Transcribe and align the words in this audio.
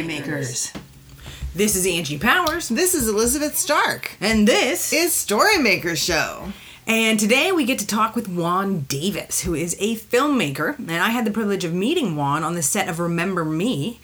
Storymakers. 0.00 0.76
This 1.54 1.74
is 1.74 1.86
Angie 1.86 2.18
Powers, 2.18 2.68
This 2.68 2.92
is 2.94 3.08
Elizabeth 3.08 3.56
Stark. 3.56 4.14
and 4.20 4.46
this 4.46 4.92
Is 4.92 5.12
Storymaker 5.14 5.96
Show. 5.96 6.52
And 6.86 7.18
today 7.18 7.50
we 7.50 7.64
get 7.64 7.78
to 7.78 7.86
talk 7.86 8.14
with 8.14 8.28
Juan 8.28 8.80
Davis, 8.80 9.40
who 9.40 9.54
is 9.54 9.74
a 9.80 9.96
filmmaker. 9.96 10.78
And 10.78 10.90
I 10.90 11.08
had 11.08 11.24
the 11.24 11.30
privilege 11.30 11.64
of 11.64 11.72
meeting 11.72 12.14
Juan 12.14 12.44
on 12.44 12.54
the 12.54 12.62
set 12.62 12.90
of 12.90 12.98
Remember 13.00 13.42
Me, 13.42 13.98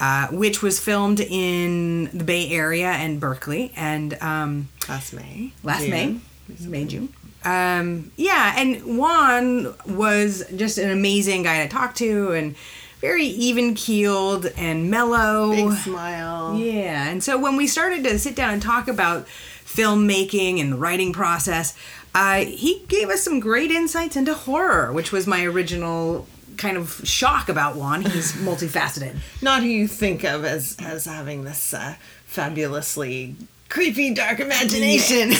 uh, 0.00 0.26
which 0.32 0.60
was 0.60 0.80
filmed 0.80 1.20
in 1.20 2.06
the 2.06 2.24
Bay 2.24 2.50
Area 2.50 2.88
and 2.90 3.20
Berkeley. 3.20 3.72
And 3.76 4.20
um, 4.20 4.68
Last 4.88 5.12
May. 5.12 5.52
last 5.62 5.82
June. 5.82 6.20
May, 6.48 6.66
May, 6.66 6.84
June. 6.84 7.14
Um, 7.44 8.10
yeah, 8.16 8.54
and 8.56 8.98
Juan 8.98 9.72
was 9.86 10.42
just 10.56 10.78
an 10.78 10.90
amazing 10.90 11.44
guy 11.44 11.62
to 11.64 11.68
talk 11.72 11.94
to 11.96 12.32
and 12.32 12.56
very 13.00 13.26
even 13.26 13.74
keeled 13.74 14.46
and 14.56 14.90
mellow. 14.90 15.50
Big 15.50 15.72
smile. 15.72 16.56
Yeah, 16.56 17.08
and 17.08 17.22
so 17.22 17.38
when 17.38 17.56
we 17.56 17.66
started 17.66 18.04
to 18.04 18.18
sit 18.18 18.34
down 18.34 18.54
and 18.54 18.62
talk 18.62 18.88
about 18.88 19.26
filmmaking 19.64 20.60
and 20.60 20.72
the 20.72 20.76
writing 20.76 21.12
process, 21.12 21.76
uh, 22.14 22.44
he 22.44 22.82
gave 22.88 23.08
us 23.08 23.22
some 23.22 23.38
great 23.40 23.70
insights 23.70 24.16
into 24.16 24.34
horror, 24.34 24.92
which 24.92 25.12
was 25.12 25.26
my 25.26 25.44
original 25.44 26.26
kind 26.56 26.76
of 26.76 27.00
shock 27.04 27.48
about 27.48 27.76
Juan. 27.76 28.02
He's 28.02 28.32
multifaceted. 28.32 29.16
Not 29.42 29.62
who 29.62 29.68
you 29.68 29.86
think 29.86 30.24
of 30.24 30.44
as 30.44 30.76
as 30.80 31.04
having 31.04 31.44
this 31.44 31.72
uh, 31.72 31.94
fabulously 32.26 33.36
creepy 33.68 34.14
dark 34.14 34.40
imagination. 34.40 35.32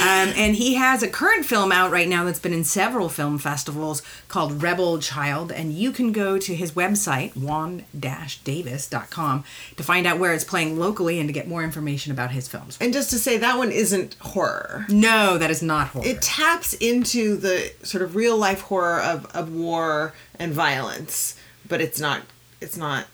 Um, 0.00 0.32
and 0.34 0.56
he 0.56 0.76
has 0.76 1.02
a 1.02 1.08
current 1.08 1.44
film 1.44 1.70
out 1.72 1.90
right 1.90 2.08
now 2.08 2.24
that's 2.24 2.38
been 2.38 2.54
in 2.54 2.64
several 2.64 3.10
film 3.10 3.36
festivals 3.36 4.00
called 4.28 4.62
Rebel 4.62 4.98
Child. 4.98 5.52
And 5.52 5.74
you 5.74 5.92
can 5.92 6.10
go 6.10 6.38
to 6.38 6.54
his 6.54 6.72
website, 6.72 7.36
juan-davis.com, 7.36 9.44
to 9.76 9.82
find 9.82 10.06
out 10.06 10.18
where 10.18 10.32
it's 10.32 10.44
playing 10.44 10.78
locally 10.78 11.18
and 11.18 11.28
to 11.28 11.34
get 11.34 11.46
more 11.46 11.62
information 11.62 12.12
about 12.12 12.30
his 12.30 12.48
films. 12.48 12.78
and 12.80 12.94
just 12.94 13.10
to 13.10 13.18
say 13.18 13.36
that 13.38 13.58
one 13.58 13.70
isn't 13.70 14.14
horror. 14.20 14.86
No, 14.88 15.36
that 15.36 15.50
is 15.50 15.62
not 15.62 15.88
horror. 15.88 16.06
It 16.06 16.22
taps 16.22 16.72
into 16.74 17.36
the 17.36 17.70
sort 17.82 18.02
of 18.02 18.16
real 18.16 18.38
life 18.38 18.62
horror 18.62 19.00
of, 19.00 19.26
of 19.36 19.52
war 19.52 20.14
and 20.38 20.50
violence, 20.52 21.36
but 21.68 21.80
it's 21.82 22.00
not 22.00 22.22
it's 22.60 22.76
not 22.78 23.04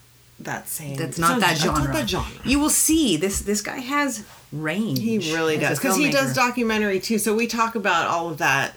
that 0.40 0.68
same. 0.68 0.96
That's 0.96 1.18
not 1.18 1.40
that 1.40 1.56
genre. 1.56 1.84
not 1.84 1.92
that 1.92 2.08
genre. 2.08 2.30
You 2.44 2.60
will 2.60 2.70
see 2.70 3.16
this. 3.16 3.40
This 3.40 3.62
guy 3.62 3.78
has 3.78 4.24
range. 4.52 4.98
He 5.00 5.18
really 5.34 5.56
does 5.56 5.78
because 5.78 5.96
he 5.96 6.10
does 6.10 6.34
documentary 6.34 7.00
too. 7.00 7.18
So 7.18 7.34
we 7.34 7.46
talk 7.46 7.74
about 7.74 8.06
all 8.08 8.28
of 8.28 8.38
that 8.38 8.76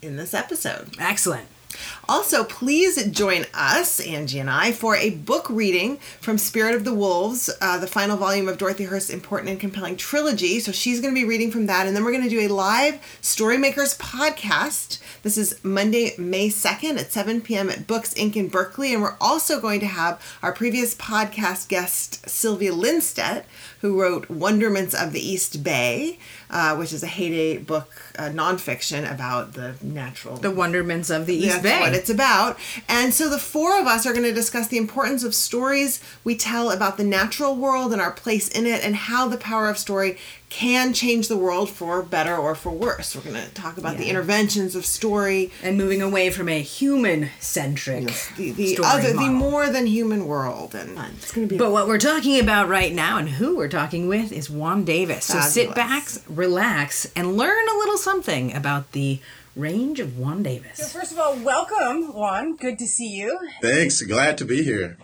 in 0.00 0.16
this 0.16 0.34
episode. 0.34 0.88
Excellent. 0.98 1.46
Also, 2.08 2.44
please 2.44 3.02
join 3.06 3.46
us, 3.54 4.00
Angie 4.00 4.38
and 4.38 4.50
I, 4.50 4.72
for 4.72 4.96
a 4.96 5.10
book 5.10 5.48
reading 5.48 5.98
from 6.20 6.38
Spirit 6.38 6.74
of 6.74 6.84
the 6.84 6.94
Wolves, 6.94 7.50
uh, 7.60 7.78
the 7.78 7.86
final 7.86 8.16
volume 8.16 8.48
of 8.48 8.58
Dorothy 8.58 8.84
Hearst's 8.84 9.10
important 9.10 9.50
and 9.50 9.60
compelling 9.60 9.96
trilogy. 9.96 10.60
So 10.60 10.72
she's 10.72 11.00
going 11.00 11.14
to 11.14 11.20
be 11.20 11.26
reading 11.26 11.50
from 11.50 11.66
that, 11.66 11.86
and 11.86 11.96
then 11.96 12.04
we're 12.04 12.12
going 12.12 12.24
to 12.24 12.30
do 12.30 12.40
a 12.40 12.48
live 12.48 12.94
Storymakers 13.22 13.96
podcast. 13.98 15.00
This 15.22 15.38
is 15.38 15.62
Monday, 15.62 16.14
May 16.18 16.48
2nd 16.48 16.98
at 16.98 17.12
7 17.12 17.40
p.m. 17.40 17.70
at 17.70 17.86
Books 17.86 18.12
Inc. 18.14 18.36
in 18.36 18.48
Berkeley. 18.48 18.92
And 18.92 19.02
we're 19.02 19.16
also 19.20 19.60
going 19.60 19.80
to 19.80 19.86
have 19.86 20.20
our 20.42 20.52
previous 20.52 20.94
podcast 20.94 21.68
guest, 21.68 22.28
Sylvia 22.28 22.72
Linsteadt, 22.72 23.44
who 23.82 24.00
wrote 24.00 24.30
Wonderments 24.30 24.94
of 24.94 25.12
the 25.12 25.20
East 25.20 25.64
Bay, 25.64 26.18
uh, 26.50 26.76
which 26.76 26.92
is 26.92 27.02
a 27.02 27.08
heyday 27.08 27.58
book, 27.58 27.90
uh, 28.16 28.28
nonfiction 28.30 29.12
about 29.12 29.54
the 29.54 29.74
natural 29.82 30.36
The 30.36 30.52
wonderments 30.52 31.10
of 31.10 31.26
the 31.26 31.34
East 31.34 31.62
that's 31.62 31.62
Bay. 31.64 31.80
what 31.80 31.92
it's 31.92 32.08
about. 32.08 32.58
And 32.88 33.12
so 33.12 33.28
the 33.28 33.40
four 33.40 33.80
of 33.80 33.88
us 33.88 34.06
are 34.06 34.12
going 34.12 34.24
to 34.24 34.32
discuss 34.32 34.68
the 34.68 34.76
importance 34.76 35.24
of 35.24 35.34
stories 35.34 36.00
we 36.22 36.36
tell 36.36 36.70
about 36.70 36.96
the 36.96 37.02
natural 37.04 37.56
world 37.56 37.92
and 37.92 38.00
our 38.00 38.12
place 38.12 38.48
in 38.48 38.66
it 38.66 38.84
and 38.84 38.94
how 38.94 39.26
the 39.26 39.36
power 39.36 39.68
of 39.68 39.76
story 39.76 40.16
can 40.52 40.92
change 40.92 41.28
the 41.28 41.36
world 41.36 41.70
for 41.70 42.02
better 42.02 42.36
or 42.36 42.54
for 42.54 42.70
worse. 42.70 43.16
We're 43.16 43.22
going 43.22 43.42
to 43.42 43.54
talk 43.54 43.78
about 43.78 43.96
the 43.96 44.10
interventions 44.10 44.76
of 44.76 44.84
story, 44.84 45.50
and 45.62 45.78
moving 45.78 46.02
away 46.02 46.28
from 46.28 46.46
a 46.50 46.60
human 46.60 47.30
centric 47.40 48.12
the, 48.36 48.50
the 48.50 48.74
story 48.74 48.86
other, 48.86 49.12
the 49.14 49.30
more 49.30 49.70
than 49.70 49.86
human 49.86 50.26
world. 50.26 50.74
And 50.74 50.98
it's 51.16 51.32
going 51.32 51.48
to 51.48 51.54
be 51.54 51.56
But 51.56 51.72
what 51.72 51.88
we're 51.88 51.98
talking 51.98 52.38
about 52.38 52.68
right 52.68 52.92
now 52.92 53.16
and 53.16 53.30
who 53.30 53.56
we're 53.56 53.70
talking 53.70 54.08
with 54.08 54.30
is 54.30 54.50
Juan 54.50 54.84
Davis. 54.84 55.24
So 55.24 55.40
sit 55.40 55.74
back, 55.74 56.08
relax, 56.28 57.10
and 57.16 57.38
learn 57.38 57.68
a 57.68 57.78
little 57.78 57.96
something 57.96 58.54
about 58.54 58.92
the 58.92 59.20
range 59.56 60.00
of 60.00 60.18
Juan 60.18 60.42
Davis. 60.42 60.76
So 60.76 60.98
First 60.98 61.12
of 61.12 61.18
all, 61.18 61.34
welcome, 61.36 62.12
Juan. 62.12 62.56
Good 62.56 62.78
to 62.78 62.86
see 62.86 63.08
you. 63.08 63.38
Thanks. 63.62 64.02
Glad 64.02 64.36
to 64.36 64.44
be 64.44 64.62
here. 64.62 64.98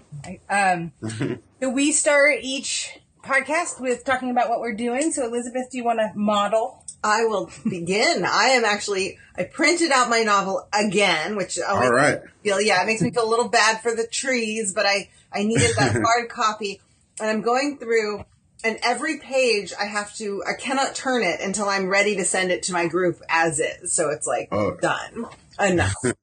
Um, 0.51 0.93
so 1.61 1.71
we 1.71 1.93
start 1.93 2.41
each 2.43 2.99
podcast 3.29 3.81
with 3.81 4.05
talking 4.05 4.31
about 4.31 4.49
what 4.49 4.61
we're 4.61 4.75
doing. 4.75 5.13
So, 5.13 5.25
Elizabeth, 5.27 5.71
do 5.71 5.79
you 5.79 5.85
want 5.85 5.99
to 6.01 6.11
model? 6.15 6.83
I 7.05 7.25
will 7.27 7.51
begin. 7.69 8.25
I 8.25 8.49
am 8.51 8.65
actually, 8.65 9.19
I 9.37 9.45
printed 9.45 9.91
out 9.93 10.11
my 10.11 10.23
novel 10.23 10.67
again, 10.73 11.37
which 11.37 11.59
always 11.61 11.89
All 11.91 11.95
right. 11.95 12.21
feel 12.43 12.61
yeah 12.61 12.83
it 12.83 12.87
makes 12.87 13.01
me 13.03 13.11
feel 13.13 13.25
a 13.25 13.31
little 13.31 13.49
bad 13.49 13.81
for 13.83 13.95
the 13.95 14.07
trees 14.07 14.73
but 14.75 14.87
i 14.87 15.09
i 15.33 15.43
needed 15.45 15.71
that 15.77 15.93
hard 16.05 16.29
copy 16.29 16.81
and 17.21 17.29
i'm 17.31 17.43
going 17.43 17.77
through 17.79 18.25
and 18.65 18.79
every 18.83 19.19
page 19.19 19.73
i 19.79 19.85
have 19.85 20.13
to 20.17 20.43
i 20.47 20.55
cannot 20.59 20.95
turn 20.95 21.23
it 21.23 21.41
until 21.41 21.69
i'm 21.69 21.89
ready 21.89 22.17
to 22.17 22.25
send 22.25 22.51
it 22.51 22.63
to 22.65 22.73
my 22.73 22.87
group 22.89 23.21
as 23.29 23.61
is 23.61 23.93
so 23.93 24.09
it's 24.11 24.27
like 24.27 24.49
Oh. 24.51 24.77
done 24.81 25.27
enough 25.61 25.95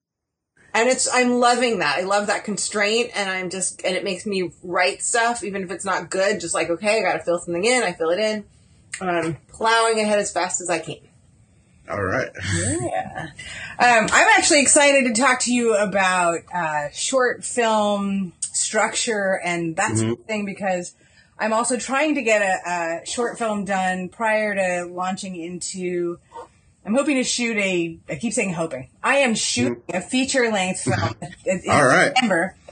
and 0.75 0.89
it's 0.89 1.07
i'm 1.11 1.33
loving 1.39 1.79
that 1.79 1.97
i 1.97 2.01
love 2.01 2.27
that 2.27 2.43
constraint 2.43 3.09
and 3.15 3.29
i'm 3.29 3.49
just 3.49 3.83
and 3.83 3.95
it 3.95 4.03
makes 4.03 4.25
me 4.25 4.51
write 4.63 5.01
stuff 5.01 5.43
even 5.43 5.63
if 5.63 5.71
it's 5.71 5.85
not 5.85 6.09
good 6.11 6.39
just 6.39 6.53
like 6.53 6.69
okay 6.69 6.99
i 6.99 7.01
gotta 7.01 7.23
fill 7.23 7.39
something 7.39 7.65
in 7.65 7.81
i 7.81 7.91
fill 7.93 8.09
it 8.11 8.19
in 8.19 8.43
and 9.01 9.09
i'm 9.09 9.37
plowing 9.47 9.99
ahead 9.99 10.19
as 10.19 10.31
fast 10.31 10.61
as 10.61 10.69
i 10.69 10.77
can 10.77 10.97
All 11.89 12.03
right. 12.03 12.29
Yeah. 12.81 13.27
Um, 13.77 14.07
I'm 14.11 14.27
actually 14.37 14.61
excited 14.61 15.13
to 15.13 15.21
talk 15.21 15.41
to 15.41 15.53
you 15.53 15.75
about 15.75 16.39
uh, 16.53 16.89
short 16.93 17.43
film 17.43 18.33
structure 18.41 19.39
and 19.43 19.75
that 19.75 19.97
sort 19.97 20.19
of 20.19 20.25
thing 20.25 20.45
because 20.45 20.95
I'm 21.37 21.51
also 21.51 21.77
trying 21.77 22.15
to 22.15 22.21
get 22.21 22.41
a, 22.41 23.01
a 23.03 23.05
short 23.05 23.37
film 23.37 23.65
done 23.65 24.07
prior 24.09 24.55
to 24.55 24.85
launching 24.91 25.35
into. 25.35 26.17
I'm 26.85 26.94
hoping 26.96 27.16
to 27.16 27.23
shoot 27.23 27.57
a. 27.57 27.97
I 28.09 28.16
keep 28.16 28.34
saying 28.34 28.53
hoping. 28.53 28.90
I 29.03 29.18
am 29.18 29.34
shooting 29.35 29.81
a 29.94 30.01
feature 30.01 30.51
length 30.51 30.81
film 30.81 31.16
in, 31.22 31.34
in 31.66 31.72
All 31.72 31.85
right. 31.85 32.07
September. 32.13 32.56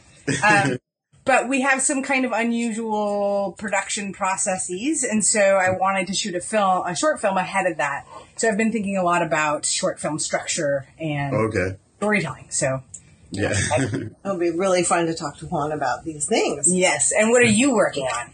Um, 0.48 0.78
but 1.26 1.48
we 1.50 1.62
have 1.62 1.82
some 1.82 2.02
kind 2.04 2.24
of 2.26 2.32
unusual 2.32 3.56
production 3.58 4.14
processes, 4.14 5.04
and 5.04 5.24
so 5.24 5.40
I 5.40 5.70
wanted 5.72 6.08
to 6.08 6.14
shoot 6.14 6.36
a 6.36 6.40
film, 6.42 6.86
a 6.86 6.96
short 6.96 7.20
film 7.22 7.38
ahead 7.38 7.66
of 7.70 7.78
that. 7.78 8.06
So 8.38 8.50
I've 8.50 8.58
been 8.58 8.72
thinking 8.72 8.98
a 8.98 9.04
lot 9.04 9.22
about 9.22 9.66
short 9.66 10.00
film 10.00 10.20
structure 10.20 10.88
and 11.00 11.34
Okay. 11.34 11.78
storytelling. 11.98 12.48
So 12.50 12.84
Yeah. 13.32 13.54
it'll 14.26 14.38
be 14.38 14.50
really 14.52 14.84
fun 14.84 15.06
to 15.08 15.14
talk 15.14 15.38
to 15.38 15.46
juan 15.46 15.72
about 15.72 16.04
these 16.04 16.26
things 16.26 16.74
yes, 16.74 17.12
and 17.12 17.30
what 17.32 17.42
are 17.42 17.46
you 17.46 17.74
working 17.74 18.06
on? 18.08 18.32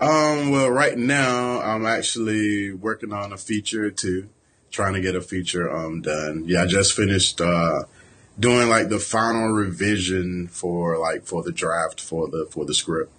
um. 0.00 0.50
Well, 0.50 0.70
right 0.70 0.96
now 0.98 1.60
I'm 1.60 1.86
actually 1.86 2.72
working 2.72 3.12
on 3.12 3.32
a 3.32 3.36
feature 3.36 3.90
too, 3.90 4.28
trying 4.76 4.92
to 4.92 5.00
get 5.00 5.16
a 5.16 5.20
feature 5.22 5.74
um 5.74 6.02
done. 6.02 6.44
Yeah, 6.46 6.62
I 6.62 6.66
just 6.66 6.92
finished 6.92 7.40
uh 7.40 7.84
doing 8.38 8.68
like 8.68 8.90
the 8.90 8.98
final 8.98 9.48
revision 9.48 10.46
for 10.48 10.98
like 10.98 11.24
for 11.24 11.42
the 11.42 11.50
draft 11.52 12.00
for 12.00 12.28
the 12.28 12.46
for 12.50 12.64
the 12.66 12.74
script, 12.74 13.10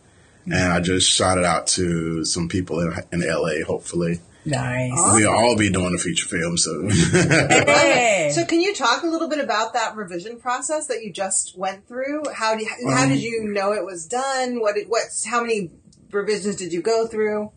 and 0.46 0.72
I 0.72 0.80
just 0.80 1.10
shot 1.12 1.38
it 1.40 1.44
out 1.44 1.66
to 1.76 2.24
some 2.24 2.48
people 2.48 2.80
in 2.80 2.94
in 3.12 3.22
LA. 3.28 3.66
Hopefully, 3.66 4.20
Nice. 4.46 4.92
we'll 5.14 5.30
all 5.34 5.58
be 5.58 5.72
doing 5.72 5.96
a 5.96 5.98
feature 5.98 6.28
film 6.28 6.58
soon. 6.58 6.92
Hey. 6.92 8.14
So, 8.38 8.44
can 8.46 8.60
you 8.60 8.76
talk 8.76 9.04
a 9.04 9.08
little 9.08 9.30
bit 9.30 9.40
about 9.40 9.74
that 9.74 9.96
revision 9.96 10.38
process 10.38 10.88
that 10.88 11.02
you 11.02 11.12
just 11.14 11.58
went 11.58 11.88
through? 11.88 12.24
How 12.36 12.56
do 12.56 12.62
you, 12.64 12.70
how 12.94 13.08
did 13.08 13.20
you 13.20 13.46
know 13.46 13.72
it 13.72 13.86
was 13.86 14.06
done? 14.06 14.60
What 14.60 14.76
did, 14.76 14.90
what's 14.90 15.26
how 15.26 15.42
many 15.42 15.72
revisions 16.12 16.58
did 16.58 16.74
you 16.74 16.82
go 16.82 17.08
through? 17.08 17.52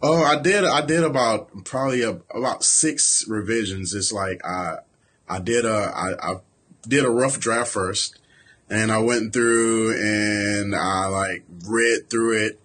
Oh, 0.00 0.22
I 0.22 0.40
did. 0.40 0.64
I 0.64 0.84
did 0.84 1.02
about 1.02 1.64
probably 1.64 2.02
a, 2.02 2.20
about 2.34 2.62
six 2.62 3.24
revisions. 3.28 3.94
It's 3.94 4.12
like 4.12 4.44
I, 4.44 4.76
I 5.28 5.40
did 5.40 5.64
a, 5.64 5.92
I, 5.94 6.32
I 6.32 6.34
did 6.86 7.04
a 7.04 7.10
rough 7.10 7.40
draft 7.40 7.70
first, 7.72 8.18
and 8.70 8.92
I 8.92 8.98
went 8.98 9.32
through 9.32 9.94
and 10.00 10.74
I 10.74 11.06
like 11.06 11.44
read 11.66 12.08
through 12.10 12.46
it, 12.46 12.60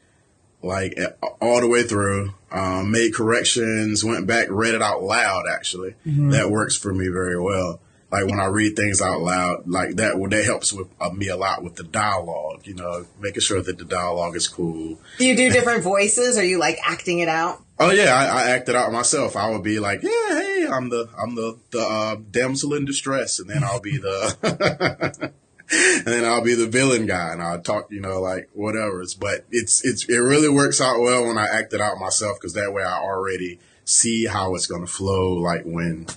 like 0.62 0.98
all 1.42 1.60
the 1.62 1.68
way 1.68 1.84
through. 1.84 2.34
Um, 2.52 2.92
made 2.92 3.16
corrections, 3.16 4.04
went 4.04 4.28
back, 4.28 4.46
read 4.52 4.76
it 4.76 4.82
out 4.84 5.02
loud. 5.02 5.46
Actually, 5.52 5.96
that 6.06 6.52
works 6.52 6.78
for 6.78 6.94
me 6.94 7.08
very 7.08 7.40
well. 7.40 7.80
Like 8.14 8.28
when 8.28 8.40
I 8.40 8.46
read 8.46 8.76
things 8.76 9.02
out 9.02 9.22
loud, 9.22 9.68
like 9.68 9.96
that, 9.96 10.20
well, 10.20 10.30
that 10.30 10.46
helps 10.46 10.72
with 10.72 10.88
uh, 11.02 11.10
me 11.10 11.30
a 11.30 11.36
lot 11.36 11.64
with 11.64 11.78
the 11.78 11.84
dialogue. 11.84 12.68
You 12.68 12.76
know, 12.76 13.08
making 13.20 13.42
sure 13.42 13.60
that 13.60 13.80
the 13.80 13.86
dialogue 13.86 14.36
is 14.36 14.48
cool. 14.48 15.00
Do 15.18 15.26
you 15.26 15.36
do 15.36 15.50
different 15.50 15.84
voices? 15.84 16.38
Are 16.38 16.46
you 16.46 16.60
like 16.60 16.78
acting 16.86 17.20
it 17.20 17.28
out? 17.28 17.64
Oh 17.80 17.90
yeah, 17.90 18.14
I, 18.14 18.26
I 18.26 18.50
acted 18.52 18.76
out 18.76 18.92
myself. 18.92 19.36
I 19.36 19.50
would 19.50 19.64
be 19.64 19.80
like, 19.80 20.04
yeah, 20.04 20.30
hey, 20.30 20.68
I'm 20.72 20.90
the 20.90 21.10
I'm 21.20 21.34
the 21.34 21.58
the 21.72 21.80
uh, 21.80 22.18
damsel 22.30 22.76
in 22.76 22.86
distress, 22.86 23.40
and 23.40 23.50
then 23.50 23.64
I'll 23.64 23.82
be 23.82 23.98
the 23.98 25.34
and 25.72 26.06
then 26.06 26.24
I'll 26.24 26.44
be 26.44 26.54
the 26.54 26.68
villain 26.68 27.08
guy 27.08 27.34
and 27.34 27.42
I'll 27.42 27.62
talk, 27.62 27.92
you 27.92 28.00
know, 28.00 28.22
like 28.22 28.50
whatever. 28.54 29.04
But 29.20 29.46
it's, 29.50 29.84
it's, 29.84 30.08
it 30.08 30.18
really 30.18 30.50
works 30.50 30.80
out 30.80 31.00
well 31.00 31.26
when 31.26 31.38
I 31.38 31.48
act 31.48 31.74
it 31.74 31.82
out 31.82 31.98
myself 31.98 32.38
because 32.40 32.54
that 32.54 32.74
way 32.74 32.84
I 32.84 33.00
already 33.00 33.60
see 33.86 34.26
how 34.26 34.56
it's 34.56 34.68
going 34.68 34.86
to 34.86 34.92
flow. 34.92 35.34
Like 35.34 35.64
when, 35.64 36.08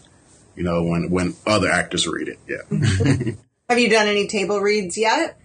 you 0.56 0.64
know, 0.64 0.82
when, 0.82 1.10
when 1.10 1.34
other 1.46 1.70
actors 1.70 2.06
read 2.06 2.28
it. 2.28 2.38
Yeah. 2.48 3.34
Have 3.68 3.78
you 3.78 3.88
done 3.88 4.06
any 4.06 4.26
table 4.26 4.60
reads 4.60 4.96
yet? 4.96 5.38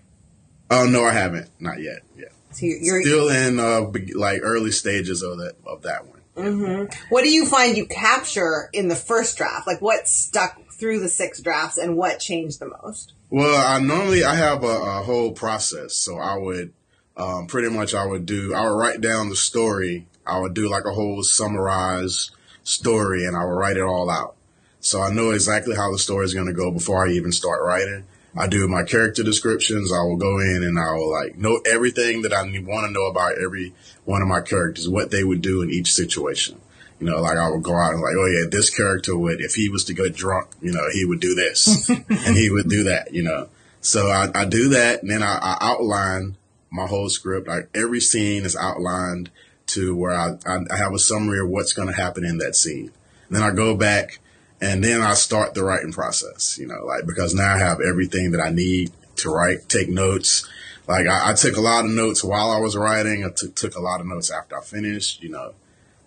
Oh, 0.70 0.86
no, 0.86 1.04
I 1.04 1.12
haven't. 1.12 1.50
Not 1.60 1.82
yet. 1.82 2.02
Yeah. 2.18 2.30
So 2.52 2.66
you're, 2.66 3.02
Still 3.02 3.30
in, 3.30 3.60
uh, 3.60 3.92
like 4.16 4.42
early 4.44 4.72
stages 4.72 5.22
of 5.24 5.38
that, 5.38 5.56
of 5.66 5.84
that 5.84 6.06
one. 6.08 6.22
Mm-hmm. 6.36 6.86
what 7.10 7.24
do 7.24 7.30
you 7.30 7.46
find 7.46 7.76
you 7.76 7.86
capture 7.86 8.70
in 8.72 8.88
the 8.88 8.96
first 8.96 9.38
draft? 9.38 9.68
Like 9.68 9.82
what 9.82 10.08
stuck 10.08 10.58
through 10.72 11.02
the 11.02 11.10
six 11.10 11.42
drafts 11.42 11.78
and 11.78 11.98
what 11.98 12.20
changed 12.20 12.60
the 12.60 12.72
most? 12.82 13.14
Well, 13.30 13.56
I 13.56 13.80
normally 13.80 14.24
I 14.24 14.36
have 14.36 14.64
a, 14.64 14.68
a 14.68 15.04
whole 15.04 15.34
process, 15.34 15.94
so 15.94 16.18
I 16.18 16.38
would 16.38 16.74
um, 17.18 17.48
pretty 17.48 17.70
much 17.70 17.94
I 17.94 18.06
would 18.06 18.26
do 18.26 18.54
I 18.54 18.62
would 18.62 18.78
write 18.78 19.02
down 19.02 19.30
the 19.30 19.36
story. 19.36 20.08
I 20.26 20.40
would 20.40 20.54
do 20.54 20.70
like 20.70 20.86
a 20.86 20.94
whole 20.94 21.22
summarized 21.24 22.32
story, 22.64 23.26
and 23.26 23.36
I 23.36 23.44
would 23.44 23.52
write 23.52 23.78
it 23.78 23.84
all 23.84 24.10
out. 24.10 24.36
So 24.82 25.00
I 25.00 25.12
know 25.12 25.30
exactly 25.30 25.76
how 25.76 25.92
the 25.92 26.00
story 26.00 26.26
is 26.26 26.34
going 26.34 26.48
to 26.48 26.54
go 26.54 26.72
before 26.72 27.08
I 27.08 27.12
even 27.12 27.32
start 27.32 27.62
writing. 27.64 28.04
I 28.36 28.48
do 28.48 28.68
my 28.68 28.84
character 28.84 29.24
descriptions. 29.24 29.92
I 29.92 30.02
will 30.02 30.18
go 30.18 30.40
in 30.40 30.64
and 30.64 30.80
I 30.80 30.94
will 30.94 31.12
like 31.12 31.38
know 31.38 31.62
everything 31.72 32.24
that 32.24 32.34
I 32.34 32.42
want 32.42 32.88
to 32.88 32.92
know 32.92 33.06
about 33.06 33.38
every 33.38 33.74
one 34.06 34.22
of 34.22 34.28
my 34.28 34.42
characters, 34.42 34.90
what 34.90 35.12
they 35.12 35.24
would 35.24 35.42
do 35.42 35.62
in 35.62 35.70
each 35.70 35.94
situation. 35.94 36.60
You 37.00 37.08
know, 37.08 37.22
like 37.22 37.38
I 37.38 37.50
would 37.50 37.64
go 37.64 37.76
out 37.76 37.94
and 37.94 38.02
like, 38.02 38.16
oh 38.18 38.26
yeah, 38.26 38.48
this 38.50 38.70
character 38.70 39.18
would, 39.18 39.42
if 39.42 39.54
he 39.54 39.70
was 39.70 39.86
to 39.86 39.94
get 39.94 40.16
drunk, 40.16 40.50
you 40.62 40.72
know, 40.72 40.88
he 40.92 41.06
would 41.06 41.20
do 41.20 41.36
this 41.36 41.90
and 41.90 42.38
he 42.38 42.50
would 42.50 42.70
do 42.70 42.84
that, 42.86 43.14
you 43.14 43.24
know. 43.24 43.50
So 43.82 44.08
I, 44.08 44.30
I 44.34 44.46
do 44.46 44.70
that 44.70 45.02
and 45.02 45.12
then 45.12 45.22
I, 45.22 45.38
I 45.42 45.58
outline 45.62 46.38
my 46.72 46.88
whole 46.88 47.10
script. 47.10 47.48
Like 47.48 47.70
every 47.76 48.00
scene 48.00 48.46
is 48.46 48.56
outlined 48.56 49.30
to 49.68 49.96
where 49.96 50.14
I, 50.14 50.38
I, 50.46 50.60
I 50.72 50.78
have 50.78 50.94
a 50.94 51.00
summary 51.00 51.40
of 51.40 51.50
what's 51.50 51.74
going 51.74 51.88
to 51.88 51.94
happen 51.94 52.26
in 52.26 52.38
that 52.40 52.56
scene. 52.56 52.92
And 53.28 53.38
then 53.38 53.44
I 53.44 53.52
go 53.52 53.76
back 53.76 54.20
and 54.62 54.84
then 54.84 55.02
I 55.02 55.16
start 55.16 55.54
the 55.56 55.64
writing 55.64 55.92
process, 55.92 56.58
you 56.60 56.68
know, 56.68 56.86
like 56.86 57.06
because 57.06 57.34
now 57.34 57.56
I 57.56 57.58
have 57.58 57.80
everything 57.82 58.32
that 58.32 58.42
I 58.42 58.50
need 58.52 58.92
to 59.18 59.30
write, 59.30 59.68
take 59.68 59.90
notes. 59.90 60.48
Like 60.88 61.08
I, 61.08 61.32
I 61.32 61.34
took 61.34 61.58
a 61.58 61.62
lot 61.62 61.86
of 61.86 61.92
notes 61.92 62.24
while 62.24 62.50
I 62.52 62.60
was 62.60 62.76
writing. 62.78 63.26
I 63.26 63.30
took 63.36 63.56
took 63.56 63.76
a 63.76 63.82
lot 63.82 64.00
of 64.02 64.08
notes 64.08 64.30
after 64.32 64.58
I 64.58 64.62
finished, 64.64 65.22
you 65.24 65.30
know 65.30 65.54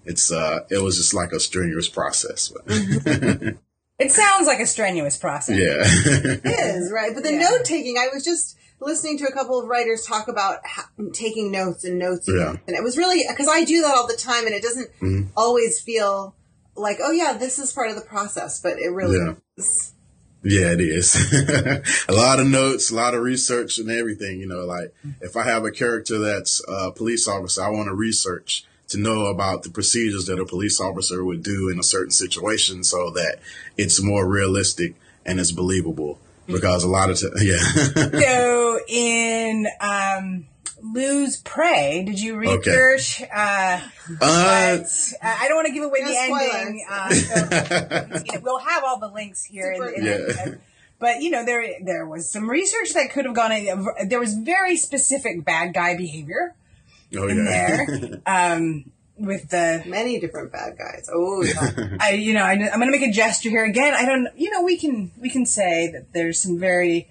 it's 0.06 0.30
uh 0.30 0.60
it 0.70 0.82
was 0.82 0.98
just 0.98 1.14
like 1.14 1.32
a 1.32 1.40
strenuous 1.40 1.88
process 1.88 2.52
It 3.98 4.10
sounds 4.10 4.46
like 4.46 4.58
a 4.60 4.66
strenuous 4.66 5.16
process. 5.16 5.56
yeah 5.56 5.82
It 6.44 6.76
is, 6.76 6.90
right? 6.92 7.12
But 7.14 7.22
the 7.22 7.32
Yeah. 7.32 7.38
note 7.48 7.64
taking, 7.64 7.96
I 7.96 8.08
was 8.12 8.24
just 8.24 8.56
listening 8.80 9.16
to 9.18 9.24
a 9.24 9.32
couple 9.32 9.58
of 9.58 9.66
writers 9.68 10.04
talk 10.04 10.28
about 10.28 10.58
ha- 10.66 10.90
taking 11.14 11.50
notes 11.52 11.84
and 11.84 11.98
notes. 11.98 12.28
and 12.28 12.36
Yeah. 12.38 12.56
And 12.66 12.76
it 12.76 12.82
was 12.82 12.98
really, 12.98 13.24
because 13.28 13.48
I 13.48 13.64
do 13.64 13.80
that 13.82 13.94
all 13.94 14.06
the 14.06 14.16
time 14.16 14.46
and 14.46 14.54
it 14.54 14.62
doesn't 14.62 14.90
Mhm. 15.00 15.28
always 15.36 15.80
feel 15.80 16.34
like, 16.76 16.98
oh 17.02 17.10
yeah, 17.12 17.34
this 17.38 17.58
is 17.58 17.72
part 17.72 17.90
of 17.90 17.96
the 17.96 18.02
process, 18.02 18.60
but 18.60 18.78
it 18.78 18.88
really 18.90 19.18
Yeah. 19.18 19.34
is. 19.56 19.92
yeah 20.46 20.72
it 20.72 20.80
is 20.80 21.14
a 22.08 22.12
lot 22.12 22.38
of 22.38 22.46
notes 22.46 22.90
a 22.90 22.94
lot 22.94 23.14
of 23.14 23.22
research 23.22 23.78
and 23.78 23.90
everything 23.90 24.38
you 24.38 24.46
know 24.46 24.66
like 24.66 24.92
if 25.22 25.38
i 25.38 25.42
have 25.42 25.64
a 25.64 25.70
character 25.70 26.18
that's 26.18 26.60
a 26.68 26.90
police 26.92 27.26
officer 27.26 27.62
i 27.62 27.68
want 27.70 27.86
to 27.88 27.94
research 27.94 28.66
to 28.86 28.98
know 28.98 29.24
about 29.26 29.62
the 29.62 29.70
procedures 29.70 30.26
that 30.26 30.38
a 30.38 30.44
police 30.44 30.82
officer 30.82 31.24
would 31.24 31.42
do 31.42 31.70
in 31.72 31.78
a 31.78 31.82
certain 31.82 32.10
situation 32.10 32.84
so 32.84 33.08
that 33.12 33.38
it's 33.78 34.02
more 34.02 34.28
realistic 34.28 34.94
and 35.24 35.40
it's 35.40 35.50
believable 35.52 36.18
because 36.46 36.84
a 36.84 36.88
lot 36.88 37.08
of 37.08 37.18
t- 37.18 37.26
yeah 37.40 37.64
So 38.20 38.78
in 38.86 39.66
um, 39.80 40.46
Lose 40.92 41.38
Prey, 41.38 42.02
did 42.06 42.20
you 42.20 42.36
Okay. 42.36 42.70
research? 42.70 43.22
Uh, 43.22 43.34
uh, 43.34 43.80
but, 44.20 45.12
uh, 45.22 45.36
I 45.40 45.46
don't 45.48 45.56
want 45.56 45.66
to 45.68 45.72
give 45.72 45.82
away 45.84 46.00
No 46.02 46.08
the 46.08 46.14
spoilers. 46.14 46.54
ending. 46.54 46.86
Uh, 46.90 47.10
so, 47.14 48.24
you 48.26 48.32
know, 48.34 48.40
we'll 48.42 48.58
have 48.58 48.84
all 48.84 48.98
the 48.98 49.08
links 49.08 49.44
here. 49.44 49.72
In, 49.72 49.82
in, 49.82 50.04
Yeah. 50.04 50.44
in- 50.46 50.60
but 51.00 51.20
you 51.22 51.30
know, 51.30 51.44
there 51.44 51.64
there 51.82 52.06
was 52.06 52.30
some 52.30 52.48
research 52.48 52.94
that 52.94 53.10
could 53.12 53.24
have 53.24 53.34
gone. 53.34 53.50
In, 53.52 53.86
there 54.08 54.20
was 54.20 54.34
very 54.34 54.76
specific 54.76 55.44
bad 55.44 55.74
guy 55.74 55.96
behavior 55.96 56.54
oh 57.16 57.28
in 57.28 57.44
yeah 57.44 57.44
there. 57.44 58.20
Um, 58.26 58.90
with 59.18 59.48
the 59.50 59.82
Many 59.86 60.18
different 60.20 60.50
bad 60.52 60.76
guys. 60.78 61.08
Oh, 61.12 61.42
yeah. 61.44 61.96
I, 62.00 62.10
you 62.12 62.32
know, 62.34 62.42
I, 62.42 62.52
I'm 62.52 62.80
going 62.80 62.90
to 62.92 62.98
make 62.98 63.08
a 63.08 63.12
gesture 63.12 63.48
here 63.50 63.64
again. 63.64 63.94
I 63.94 64.04
don't, 64.06 64.28
you 64.36 64.50
know, 64.50 64.62
we 64.62 64.76
can 64.76 65.10
we 65.20 65.30
can 65.30 65.46
say 65.46 65.90
that 65.92 66.12
there's 66.12 66.38
some 66.40 66.58
very 66.58 67.08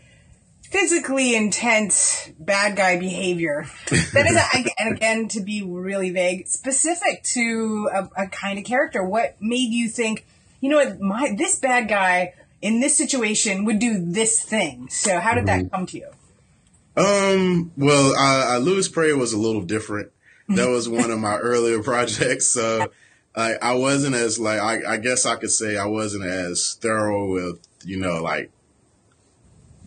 physically 0.74 1.36
intense 1.36 2.32
bad 2.40 2.76
guy 2.76 3.00
behavior. 3.00 3.66
That 3.90 4.26
is, 4.26 4.74
and 4.80 4.98
again, 4.98 5.28
to 5.30 5.42
be 5.42 5.62
really 5.62 6.10
vague, 6.10 6.48
specific 6.48 7.24
to 7.34 7.90
a, 7.94 8.24
a 8.24 8.28
kind 8.28 8.58
of 8.58 8.66
character. 8.66 9.04
What 9.04 9.38
made 9.40 9.72
you 9.72 9.88
think, 9.88 10.26
you 10.60 10.70
know 10.70 10.78
what, 10.78 11.00
my 11.00 11.36
this 11.38 11.60
bad 11.60 11.88
guy 11.88 12.34
in 12.62 12.80
this 12.80 12.98
situation 12.98 13.66
would 13.66 13.80
do 13.80 14.04
this 14.04 14.42
thing? 14.42 14.90
So 14.90 15.20
how 15.20 15.36
did 15.36 15.46
that 15.46 15.72
come 15.72 15.86
to 15.86 15.98
you? 15.98 16.10
Um, 16.98 17.72
well, 17.78 18.14
I, 18.18 18.56
I 18.56 18.58
Lose 18.58 18.90
Prey 18.90 19.14
was 19.14 19.32
a 19.32 19.40
little 19.40 19.62
different. 19.62 20.12
That 20.50 20.70
was 20.70 20.90
one 20.90 21.10
of 21.10 21.20
my 21.20 21.38
earlier 21.38 21.82
projects. 21.84 22.48
So 22.48 22.92
I, 23.36 23.56
I 23.62 23.76
wasn't 23.76 24.16
as 24.16 24.40
like, 24.40 24.60
I, 24.60 24.94
I 24.94 24.98
guess 24.98 25.26
I 25.26 25.36
could 25.36 25.52
say 25.52 25.78
I 25.78 25.86
wasn't 25.86 26.26
as 26.26 26.78
thorough 26.82 27.32
with, 27.32 27.60
you 27.86 28.00
know, 28.00 28.22
like 28.22 28.52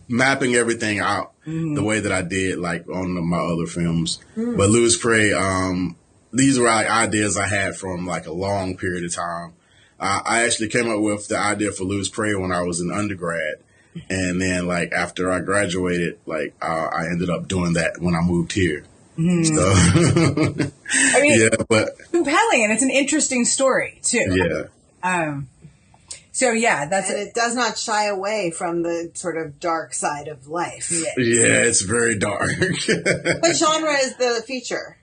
mapping 0.07 0.55
everything 0.55 0.99
out 0.99 1.33
the 1.45 1.83
way 1.83 1.99
that 1.99 2.11
I 2.11 2.21
did 2.21 2.59
like 2.59 2.87
on 2.89 3.15
the, 3.15 3.21
my 3.21 3.37
other 3.39 3.65
films. 3.67 4.19
But 4.35 4.69
Lose 4.69 4.97
Prey, 4.97 5.33
um, 5.33 5.95
these 6.33 6.59
were 6.59 6.67
like 6.67 6.89
ideas 6.89 7.37
I 7.37 7.47
had 7.47 7.75
from 7.75 8.05
like 8.05 8.25
a 8.27 8.31
long 8.33 8.77
period 8.77 9.05
of 9.05 9.13
time. 9.15 9.53
I, 9.99 10.21
I 10.25 10.43
actually 10.45 10.67
came 10.69 10.89
up 10.89 10.99
with 11.01 11.27
the 11.27 11.37
idea 11.37 11.71
for 11.71 11.83
Lose 11.85 12.09
Prey 12.09 12.35
when 12.35 12.51
I 12.51 12.61
was 12.61 12.79
an 12.81 12.91
undergrad. 12.91 13.55
And 14.09 14.39
then, 14.39 14.67
like 14.67 14.91
after 14.91 15.31
I 15.31 15.39
graduated, 15.39 16.19
like 16.27 16.53
uh, 16.61 16.89
I 16.93 17.07
ended 17.07 17.31
up 17.31 17.47
doing 17.47 17.73
that 17.73 17.99
when 17.99 18.13
I 18.13 18.21
moved 18.21 18.51
here. 18.51 18.83
So, 19.15 19.23
I 19.25 21.21
mean, 21.21 21.39
yeah, 21.39 21.49
but 21.67 21.97
compelling, 22.11 22.63
and 22.63 22.71
it's 22.71 22.83
an 22.83 22.91
interesting 22.91 23.45
story 23.45 23.99
too. 24.03 24.23
yeah, 24.29 24.63
Um. 25.01 25.49
So 26.37 26.51
yeah, 26.51 26.85
that's 26.85 27.09
and 27.09 27.17
it 27.17 27.33
does 27.33 27.55
not 27.55 27.79
shy 27.79 28.05
away 28.05 28.51
from 28.51 28.83
the 28.83 29.09
sort 29.15 29.37
of 29.37 29.59
dark 29.59 29.95
side 29.95 30.27
of 30.27 30.45
life. 30.45 30.91
Yeah. 30.91 31.09
yeah, 31.17 31.63
it's 31.63 31.81
very 31.81 32.15
dark. 32.15 32.51
What 32.59 33.55
genre 33.55 33.93
is 33.93 34.15
the 34.17 34.43
feature? 34.45 34.99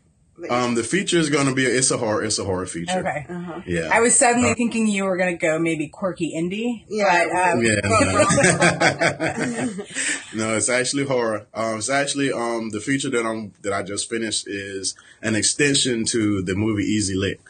um, 0.49 0.77
the 0.77 0.85
feature 0.85 1.19
is 1.19 1.31
going 1.31 1.47
to 1.47 1.55
be 1.55 1.65
it's 1.65 1.91
a 1.91 1.97
horror, 1.97 2.23
it's 2.23 2.39
a 2.39 2.45
horror 2.45 2.67
feature. 2.67 3.01
Okay. 3.01 3.27
Yeah, 3.67 3.91
I 3.93 3.99
was 3.99 4.17
suddenly 4.17 4.55
thinking 4.55 4.87
you 4.87 5.07
were 5.07 5.17
going 5.17 5.37
to 5.37 5.47
go 5.47 5.59
maybe 5.59 5.89
quirky 5.89 6.33
indie. 6.37 6.85
Yeah. 6.89 7.25
But, 7.25 7.35
um, 7.53 7.65
Yeah, 7.65 7.81
no. 10.37 10.45
no, 10.47 10.57
it's 10.57 10.69
actually 10.69 11.05
horror. 11.05 11.49
Um, 11.53 11.79
it's 11.79 11.91
actually 11.91 12.31
um 12.31 12.71
the 12.71 12.81
feature 12.81 13.11
that 13.11 13.27
I'm 13.27 13.55
that 13.63 13.73
I 13.73 13.83
just 13.83 14.09
finished 14.09 14.47
is 14.47 14.95
an 15.21 15.35
extension 15.35 16.05
to 16.07 16.43
the 16.43 16.55
movie 16.55 16.85
Easy 16.85 17.17
Lick. 17.17 17.41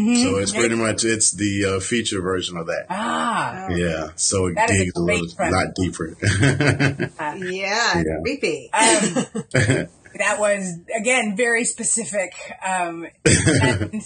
Mm-hmm. 0.00 0.22
So 0.22 0.38
it's 0.38 0.52
pretty 0.52 0.74
much 0.76 1.04
it's 1.04 1.32
the 1.32 1.76
uh, 1.76 1.80
feature 1.80 2.20
version 2.20 2.56
of 2.56 2.66
that. 2.66 2.86
ah. 2.90 3.68
Yeah, 3.70 4.08
so 4.16 4.46
it 4.46 4.54
That 4.54 4.70
is 4.70 4.76
a 4.76 4.84
digs 4.84 4.92
a, 4.96 5.00
great 5.00 5.20
little 5.20 5.36
premise. 5.36 5.54
lot 5.54 5.74
deeper. 5.74 6.16
Yeah, 7.50 8.02
Yeah. 8.04 8.20
creepy. 8.22 8.70
Um, 8.72 9.26
that 10.18 10.36
was 10.38 10.78
again 10.98 11.36
very 11.36 11.64
specific. 11.64 12.32
Um, 12.66 13.06
and, 13.24 14.02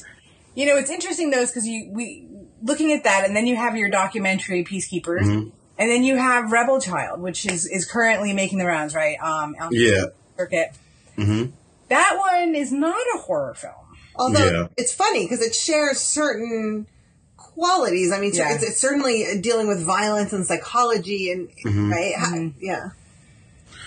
you 0.54 0.66
know, 0.66 0.76
it's 0.76 0.90
interesting 0.90 1.30
though, 1.30 1.46
because 1.46 1.66
you 1.66 1.88
we 1.92 2.28
looking 2.62 2.92
at 2.92 3.04
that, 3.04 3.24
and 3.26 3.34
then 3.36 3.46
you 3.46 3.56
have 3.56 3.76
your 3.76 3.90
documentary 3.90 4.64
Peacekeepers, 4.64 5.22
Mm-hmm. 5.22 5.48
and 5.78 5.90
then 5.90 6.02
you 6.04 6.16
have 6.16 6.50
Rebel 6.52 6.80
Child, 6.80 7.20
which 7.20 7.46
is 7.46 7.66
is 7.66 7.84
currently 7.90 8.32
making 8.32 8.58
the 8.58 8.66
rounds, 8.66 8.94
right? 8.94 9.16
Um, 9.22 9.54
yeah, 9.70 10.04
circuit. 10.36 10.72
Mhm. 11.18 11.52
That 11.88 12.16
one 12.18 12.54
is 12.54 12.72
not 12.72 12.96
a 13.14 13.18
horror 13.18 13.54
film. 13.54 13.72
Although 14.16 14.44
Yeah. 14.62 14.66
it's 14.76 14.92
funny 14.92 15.25
because 15.25 15.40
it 15.42 15.54
shares 15.54 15.99
certain 16.00 16.87
qualities. 17.37 18.12
I 18.12 18.21
mean, 18.21 18.33
Yeah. 18.35 18.54
it's, 18.54 18.62
it's 18.64 18.78
certainly 18.80 19.38
dealing 19.40 19.66
with 19.68 19.85
violence 19.85 20.33
and 20.33 20.47
psychology 20.47 21.30
and 21.30 21.49
Mm-hmm. 21.64 21.90
right, 21.92 22.14
How- 22.16 22.50
yeah. 22.61 22.88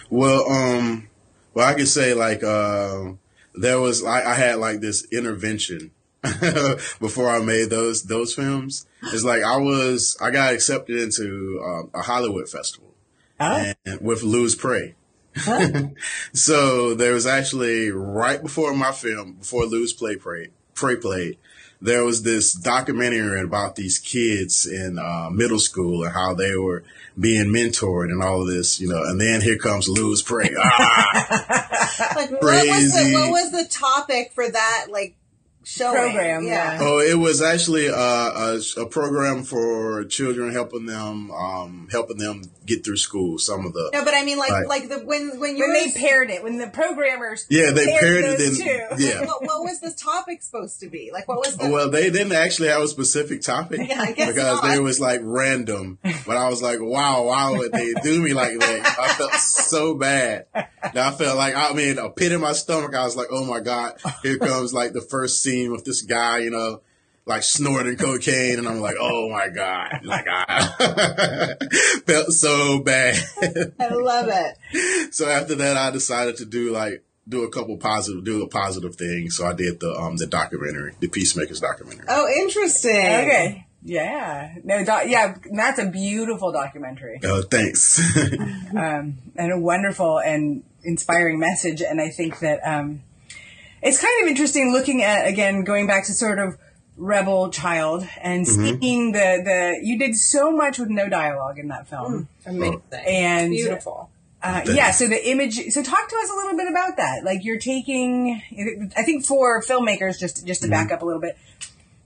Well, 0.10 0.50
um, 0.50 1.08
well, 1.54 1.68
I 1.68 1.74
could 1.74 1.88
say 1.88 2.14
like 2.14 2.44
um, 2.44 3.20
there 3.56 3.80
was 3.80 4.04
I, 4.04 4.32
I 4.32 4.34
had 4.36 4.58
like 4.60 4.80
this 4.80 5.06
intervention 5.12 5.92
before 7.00 7.30
I 7.30 7.40
made 7.40 7.70
those 7.70 8.04
those 8.04 8.34
films. 8.34 8.86
It's 9.14 9.24
like 9.24 9.44
I 9.44 9.58
was 9.58 10.18
I 10.22 10.32
got 10.32 10.54
accepted 10.54 10.98
into 11.00 11.62
um, 11.66 11.90
a 11.94 12.02
Hollywood 12.02 12.48
festival 12.50 12.94
Oh. 13.40 13.74
and 13.86 14.02
with 14.02 14.24
Lose 14.24 14.56
Prey. 14.56 14.96
so 16.34 16.94
there 16.94 17.14
was 17.14 17.26
actually 17.26 17.92
right 17.92 18.42
before 18.42 18.74
my 18.74 18.92
film, 18.92 19.34
before 19.34 19.66
Lose 19.66 19.94
Play 19.94 20.16
Prey, 20.16 20.50
Prey 20.74 20.96
played, 20.96 21.38
there 21.82 22.04
was 22.04 22.24
this 22.24 22.54
documentary 22.54 23.42
about 23.42 23.76
these 23.76 24.00
kids 24.00 24.66
in 24.66 24.98
uh, 24.98 25.30
middle 25.32 25.60
school 25.60 26.04
and 26.04 26.14
how 26.14 26.34
they 26.34 26.56
were 26.56 26.84
being 27.20 27.48
mentored 27.48 28.06
and 28.06 28.24
all 28.24 28.42
of 28.42 28.48
this, 28.48 28.80
you 28.80 28.88
know. 28.88 29.04
And 29.04 29.20
then 29.22 29.42
here 29.42 29.58
comes 29.58 29.88
Lose 29.88 30.22
Pray. 30.22 30.50
Ah, 30.60 31.54
Like, 32.16 32.32
what 32.32 32.42
was 32.42 32.94
the 32.94 33.14
what 33.14 33.32
was 33.32 33.52
the 33.52 33.66
topic 33.70 34.32
for 34.34 34.50
that 34.50 34.88
like 34.90 35.16
showing? 35.68 36.12
Program, 36.14 36.46
yeah. 36.46 36.78
oh, 36.82 37.00
it 37.00 37.18
was 37.18 37.42
actually 37.42 37.90
uh, 37.90 37.96
a, 37.98 38.60
a 38.78 38.86
program 38.86 39.44
for 39.44 40.06
children, 40.06 40.52
helping 40.54 40.86
them, 40.86 41.30
um, 41.32 41.88
helping 41.92 42.18
them 42.18 42.44
get 42.66 42.86
through 42.86 42.98
school. 42.98 43.38
Some 43.38 43.66
of 43.66 43.74
the 43.74 43.90
No, 43.94 44.04
but 44.06 44.14
I 44.14 44.24
mean, 44.24 44.38
like, 44.38 44.52
Right. 44.52 44.68
like 44.68 44.90
the 44.90 45.00
when 45.00 45.40
when 45.40 45.58
you 45.58 45.64
When 45.64 45.70
were 45.74 45.92
they 45.92 45.92
paired 46.00 46.30
it, 46.30 46.42
when 46.44 46.58
the 46.58 46.68
programmers 46.68 47.46
yeah, 47.50 47.72
they 47.72 47.86
paired 47.86 48.24
it 48.26 48.38
those 48.38 48.60
in. 48.60 48.66
two. 48.66 49.04
Yeah. 49.04 49.26
what, 49.26 49.42
what 49.44 49.64
was 49.64 49.80
the 49.82 49.92
topic 49.92 50.42
supposed 50.42 50.80
to 50.80 50.90
be? 50.90 51.10
Like, 51.12 51.28
what 51.28 51.40
was 51.40 51.58
the? 51.58 51.66
Oh, 51.66 51.72
well, 51.72 51.90
they 51.92 52.10
didn't 52.10 52.32
actually 52.34 52.70
have 52.70 52.82
a 52.82 52.88
specific 52.88 53.42
topic 53.42 53.80
Yeah, 53.90 54.02
I 54.02 54.12
guess 54.14 54.28
because 54.30 54.62
not. 54.62 54.70
they 54.70 54.80
was 54.80 55.00
like 55.00 55.20
random. 55.24 56.00
But 56.26 56.38
I 56.38 56.50
was 56.50 56.62
like, 56.62 56.80
wow, 56.82 57.24
why 57.26 57.52
would 57.52 57.72
they 57.74 57.94
do 58.04 58.22
me 58.22 58.34
like 58.34 58.58
that? 58.60 58.96
I 59.00 59.08
felt 59.14 59.34
so 59.34 59.96
bad. 59.96 60.46
And 60.54 60.98
I 60.98 61.12
felt 61.12 61.38
like, 61.38 61.56
I 61.56 61.74
mean, 61.74 61.98
a 61.98 62.10
pit 62.10 62.32
in 62.32 62.40
my 62.42 62.54
stomach. 62.54 62.94
I 62.96 63.04
was 63.04 63.16
like, 63.18 63.28
oh 63.32 63.44
my 63.44 63.60
God, 63.60 63.94
here 64.24 64.38
comes 64.38 64.74
like 64.74 64.94
the 64.94 65.02
first 65.02 65.42
scene 65.44 65.57
with 65.66 65.86
this 65.86 66.02
guy, 66.04 66.40
you 66.40 66.52
know, 66.52 66.82
like 67.26 67.44
snorting 67.44 67.98
cocaine. 67.98 68.58
And 68.58 68.68
I'm 68.68 68.80
like, 68.80 68.96
oh 69.00 69.30
my 69.30 69.50
God. 69.50 70.00
Like, 70.04 70.26
I 70.30 71.56
felt 72.06 72.32
so 72.32 72.82
bad. 72.84 73.18
I 73.80 73.90
love 73.90 74.30
it. 74.30 75.14
so 75.14 75.30
after 75.30 75.56
that, 75.56 75.78
I 75.78 75.92
decided 75.92 76.38
to 76.38 76.46
do 76.46 76.72
like, 76.72 77.04
do 77.28 77.44
a 77.44 77.50
couple 77.50 77.76
positive, 77.78 78.24
do 78.24 78.42
a 78.42 78.48
positive 78.48 78.96
thing. 78.96 79.30
So 79.30 79.46
I 79.46 79.54
did 79.54 79.82
the, 79.82 79.94
um, 79.94 80.16
the 80.16 80.28
documentary, 80.28 80.94
the 81.02 81.10
Peacemakers 81.10 81.60
documentary. 81.60 82.06
Oh, 82.08 82.26
interesting. 82.40 82.92
Okay. 82.96 83.68
Yeah. 83.84 84.56
No, 84.64 84.84
doc, 84.86 85.04
yeah, 85.08 85.36
that's 85.52 85.80
a 85.80 85.88
beautiful 85.88 86.52
documentary. 86.52 87.20
Oh, 87.24 87.42
thanks. 87.42 88.02
Um, 88.78 89.18
and 89.38 89.52
a 89.52 89.58
wonderful 89.58 90.20
and 90.20 90.62
inspiring 90.84 91.40
message. 91.40 91.82
And 91.82 92.02
I 92.02 92.10
think 92.10 92.40
that, 92.40 92.60
um, 92.64 93.02
it's 93.82 94.02
kind 94.02 94.24
of 94.24 94.30
interesting 94.30 94.72
looking 94.72 95.04
at, 95.04 95.28
again, 95.28 95.64
going 95.64 95.88
back 95.88 96.06
to 96.06 96.14
sort 96.14 96.40
of 96.40 96.58
rebel 96.98 97.50
child 97.50 98.08
and 98.22 98.46
mm-hmm. 98.46 98.80
seeing 98.80 99.12
the, 99.12 99.42
the, 99.44 99.80
you 99.84 100.00
did 100.00 100.16
so 100.16 100.52
much 100.52 100.80
with 100.80 100.90
no 100.90 101.08
dialogue 101.10 101.60
in 101.60 101.68
that 101.68 101.88
film. 101.88 102.28
Mm, 102.46 102.52
amazing. 102.52 102.82
And 102.92 103.52
Beautiful. 103.52 104.10
Uh, 104.42 104.62
yeah, 104.66 104.92
so 104.92 105.08
the 105.08 105.30
image. 105.30 105.56
So 105.72 105.82
talk 105.82 106.10
to 106.10 106.16
us 106.16 106.30
a 106.30 106.36
little 106.36 106.56
bit 106.56 106.68
about 106.70 106.98
that. 106.98 107.24
Like 107.24 107.44
you're 107.44 107.60
taking. 107.60 108.42
I 108.96 109.02
think 109.04 109.26
for 109.26 109.64
filmmakers, 109.64 110.20
just 110.20 110.46
just 110.46 110.62
to 110.62 110.70
back 110.70 110.88
mm-hmm. 110.88 110.94
up 110.94 111.02
a 111.02 111.06
little 111.06 111.20
bit, 111.20 111.38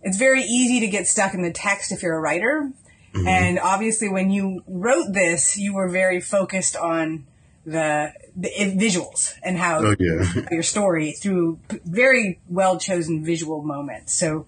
it's 0.01 0.18
very 0.18 0.42
easy 0.44 0.80
to 0.80 0.88
get 0.88 1.08
stuck 1.08 1.34
in 1.34 1.42
the 1.42 1.51
text 1.51 1.92
if 1.92 2.01
you're 2.01 2.16
a 2.16 2.22
writer. 2.22 2.72
Mm-hmm. 3.13 3.28
And 3.28 3.60
obviously, 3.60 4.08
when 4.08 4.32
you 4.32 4.63
wrote 4.66 5.12
this, 5.12 5.58
you 5.58 5.74
were 5.74 5.90
very 5.90 6.22
focused 6.22 6.78
on 6.78 7.28
the 7.65 8.13
the 8.36 8.50
visuals 8.50 9.34
and 9.44 9.58
how 9.58 9.80
oh, 9.80 9.96
yeah. 10.00 10.46
your 10.51 10.63
story 10.63 11.12
through 11.12 11.60
very 11.86 12.39
well 12.50 12.77
chosen 12.77 13.24
visual 13.24 13.62
moments. 13.62 14.13
So, 14.13 14.46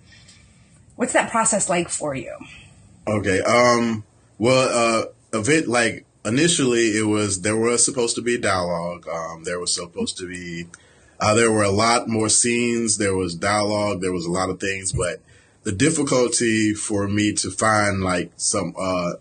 what's 0.96 1.14
that 1.14 1.32
process 1.32 1.70
like 1.70 1.90
for 1.90 2.16
you? 2.16 2.36
Okay. 3.08 3.42
Um. 3.42 4.04
Well, 4.40 5.10
uh, 5.34 5.40
it, 5.40 5.68
like 5.68 6.06
initially, 6.26 6.98
it 6.98 7.08
was 7.08 7.42
there 7.42 7.58
was 7.58 7.86
supposed 7.86 8.16
to 8.16 8.22
be 8.22 8.38
dialogue. 8.38 9.08
Um. 9.08 9.44
There 9.44 9.60
was 9.60 9.74
supposed 9.74 10.18
to 10.18 10.28
be. 10.28 10.68
Uh, 11.20 11.36
there 11.36 11.52
were 11.52 11.64
a 11.64 11.72
lot 11.72 12.10
more 12.10 12.28
scenes. 12.28 12.98
There 12.98 13.16
was 13.16 13.36
dialogue. 13.36 14.02
There 14.02 14.12
was 14.12 14.26
a 14.26 14.32
lot 14.32 14.50
of 14.50 14.60
things, 14.60 14.92
but 14.92 15.22
the 15.64 15.72
difficulty 15.72 16.74
for 16.74 17.08
me 17.08 17.34
to 17.34 17.50
find 17.50 18.02
like 18.02 18.32
some 18.36 18.76
uh, 18.78 19.14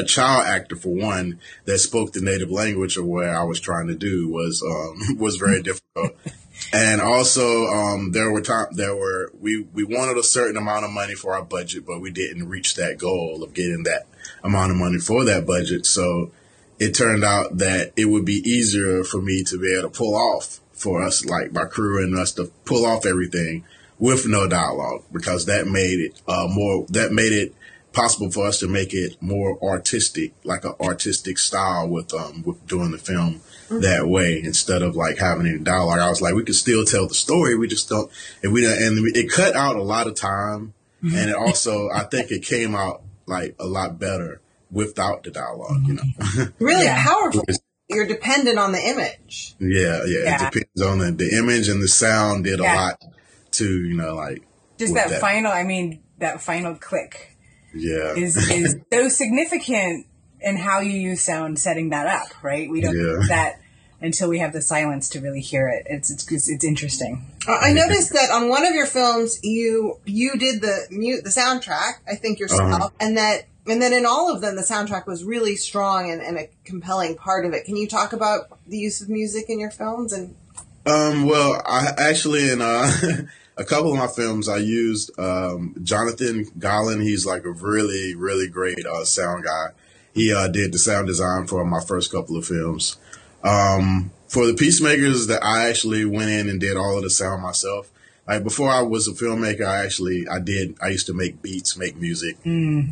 a- 0.00 0.04
child 0.04 0.46
actor 0.46 0.76
for 0.76 0.90
one 0.90 1.38
that 1.64 1.78
spoke 1.78 2.12
the 2.12 2.20
native 2.20 2.50
language 2.50 2.96
of 2.96 3.04
what 3.04 3.26
I 3.26 3.44
was 3.44 3.60
trying 3.60 3.88
to 3.88 3.94
do 3.94 4.28
was 4.28 4.62
um, 4.62 5.18
was 5.18 5.36
very 5.36 5.62
difficult. 5.62 6.12
And 6.72 7.00
also, 7.00 7.66
um, 7.66 8.12
there 8.12 8.32
were 8.32 8.40
time 8.40 8.66
there 8.72 8.94
were 8.94 9.32
we 9.40 9.66
we 9.72 9.84
wanted 9.84 10.16
a 10.16 10.22
certain 10.22 10.56
amount 10.56 10.84
of 10.84 10.90
money 10.90 11.14
for 11.14 11.34
our 11.34 11.44
budget, 11.44 11.86
but 11.86 12.00
we 12.00 12.10
didn't 12.10 12.48
reach 12.48 12.74
that 12.74 12.98
goal 12.98 13.42
of 13.42 13.54
getting 13.54 13.84
that 13.84 14.06
amount 14.42 14.72
of 14.72 14.76
money 14.76 14.98
for 14.98 15.24
that 15.24 15.46
budget. 15.46 15.86
So 15.86 16.32
it 16.78 16.94
turned 16.94 17.24
out 17.24 17.58
that 17.58 17.92
it 17.96 18.06
would 18.06 18.24
be 18.24 18.42
easier 18.48 19.04
for 19.04 19.20
me 19.20 19.44
to 19.44 19.58
be 19.58 19.76
able 19.78 19.90
to 19.90 19.96
pull 19.96 20.14
off 20.14 20.60
for 20.72 21.02
us, 21.02 21.24
like 21.24 21.52
my 21.52 21.64
crew 21.64 22.02
and 22.04 22.16
us, 22.16 22.32
to 22.34 22.50
pull 22.64 22.86
off 22.86 23.04
everything 23.04 23.64
with 23.98 24.26
no 24.28 24.46
dialogue, 24.48 25.02
because 25.12 25.46
that 25.46 25.66
made 25.66 25.98
it 25.98 26.20
uh, 26.28 26.46
more 26.48 26.86
that 26.90 27.12
made 27.12 27.32
it 27.32 27.54
possible 27.92 28.30
for 28.30 28.46
us 28.46 28.58
to 28.60 28.68
make 28.68 28.92
it 28.94 29.16
more 29.20 29.58
artistic, 29.62 30.32
like 30.44 30.64
an 30.64 30.74
artistic 30.80 31.38
style 31.38 31.88
with 31.88 32.12
um 32.14 32.42
with 32.44 32.64
doing 32.66 32.90
the 32.90 32.98
film 32.98 33.40
that 33.70 34.06
way 34.08 34.40
instead 34.42 34.82
of 34.82 34.96
like 34.96 35.18
having 35.18 35.46
any 35.46 35.58
dialogue. 35.58 35.98
I 35.98 36.08
was 36.08 36.22
like, 36.22 36.34
we 36.34 36.44
could 36.44 36.54
still 36.54 36.84
tell 36.84 37.06
the 37.06 37.14
story. 37.14 37.56
We 37.56 37.68
just 37.68 37.88
don't, 37.88 38.10
and 38.42 38.52
we 38.52 38.62
don't, 38.62 38.80
and 38.82 39.16
it 39.16 39.30
cut 39.30 39.54
out 39.56 39.76
a 39.76 39.82
lot 39.82 40.06
of 40.06 40.14
time. 40.14 40.74
And 41.02 41.30
it 41.30 41.36
also, 41.46 41.88
I 41.90 42.04
think 42.04 42.30
it 42.30 42.42
came 42.42 42.74
out 42.74 43.02
like 43.26 43.54
a 43.60 43.66
lot 43.66 43.98
better 43.98 44.40
without 44.70 45.22
the 45.22 45.30
dialogue, 45.30 45.82
you 45.86 45.94
know? 45.94 46.46
Really 46.58 46.84
Yeah. 46.84 47.02
powerful. 47.04 47.44
You're 47.90 48.06
dependent 48.06 48.58
on 48.58 48.72
the 48.72 48.80
image. 48.86 49.54
yeah, 49.58 50.02
yeah, 50.06 50.18
Yeah. 50.24 50.46
It 50.46 50.52
depends 50.52 50.82
on 50.82 50.98
the, 50.98 51.10
the 51.12 51.38
image 51.38 51.68
and 51.68 51.82
the 51.82 51.88
sound 51.88 52.44
did 52.44 52.60
Yeah. 52.60 52.74
a 52.74 52.76
lot 52.76 53.02
to, 53.52 53.64
you 53.86 53.94
know, 53.96 54.14
like, 54.14 54.42
Just 54.78 54.94
that, 54.94 55.08
that. 55.10 55.20
final. 55.20 55.50
I 55.52 55.64
mean, 55.64 56.02
that 56.18 56.40
final 56.42 56.74
click. 56.74 57.36
Yeah. 57.74 58.14
is 58.14 58.36
is 58.50 58.76
so 58.92 59.08
significant 59.08 60.06
in 60.40 60.56
how 60.56 60.80
you 60.80 60.92
use 60.92 61.20
sound 61.20 61.58
setting 61.58 61.90
that 61.90 62.06
up, 62.06 62.42
right? 62.42 62.70
We 62.70 62.80
don't 62.80 62.94
Yeah. 62.96 63.20
do 63.20 63.26
that 63.28 63.60
until 64.00 64.28
we 64.28 64.38
have 64.38 64.52
the 64.52 64.62
silence 64.62 65.08
to 65.10 65.20
really 65.20 65.40
hear 65.40 65.68
it. 65.68 65.84
It's 65.90 66.10
it's 66.10 66.30
it's, 66.30 66.48
it's 66.48 66.64
interesting. 66.64 67.26
I 67.48 67.72
noticed 67.72 68.12
that 68.12 68.30
on 68.30 68.48
one 68.48 68.64
of 68.66 68.74
your 68.74 68.86
films, 68.86 69.40
you 69.42 69.98
you 70.04 70.36
did 70.38 70.60
the 70.60 70.86
mute 70.90 71.24
the 71.24 71.30
soundtrack. 71.30 71.94
I 72.06 72.14
think 72.14 72.38
yourself, 72.38 72.72
Uh-huh. 72.72 72.90
and 73.00 73.16
that 73.16 73.46
and 73.66 73.82
then 73.82 73.92
in 73.92 74.06
all 74.06 74.32
of 74.34 74.40
them, 74.40 74.56
the 74.56 74.62
soundtrack 74.62 75.06
was 75.06 75.24
really 75.24 75.56
strong 75.56 76.10
and, 76.10 76.22
and 76.22 76.38
a 76.38 76.48
compelling 76.64 77.16
part 77.16 77.44
of 77.44 77.52
it. 77.52 77.64
Can 77.64 77.76
you 77.76 77.86
talk 77.88 78.12
about 78.14 78.58
the 78.66 78.78
use 78.78 79.00
of 79.02 79.08
music 79.10 79.46
in 79.50 79.58
your 79.60 79.70
films? 79.70 80.12
And 80.12 80.34
Um, 80.86 81.26
well, 81.26 81.60
I 81.66 81.92
actually 81.98 82.48
in 82.50 82.62
uh, 82.62 82.90
a 83.58 83.64
couple 83.64 83.90
of 83.90 83.98
my 83.98 84.06
films, 84.06 84.48
I 84.48 84.58
used 84.58 85.18
um, 85.18 85.74
Jonathan 85.82 86.44
Gollin. 86.58 87.02
He's 87.02 87.26
like 87.26 87.44
a 87.44 87.50
really, 87.50 88.14
really 88.14 88.48
great 88.48 88.86
uh, 88.86 89.04
sound 89.04 89.44
guy. 89.44 89.68
He 90.14 90.32
uh, 90.32 90.48
did 90.48 90.72
the 90.72 90.78
sound 90.78 91.08
design 91.08 91.46
for 91.48 91.64
my 91.64 91.80
first 91.80 92.12
couple 92.12 92.36
of 92.36 92.46
films. 92.46 92.96
Um, 93.42 94.12
for 94.28 94.46
the 94.46 94.54
Peacemakers, 94.54 95.26
that 95.26 95.42
I 95.44 95.68
actually 95.68 96.04
went 96.04 96.30
in 96.30 96.48
and 96.48 96.60
did 96.60 96.76
all 96.76 96.96
of 96.96 97.02
the 97.02 97.10
sound 97.10 97.42
myself. 97.42 97.90
Like 98.28 98.44
before 98.44 98.68
I 98.68 98.82
was 98.82 99.08
a 99.08 99.12
filmmaker, 99.12 99.64
I 99.66 99.84
actually 99.84 100.28
I 100.28 100.38
did 100.38 100.76
I 100.82 100.88
used 100.88 101.06
to 101.06 101.14
make 101.14 101.40
beats, 101.40 101.78
make 101.78 101.96
music. 101.96 102.36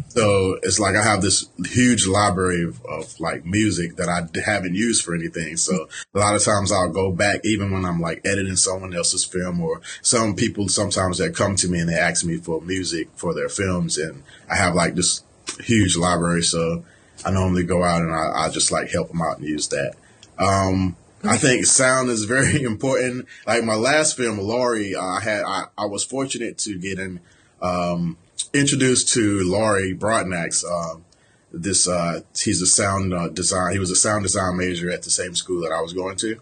So 0.09 0.59
it's 0.63 0.81
like 0.81 0.97
I 0.97 1.03
have 1.03 1.21
this 1.21 1.47
huge 1.67 2.07
library 2.07 2.65
of, 2.65 2.83
of 2.87 3.21
like 3.21 3.45
music 3.45 3.97
that 3.97 4.09
I 4.09 4.27
haven't 4.41 4.75
used 4.75 5.05
for 5.05 5.15
anything. 5.15 5.59
So 5.59 5.89
a 6.15 6.19
lot 6.19 6.35
of 6.35 6.43
times 6.43 6.73
I'll 6.73 6.89
go 6.89 7.13
back, 7.13 7.41
even 7.45 7.71
when 7.71 7.85
I'm 7.85 8.01
like 8.01 8.23
editing 8.25 8.57
someone 8.57 8.95
else's 8.95 9.27
film 9.27 9.61
or 9.61 9.83
some 10.01 10.35
people 10.37 10.69
sometimes 10.69 11.19
that 11.19 11.37
come 11.37 11.55
to 11.57 11.69
me 11.69 11.81
and 11.81 11.91
they 11.91 11.99
ask 11.99 12.25
me 12.25 12.39
for 12.39 12.63
music 12.63 13.09
for 13.15 13.35
their 13.35 13.51
films. 13.51 13.99
And 13.99 14.23
I 14.51 14.57
have 14.57 14.75
like 14.75 14.95
this 14.95 15.23
huge 15.61 15.99
library. 15.99 16.43
So 16.45 16.83
I 17.27 17.31
normally 17.31 17.65
go 17.65 17.85
out 17.85 18.01
and 18.01 18.15
I, 18.15 18.47
I 18.47 18.49
just 18.49 18.73
like 18.73 18.91
help 18.91 19.09
them 19.09 19.21
out 19.21 19.37
and 19.37 19.47
use 19.47 19.69
that. 19.69 19.97
Um, 20.39 20.97
I 21.25 21.37
think 21.39 21.67
sound 21.67 22.11
is 22.11 22.25
very 22.25 22.63
important. 22.65 23.27
Like 23.47 23.65
my 23.65 23.75
last 23.75 24.17
film, 24.17 24.39
Laurie, 24.39 24.95
uh, 24.95 25.01
I 25.03 25.21
had 25.21 25.45
I, 25.45 25.65
I 25.77 25.87
was 25.87 26.05
fortunate 26.05 26.59
to 26.59 26.79
get 26.79 26.99
in 26.99 27.21
um, 27.63 28.17
introduced 28.53 29.09
to 29.15 29.41
Laurie 29.45 29.95
Broadnax. 29.97 30.65
Um, 30.65 31.05
this 31.53 31.89
uh, 31.89 32.21
he's 32.39 32.61
a 32.61 32.67
sound 32.67 33.15
uh, 33.15 33.29
design. 33.29 33.73
He 33.73 33.79
was 33.79 33.91
a 33.91 33.97
sound 33.97 34.25
design 34.25 34.57
major 34.59 34.91
at 34.91 35.03
the 35.03 35.11
same 35.11 35.35
school 35.35 35.63
that 35.63 35.73
I 35.73 35.81
was 35.81 35.93
going 35.95 36.17
to, 36.19 36.39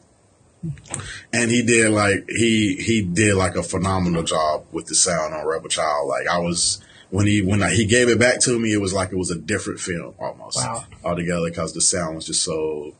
and 1.33 1.51
he 1.51 1.63
did 1.63 1.91
like 1.93 2.29
he 2.29 2.77
he 2.77 3.03
did 3.03 3.37
like 3.37 3.55
a 3.55 3.63
phenomenal 3.63 4.23
job 4.23 4.67
with 4.73 4.87
the 4.87 4.95
sound 4.95 5.35
on 5.35 5.47
Rebel 5.47 5.69
Child. 5.69 6.09
Like 6.09 6.27
I 6.27 6.39
was 6.39 6.83
when 7.11 7.27
he 7.27 7.43
when 7.43 7.63
I, 7.63 7.71
he 7.73 7.85
gave 7.87 8.09
it 8.09 8.19
back 8.19 8.41
to 8.41 8.59
me, 8.59 8.73
it 8.73 8.81
was 8.81 8.93
like 8.93 9.13
it 9.13 9.17
was 9.17 9.31
a 9.31 9.39
different 9.39 9.79
film 9.81 10.15
almost 10.19 10.57
Wow. 10.59 10.85
altogether 11.05 11.49
because 11.49 11.73
the 11.75 11.81
sound 11.81 12.17
was 12.17 12.27
just 12.27 12.43
so 12.43 12.95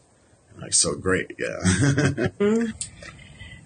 like 0.61 0.73
so 0.75 0.95
great. 0.95 1.37
Yeah. 1.39 2.29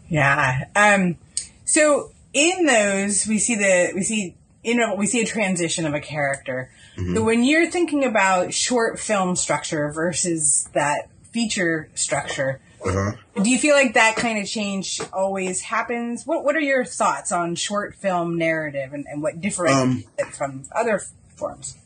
Yeah. 0.08 0.64
Um. 0.74 1.16
So 1.64 2.12
in 2.32 2.64
those, 2.66 3.26
we 3.26 3.38
see 3.38 3.56
the 3.56 3.92
we 3.94 4.02
see 4.02 4.34
in 4.64 4.80
a, 4.80 4.94
we 4.94 5.06
see 5.06 5.20
a 5.20 5.26
transition 5.26 5.86
of 5.86 5.94
a 5.94 6.00
character. 6.00 6.70
So 7.14 7.22
when 7.22 7.44
you're 7.44 7.70
thinking 7.70 8.02
about 8.04 8.52
short 8.52 8.98
film 8.98 9.36
structure 9.36 9.92
versus 9.92 10.68
that 10.72 11.08
feature 11.30 11.88
structure, 11.94 12.60
Uh-huh. 12.84 13.12
Do 13.40 13.48
you 13.48 13.56
feel 13.56 13.76
like 13.76 13.94
that 13.94 14.16
kind 14.16 14.36
of 14.40 14.48
change 14.48 15.00
always 15.12 15.60
happens? 15.60 16.24
What 16.26 16.42
What 16.44 16.56
are 16.56 16.60
your 16.60 16.84
thoughts 16.84 17.30
on 17.30 17.54
short 17.54 17.94
film 17.94 18.36
narrative 18.36 18.92
and, 18.94 19.06
and 19.08 19.22
what 19.22 19.40
differentiates 19.40 20.06
Um, 20.06 20.12
it 20.18 20.34
from 20.34 20.64
other 20.74 21.00
forms? 21.36 21.76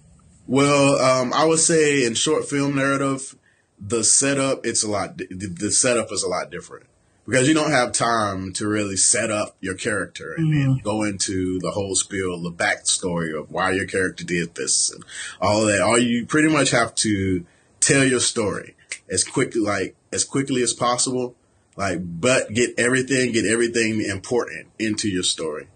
Well, 0.46 0.96
um, 0.98 1.34
I 1.34 1.44
would 1.44 1.60
say 1.60 2.06
in 2.06 2.14
short 2.14 2.46
film 2.46 2.74
narrative, 2.74 3.36
the 3.84 4.04
setup 4.04 4.64
it's 4.64 4.82
a 4.82 4.88
lot. 4.88 5.18
The, 5.18 5.26
the 5.28 5.70
setup 5.70 6.12
is 6.12 6.22
a 6.22 6.28
lot 6.28 6.50
different 6.50 6.86
because 7.26 7.48
you 7.48 7.54
don't 7.54 7.70
have 7.70 7.92
time 7.92 8.52
to 8.54 8.66
really 8.66 8.96
set 8.96 9.30
up 9.30 9.56
your 9.60 9.74
character 9.74 10.34
and 10.36 10.52
then 10.52 10.68
mm-hmm. 10.68 10.84
go 10.84 11.02
into 11.02 11.58
the 11.60 11.70
whole 11.72 11.94
spiel, 11.94 12.40
the 12.40 12.50
backstory 12.50 13.38
of 13.38 13.50
why 13.50 13.72
your 13.72 13.86
character 13.86 14.24
did 14.24 14.54
this 14.54 14.90
and 14.90 15.04
all 15.40 15.66
that. 15.66 15.80
All 15.80 15.98
you 15.98 16.26
pretty 16.26 16.48
much 16.48 16.70
have 16.70 16.94
to 16.96 17.44
tell 17.80 18.04
your 18.04 18.20
story 18.20 18.76
as 19.10 19.24
quickly, 19.24 19.60
like 19.60 19.96
as 20.12 20.24
quickly 20.24 20.62
as 20.62 20.72
possible. 20.72 21.34
Like, 21.74 22.00
but 22.02 22.52
get 22.52 22.78
everything, 22.78 23.32
get 23.32 23.46
everything 23.46 24.02
important 24.02 24.68
into 24.78 25.08
your 25.08 25.22
story. 25.22 25.68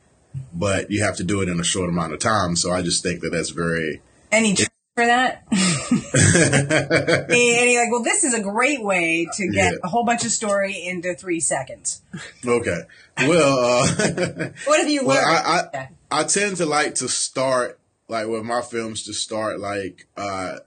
But 0.52 0.90
you 0.90 1.02
have 1.02 1.16
to 1.16 1.24
do 1.24 1.40
it 1.40 1.48
in 1.48 1.58
a 1.58 1.64
short 1.64 1.88
amount 1.88 2.12
of 2.12 2.18
time. 2.18 2.56
So 2.56 2.70
I 2.70 2.82
just 2.82 3.02
think 3.02 3.20
that 3.22 3.30
that's 3.30 3.50
very 3.50 4.02
Any 4.30 4.54
trick 4.54 4.68
for 4.94 5.06
that? 5.06 5.44
any, 5.90 7.58
any 7.58 7.76
like, 7.78 7.90
well, 7.90 8.02
this 8.02 8.24
is 8.24 8.34
a 8.34 8.40
great 8.40 8.82
way 8.82 9.26
to 9.36 9.48
get 9.48 9.72
Yeah. 9.72 9.78
a 9.84 9.88
whole 9.88 10.04
bunch 10.04 10.24
of 10.24 10.30
story 10.30 10.74
into 10.84 11.14
three 11.14 11.40
seconds. 11.40 12.02
Okay. 12.46 12.80
Well, 13.18 13.58
uh, 13.58 13.86
What 14.66 14.80
have 14.80 14.88
you 14.88 15.00
learned? 15.00 15.06
well, 15.08 15.24
I, 15.26 15.78
I, 15.78 15.88
I 16.20 16.24
tend 16.24 16.56
to 16.58 16.66
like 16.66 16.96
to 16.96 17.08
start 17.08 17.78
like 18.08 18.26
with 18.28 18.44
my 18.44 18.62
films 18.62 19.02
to 19.04 19.12
start 19.12 19.58
like 19.58 20.06
uh 20.16 20.58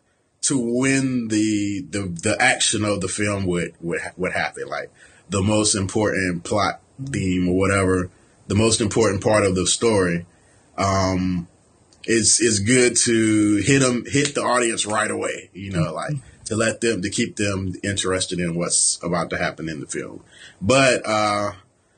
to 0.42 0.58
win 0.58 1.28
the 1.30 1.86
the 1.90 2.02
the 2.04 2.36
action 2.40 2.84
of 2.84 3.00
the 3.02 3.08
film 3.08 3.46
would 3.46 3.74
would 3.80 4.02
would 4.18 4.34
happen 4.34 4.68
like 4.68 4.92
the 5.30 5.42
most 5.42 5.76
important 5.76 6.44
plot 6.44 6.82
theme 7.02 7.48
or 7.48 7.56
whatever 7.58 8.10
the 8.48 8.56
most 8.56 8.82
important 8.82 9.24
part 9.24 9.46
of 9.46 9.56
the 9.56 9.66
story 9.68 10.26
um 10.78 11.48
it's 12.12 12.42
it's 12.42 12.58
good 12.58 12.96
to 12.96 13.58
hit 13.58 13.82
them 13.82 14.04
hit 14.08 14.34
the 14.34 14.42
audience 14.42 14.84
right 14.86 15.12
away 15.12 15.52
you 15.54 15.72
know 15.72 15.94
like 15.94 16.16
to 16.50 16.56
let 16.56 16.82
them 16.82 17.04
to 17.04 17.10
keep 17.12 17.36
them 17.36 17.76
interested 17.84 18.40
in 18.40 18.56
what's 18.56 19.00
about 19.04 19.30
to 19.30 19.38
happen 19.38 19.70
in 19.70 19.80
the 19.80 19.86
film. 19.86 20.24
But 20.60 21.06
uh 21.06 21.52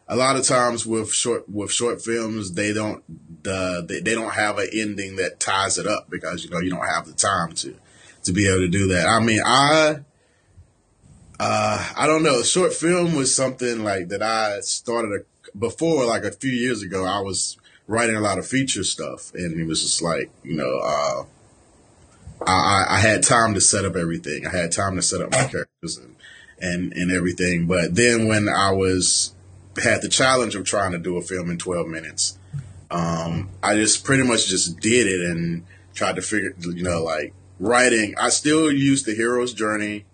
a 0.10 0.15
lot 0.18 0.36
of 0.36 0.44
times 0.44 0.86
with 0.86 1.13
short 1.13 1.48
with 1.48 1.72
short 1.72 2.01
films 2.01 2.51
they 2.51 2.74
don't 2.74 3.01
the 3.44 3.86
they, 3.88 4.01
they 4.01 4.13
don't 4.13 4.34
have 4.34 4.60
an 4.60 4.68
ending 4.74 5.15
that 5.15 5.39
ties 5.39 5.77
it 5.77 5.88
up 5.88 6.10
because 6.10 6.44
you 6.44 6.50
know 6.50 6.60
you 6.60 6.70
don't 6.70 6.86
have 6.86 7.08
the 7.08 7.13
time 7.13 7.53
to 7.53 7.74
to 8.24 8.34
be 8.34 8.48
able 8.50 8.60
to 8.60 8.68
do 8.68 8.88
that. 8.88 9.08
I 9.08 9.22
mean 9.22 9.39
i 9.46 10.00
uh 11.39 11.89
i 11.96 12.06
don't 12.06 12.24
know. 12.24 12.44
Short 12.44 12.74
film 12.74 13.15
was 13.15 13.34
something 13.34 13.86
like 13.86 14.10
that 14.10 14.22
i 14.22 14.60
started 14.60 15.22
a, 15.22 15.58
before 15.58 16.06
like 16.06 16.25
a 16.25 16.32
few 16.32 16.51
years 16.51 16.82
ago 16.84 17.06
i 17.06 17.20
was 17.20 17.58
writing 17.91 18.15
a 18.15 18.21
lot 18.21 18.38
of 18.39 18.48
feature 18.48 18.83
stuff 18.83 19.31
and 19.36 19.60
it 19.60 19.65
was 19.65 19.81
just 19.81 20.01
like 20.01 20.29
you 20.43 20.55
know 20.55 20.79
uh 20.83 21.24
I, 22.48 22.51
I- 22.51 22.95
I 22.95 23.00
had 23.00 23.21
time 23.24 23.53
to 23.53 23.62
set 23.62 23.86
up 23.86 23.95
everything. 23.95 24.48
I 24.48 24.50
had 24.50 24.71
time 24.71 24.95
to 24.95 25.01
set 25.03 25.21
up 25.21 25.31
my 25.31 25.43
characters 25.45 25.98
and, 25.98 26.15
and, 26.60 26.91
and 26.93 27.12
everything. 27.12 27.67
But 27.67 27.93
then 27.95 28.27
when 28.27 28.50
I 28.50 28.71
was 28.71 29.36
had 29.81 30.01
the 30.01 30.10
challenge 30.10 30.55
of 30.55 30.65
trying 30.65 30.91
to 30.93 30.98
do 30.98 31.17
a 31.17 31.21
film 31.21 31.51
in 31.51 31.57
12 31.60 31.88
minutes, 31.88 32.39
um, 32.89 33.50
I 33.62 33.75
just 33.75 34.03
pretty 34.03 34.24
much 34.24 34.48
just 34.48 34.79
did 34.79 35.05
it 35.07 35.21
and 35.29 35.63
tried 35.93 36.15
to 36.15 36.21
figure, 36.24 36.53
you 36.60 36.81
know, 36.83 37.03
like 37.03 37.33
writing. 37.60 38.15
I 38.19 38.29
still 38.29 38.71
use 38.71 39.03
the 39.03 39.13
hero's 39.13 39.53
journey, 39.53 40.05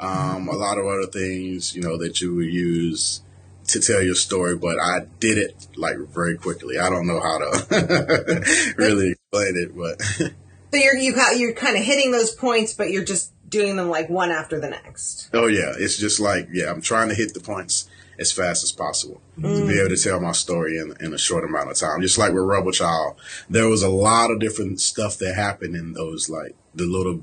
um, 0.00 0.48
a 0.48 0.52
lot 0.52 0.76
of 0.78 0.84
other 0.86 1.06
things, 1.06 1.74
you 1.74 1.80
know, 1.82 1.96
that 1.96 2.20
you 2.20 2.34
would 2.34 2.52
use 2.52 3.22
to 3.68 3.80
tell 3.80 4.02
your 4.02 4.14
story, 4.14 4.56
but 4.56 4.78
I 4.80 5.06
did 5.20 5.38
it 5.38 5.68
like 5.76 5.96
very 5.96 6.36
quickly. 6.36 6.78
I 6.78 6.90
don't 6.90 7.06
know 7.06 7.20
how 7.20 7.38
to 7.38 8.74
really 8.76 9.12
explain 9.12 9.56
it, 9.56 9.76
but 9.76 10.32
So 10.74 10.80
you're 10.80 10.96
you 10.96 11.14
ha- 11.14 11.34
you're 11.36 11.52
kind 11.52 11.76
of 11.76 11.84
hitting 11.84 12.10
those 12.10 12.34
points, 12.34 12.72
but 12.72 12.90
you're 12.90 13.04
just 13.04 13.30
doing 13.48 13.76
them 13.76 13.88
like 13.88 14.10
one 14.10 14.32
after 14.32 14.58
the 14.58 14.68
next. 14.68 15.30
Oh 15.32 15.46
yeah, 15.46 15.72
it's 15.78 15.96
just 15.96 16.18
like 16.18 16.48
yeah, 16.52 16.68
I'm 16.68 16.80
trying 16.80 17.10
to 17.10 17.14
hit 17.14 17.32
the 17.32 17.38
points 17.38 17.88
as 18.18 18.32
fast 18.32 18.64
as 18.64 18.72
possible 18.72 19.20
to 19.36 19.42
be 19.42 19.48
mm. 19.48 19.78
able 19.78 19.94
to 19.94 20.02
tell 20.02 20.18
my 20.18 20.32
story 20.32 20.78
in 20.78 20.92
in 20.98 21.14
a 21.14 21.18
short 21.18 21.44
amount 21.44 21.70
of 21.70 21.76
time. 21.76 22.00
Just 22.00 22.18
like 22.18 22.32
with 22.32 22.42
Rebel 22.42 22.72
Child, 22.72 23.14
there 23.48 23.68
was 23.68 23.84
a 23.84 23.88
lot 23.88 24.32
of 24.32 24.40
different 24.40 24.80
stuff 24.80 25.16
that 25.18 25.36
happened 25.36 25.76
in 25.76 25.92
those 25.92 26.28
like 26.28 26.56
the 26.74 26.86
little 26.86 27.22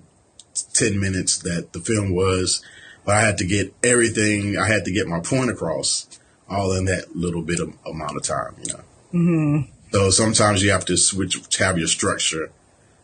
ten 0.73 0.97
minutes 0.97 1.38
that 1.39 1.73
the 1.73 1.82
film 1.82 2.15
was, 2.15 2.63
but 3.04 3.15
I 3.15 3.21
had 3.21 3.38
to 3.39 3.45
get 3.45 3.73
everything. 3.84 4.58
I 4.58 4.69
had 4.69 4.86
to 4.86 4.93
get 4.93 5.08
my 5.08 5.19
point 5.19 5.49
across 5.49 6.11
all 6.52 6.74
in 6.74 6.86
that 6.86 7.16
little 7.16 7.42
bit 7.42 7.60
of 7.60 7.74
amount 7.86 8.18
of 8.18 8.24
time. 8.24 8.56
You 8.64 8.74
know. 8.74 8.80
Mm-hmm. 9.14 9.72
So 9.92 10.10
sometimes 10.10 10.64
you 10.64 10.72
have 10.72 10.86
to 10.86 10.98
switch, 10.98 11.40
have 11.58 11.78
your 11.78 11.88
structure 11.88 12.52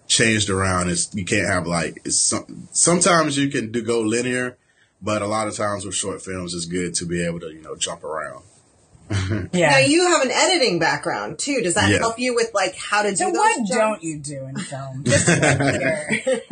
changed 0.08 0.50
around. 0.50 0.90
It's 0.90 1.14
you 1.14 1.26
can't 1.26 1.48
have 1.48 1.68
like 1.68 2.02
it's 2.06 2.18
some, 2.20 2.68
sometimes 2.72 3.38
you 3.38 3.50
can 3.50 3.72
do 3.72 3.82
go 3.82 4.02
linear, 4.02 4.58
but 5.02 5.22
a 5.22 5.28
lot 5.28 5.48
of 5.48 5.56
times 5.56 5.86
with 5.86 5.96
short 5.96 6.22
films, 6.22 6.54
it's 6.54 6.66
good 6.66 6.94
to 6.96 7.06
be 7.06 7.26
able 7.26 7.40
to 7.42 7.48
you 7.52 7.62
know 7.62 7.76
jump 7.76 8.04
around. 8.04 8.44
yeah. 9.54 9.70
Now 9.72 9.78
you 9.78 10.06
have 10.08 10.22
an 10.22 10.32
editing 10.32 10.80
background 10.80 11.40
too. 11.40 11.62
Does 11.62 11.76
that 11.76 11.90
Yeah. 11.90 12.00
help 12.00 12.20
you 12.20 12.36
with 12.36 12.52
like 12.54 12.76
how 12.76 13.04
to 13.04 13.10
do 13.12 13.16
so 13.16 13.26
those 13.26 13.36
what 13.38 13.56
jumps? 13.58 13.70
don't 13.72 14.04
you 14.04 14.20
do 14.20 14.46
in 14.48 14.56
film? 14.58 15.04
Just 15.06 15.28
to 15.28 16.10
be 16.10 16.42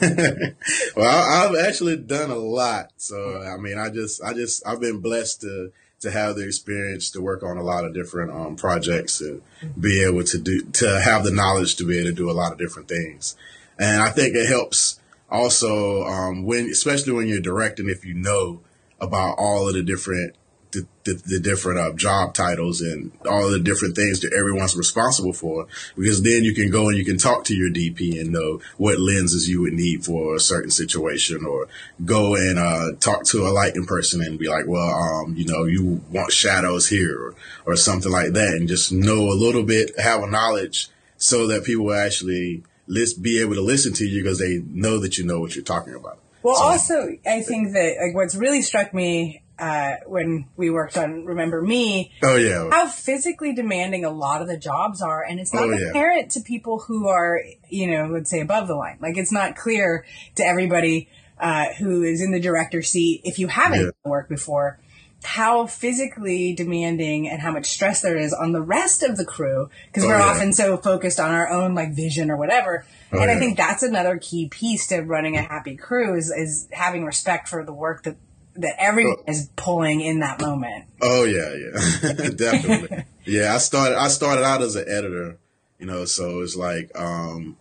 clear. 0.00 0.56
well, 0.96 1.48
I've 1.48 1.56
actually 1.66 1.96
done 1.98 2.30
a 2.30 2.36
lot. 2.36 2.92
So 2.96 3.42
I 3.42 3.56
mean, 3.58 3.78
I 3.78 3.90
just, 3.90 4.22
I 4.22 4.32
just, 4.32 4.66
I've 4.66 4.80
been 4.80 5.00
blessed 5.00 5.42
to 5.42 5.72
to 6.00 6.10
have 6.10 6.36
the 6.36 6.46
experience 6.46 7.10
to 7.10 7.20
work 7.20 7.42
on 7.42 7.56
a 7.56 7.62
lot 7.62 7.84
of 7.84 7.94
different 7.94 8.32
um, 8.32 8.56
projects 8.56 9.20
and 9.20 9.42
be 9.78 10.02
able 10.02 10.24
to 10.24 10.38
do 10.38 10.62
to 10.62 11.00
have 11.00 11.24
the 11.24 11.30
knowledge 11.30 11.76
to 11.76 11.86
be 11.86 11.98
able 11.98 12.10
to 12.10 12.14
do 12.14 12.30
a 12.30 12.32
lot 12.32 12.52
of 12.52 12.58
different 12.58 12.88
things. 12.88 13.36
And 13.78 14.02
I 14.02 14.10
think 14.10 14.34
it 14.34 14.46
helps 14.46 14.98
also 15.30 16.04
um, 16.04 16.44
when, 16.44 16.66
especially 16.66 17.12
when 17.12 17.28
you're 17.28 17.40
directing, 17.40 17.88
if 17.88 18.04
you 18.04 18.14
know 18.14 18.60
about 19.00 19.36
all 19.38 19.68
of 19.68 19.74
the 19.74 19.82
different 19.82 20.34
the, 20.72 20.86
the, 21.04 21.14
the 21.26 21.40
different 21.40 21.78
uh, 21.78 21.92
job 21.94 22.34
titles 22.34 22.80
and 22.80 23.10
all 23.28 23.50
the 23.50 23.58
different 23.58 23.96
things 23.96 24.20
that 24.20 24.32
everyone's 24.32 24.76
responsible 24.76 25.32
for 25.32 25.66
because 25.96 26.22
then 26.22 26.44
you 26.44 26.54
can 26.54 26.70
go 26.70 26.88
and 26.88 26.96
you 26.96 27.04
can 27.04 27.18
talk 27.18 27.44
to 27.44 27.54
your 27.54 27.70
DP 27.70 28.20
and 28.20 28.30
know 28.30 28.60
what 28.76 28.98
lenses 29.00 29.48
you 29.48 29.60
would 29.60 29.72
need 29.72 30.04
for 30.04 30.36
a 30.36 30.40
certain 30.40 30.70
situation 30.70 31.44
or 31.44 31.66
go 32.04 32.34
and 32.34 32.58
uh, 32.58 32.92
talk 33.00 33.24
to 33.24 33.46
a 33.46 33.50
lighting 33.50 33.86
person 33.86 34.22
and 34.22 34.38
be 34.38 34.48
like, 34.48 34.66
well, 34.66 34.90
um, 34.90 35.34
you 35.36 35.44
know, 35.46 35.64
you 35.64 36.00
want 36.10 36.32
shadows 36.32 36.88
here 36.88 37.18
or, 37.18 37.34
or 37.66 37.76
something 37.76 38.12
like 38.12 38.32
that 38.32 38.54
and 38.54 38.68
just 38.68 38.92
know 38.92 39.28
a 39.28 39.34
little 39.34 39.64
bit, 39.64 39.98
have 39.98 40.22
a 40.22 40.30
knowledge 40.30 40.88
so 41.16 41.48
that 41.48 41.64
people 41.64 41.86
will 41.86 41.94
actually 41.94 42.62
list, 42.86 43.22
be 43.22 43.40
able 43.40 43.54
to 43.54 43.60
listen 43.62 43.92
to 43.94 44.06
you 44.06 44.22
because 44.22 44.38
they 44.38 44.62
know 44.68 44.98
that 44.98 45.18
you 45.18 45.26
know 45.26 45.40
what 45.40 45.54
you're 45.54 45.64
talking 45.64 45.94
about. 45.94 46.18
Well, 46.42 46.56
So- 46.56 46.62
also, 46.62 47.18
I 47.26 47.42
think 47.42 47.72
that 47.74 47.96
like 48.00 48.14
what's 48.14 48.34
really 48.34 48.62
struck 48.62 48.94
me 48.94 49.39
uh, 49.60 49.96
when 50.06 50.46
we 50.56 50.70
worked 50.70 50.96
on 50.96 51.24
Remember 51.26 51.60
Me, 51.62 52.12
Oh 52.22 52.36
yeah. 52.36 52.68
how 52.70 52.88
physically 52.88 53.54
demanding 53.54 54.04
a 54.04 54.10
lot 54.10 54.40
of 54.42 54.48
the 54.48 54.56
jobs 54.56 55.02
are, 55.02 55.22
and 55.22 55.38
it's 55.38 55.52
not 55.54 55.64
Oh, 55.64 55.70
yeah. 55.72 55.90
apparent 55.90 56.30
to 56.32 56.40
people 56.40 56.78
who 56.80 57.06
are, 57.08 57.40
you 57.68 57.90
know, 57.90 58.06
let's 58.06 58.30
say 58.30 58.40
above 58.40 58.68
the 58.68 58.74
line. 58.74 58.98
Like 59.00 59.16
it's 59.18 59.32
not 59.32 59.56
clear 59.56 60.04
to 60.36 60.42
everybody 60.44 61.08
uh, 61.38 61.66
who 61.78 62.02
is 62.02 62.20
in 62.22 62.32
the 62.32 62.40
director 62.40 62.82
seat 62.82 63.20
if 63.24 63.38
you 63.38 63.46
haven't 63.48 63.78
Yeah. 63.80 63.90
done 64.04 64.10
work 64.10 64.28
before. 64.28 64.78
How 65.22 65.66
physically 65.66 66.54
demanding 66.54 67.28
and 67.28 67.42
how 67.42 67.50
much 67.52 67.66
stress 67.66 68.00
there 68.00 68.16
is 68.16 68.32
on 68.32 68.52
the 68.52 68.62
rest 68.62 69.02
of 69.02 69.18
the 69.18 69.24
crew 69.26 69.68
because 69.88 70.04
Oh, 70.04 70.08
we're 70.08 70.18
yeah. 70.18 70.24
often 70.30 70.54
so 70.54 70.78
focused 70.78 71.20
on 71.20 71.30
our 71.30 71.46
own 71.48 71.74
like 71.74 71.92
vision 71.94 72.30
or 72.30 72.38
whatever. 72.38 72.86
Oh, 73.12 73.20
and 73.20 73.30
I 73.30 73.38
think 73.38 73.58
that's 73.58 73.82
another 73.82 74.16
key 74.16 74.48
piece 74.48 74.86
to 74.86 75.00
running 75.02 75.36
a 75.36 75.42
happy 75.42 75.76
crew 75.76 76.16
is, 76.16 76.30
is 76.30 76.68
having 76.72 77.04
respect 77.04 77.48
for 77.48 77.62
the 77.64 77.72
work 77.72 78.04
that 78.04 78.16
that 78.56 78.74
everyone 78.78 79.16
Oh. 79.26 79.30
is 79.30 79.48
pulling 79.56 80.00
in 80.00 80.20
that 80.20 80.40
moment. 80.40 80.84
Oh 81.02 81.24
yeah, 81.24 81.54
yeah, 81.54 82.28
definitely. 82.36 83.04
yeah, 83.24 83.54
I 83.54 83.58
started. 83.58 83.96
I 83.98 84.08
started 84.08 84.44
out 84.44 84.62
as 84.62 84.76
an 84.76 84.86
editor, 84.88 85.38
you 85.78 85.86
know, 85.86 86.04
so 86.04 86.40
it's 86.40 86.56
like 86.56 86.90
um, 86.98 87.56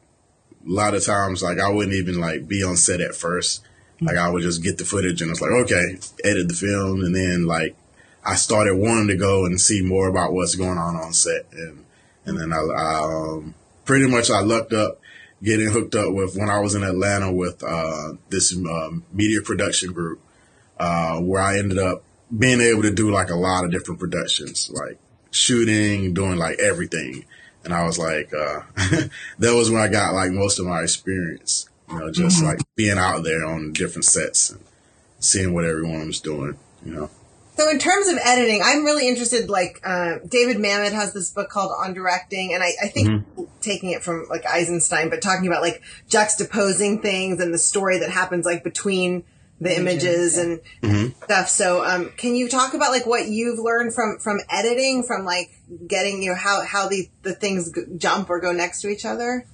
a 0.66 0.70
lot 0.70 0.94
of 0.96 1.06
times, 1.06 1.42
like 1.44 1.60
I 1.60 1.70
wouldn't 1.70 1.96
even 1.96 2.20
like 2.20 2.48
be 2.48 2.64
on 2.64 2.76
set 2.76 3.02
at 3.02 3.16
first. 3.16 3.64
Like 4.02 4.16
I 4.18 4.30
would 4.30 4.44
just 4.44 4.64
get 4.64 4.78
the 4.78 4.86
footage 4.86 5.22
and 5.22 5.30
it's 5.30 5.42
like, 5.42 5.52
okay, 5.52 5.98
edit 6.24 6.48
the 6.48 6.54
film, 6.54 7.02
and 7.04 7.14
then 7.14 7.46
like 7.46 7.76
I 8.26 8.36
started 8.36 8.76
wanting 8.76 9.08
to 9.10 9.18
go 9.18 9.46
and 9.46 9.60
see 9.60 9.82
more 9.82 10.08
about 10.08 10.32
what's 10.34 10.56
going 10.56 10.78
on 10.78 10.96
on 10.96 11.12
set, 11.14 11.46
and 11.52 11.86
and 12.26 12.40
then 12.40 12.54
I, 12.54 12.58
I 12.60 13.00
um, 13.04 13.56
pretty 13.86 14.08
much 14.08 14.30
I 14.32 14.42
lucked 14.42 14.72
up 14.74 15.00
getting 15.44 15.70
hooked 15.70 15.96
up 15.96 16.14
with 16.14 16.36
when 16.36 16.50
I 16.50 16.60
was 16.60 16.76
in 16.76 16.84
Atlanta 16.84 17.32
with 17.32 17.64
uh, 17.64 18.14
this 18.30 18.54
um, 18.56 19.04
media 19.14 19.42
production 19.42 19.92
group 19.94 20.20
uh, 20.80 21.20
where 21.20 21.42
I 21.42 21.60
ended 21.60 21.78
up 21.78 22.04
being 22.36 22.62
able 22.62 22.84
to 22.84 22.92
do 22.92 23.12
like 23.12 23.30
a 23.30 23.36
lot 23.36 23.66
of 23.66 23.72
different 23.72 24.00
productions, 24.00 24.72
like 24.74 24.98
shooting, 25.32 26.14
doing 26.14 26.38
like 26.38 26.60
everything. 26.60 27.26
And 27.64 27.74
I 27.74 27.84
was 27.86 28.00
like, 28.00 28.34
uh, 28.34 28.62
that 29.40 29.56
was 29.56 29.70
when 29.70 29.82
I 29.82 29.88
got 29.88 30.14
like 30.14 30.32
most 30.32 30.60
of 30.60 30.66
my 30.66 30.82
experience, 30.82 31.70
you 31.90 32.00
know, 32.00 32.12
just 32.12 32.44
like 32.44 32.60
being 32.76 32.98
out 32.98 33.24
there 33.24 33.46
on 33.46 33.74
different 33.74 34.06
sets 34.06 34.52
and, 34.52 34.62
seeing 35.20 35.54
what 35.54 35.66
everyone 35.66 36.08
was 36.08 36.22
doing. 36.22 36.58
You 36.86 36.94
know. 36.94 37.10
So 37.56 37.70
in 37.70 37.78
terms 37.78 38.08
of 38.08 38.18
editing, 38.24 38.62
I'm 38.64 38.86
really 38.86 39.08
interested. 39.08 39.50
Like 39.50 39.82
uh, 39.84 40.20
David 40.26 40.58
Mamet 40.58 40.94
has 40.94 41.14
this 41.14 41.30
book 41.30 41.50
called 41.50 41.74
On 41.78 41.94
Directing, 41.94 42.54
and 42.54 42.64
I, 42.64 42.72
I 42.82 42.88
think 42.88 43.10
mm-hmm. 43.10 43.44
taking 43.60 43.92
it 43.92 44.02
from 44.02 44.28
like 44.30 44.46
Eisenstein, 44.46 45.10
but 45.10 45.22
talking 45.22 45.48
about 45.48 45.62
like 45.62 45.82
juxtaposing 46.10 47.02
things 47.02 47.42
and 47.42 47.54
the 47.54 47.58
story 47.58 48.00
that 48.00 48.10
happens 48.10 48.46
like 48.46 48.64
between 48.64 49.26
the 49.62 49.76
images 49.78 50.38
and 50.38 50.62
mm-hmm. 50.82 51.24
stuff. 51.24 51.50
So, 51.50 51.84
um, 51.86 52.12
can 52.16 52.36
you 52.36 52.48
talk 52.48 52.74
about 52.74 52.92
like 52.92 53.06
what 53.06 53.28
you've 53.28 53.60
learned 53.60 53.94
from 53.94 54.20
from 54.20 54.40
editing, 54.50 55.04
from 55.04 55.26
like 55.26 55.52
getting 55.88 56.22
you 56.24 56.30
know 56.30 56.36
how 56.36 56.64
how 56.66 56.88
the 56.88 57.10
the 57.24 57.34
things 57.34 57.72
jump 57.98 58.30
or 58.30 58.40
go 58.40 58.52
next 58.52 58.82
to 58.82 58.90
each 58.90 59.06
other? 59.06 59.46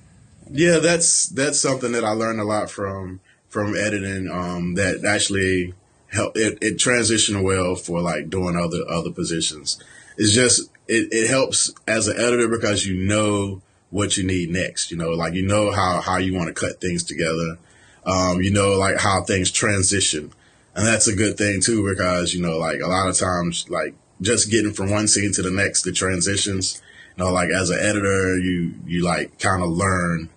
Yeah, 0.49 0.79
that's 0.79 1.27
that's 1.29 1.59
something 1.59 1.91
that 1.93 2.03
I 2.03 2.11
learned 2.11 2.39
a 2.39 2.43
lot 2.43 2.69
from 2.69 3.19
from 3.49 3.75
editing. 3.75 4.29
Um, 4.29 4.75
that 4.75 5.03
actually 5.05 5.73
help 6.11 6.37
it, 6.37 6.59
it 6.61 6.77
transitioned 6.77 7.43
well 7.43 7.75
for 7.75 8.01
like 8.01 8.29
doing 8.29 8.55
other 8.55 8.83
other 8.89 9.11
positions. 9.11 9.81
It's 10.17 10.33
just 10.33 10.69
it, 10.87 11.09
it 11.11 11.29
helps 11.29 11.73
as 11.87 12.07
an 12.07 12.17
editor 12.17 12.47
because 12.47 12.85
you 12.85 12.95
know 12.95 13.61
what 13.89 14.17
you 14.17 14.25
need 14.25 14.49
next. 14.51 14.91
You 14.91 14.97
know, 14.97 15.09
like 15.09 15.33
you 15.33 15.45
know 15.45 15.71
how 15.71 16.01
how 16.01 16.17
you 16.17 16.33
want 16.35 16.47
to 16.47 16.53
cut 16.53 16.79
things 16.79 17.03
together. 17.03 17.57
Um, 18.05 18.41
you 18.41 18.51
know, 18.51 18.77
like 18.77 18.99
how 18.99 19.23
things 19.23 19.51
transition, 19.51 20.31
and 20.75 20.85
that's 20.85 21.07
a 21.07 21.15
good 21.15 21.37
thing 21.37 21.61
too 21.61 21.87
because 21.89 22.33
you 22.33 22.41
know, 22.41 22.57
like 22.57 22.79
a 22.81 22.87
lot 22.87 23.09
of 23.09 23.17
times, 23.17 23.69
like 23.69 23.95
just 24.21 24.51
getting 24.51 24.73
from 24.73 24.91
one 24.91 25.07
scene 25.07 25.31
to 25.33 25.41
the 25.41 25.51
next, 25.51 25.83
the 25.83 25.91
transitions. 25.91 26.81
You 27.17 27.23
know, 27.23 27.31
like 27.31 27.49
as 27.49 27.69
an 27.69 27.79
editor, 27.79 28.37
you 28.37 28.73
you 28.85 29.03
like 29.03 29.39
kind 29.39 29.63
of 29.63 29.69
learn 29.69 30.29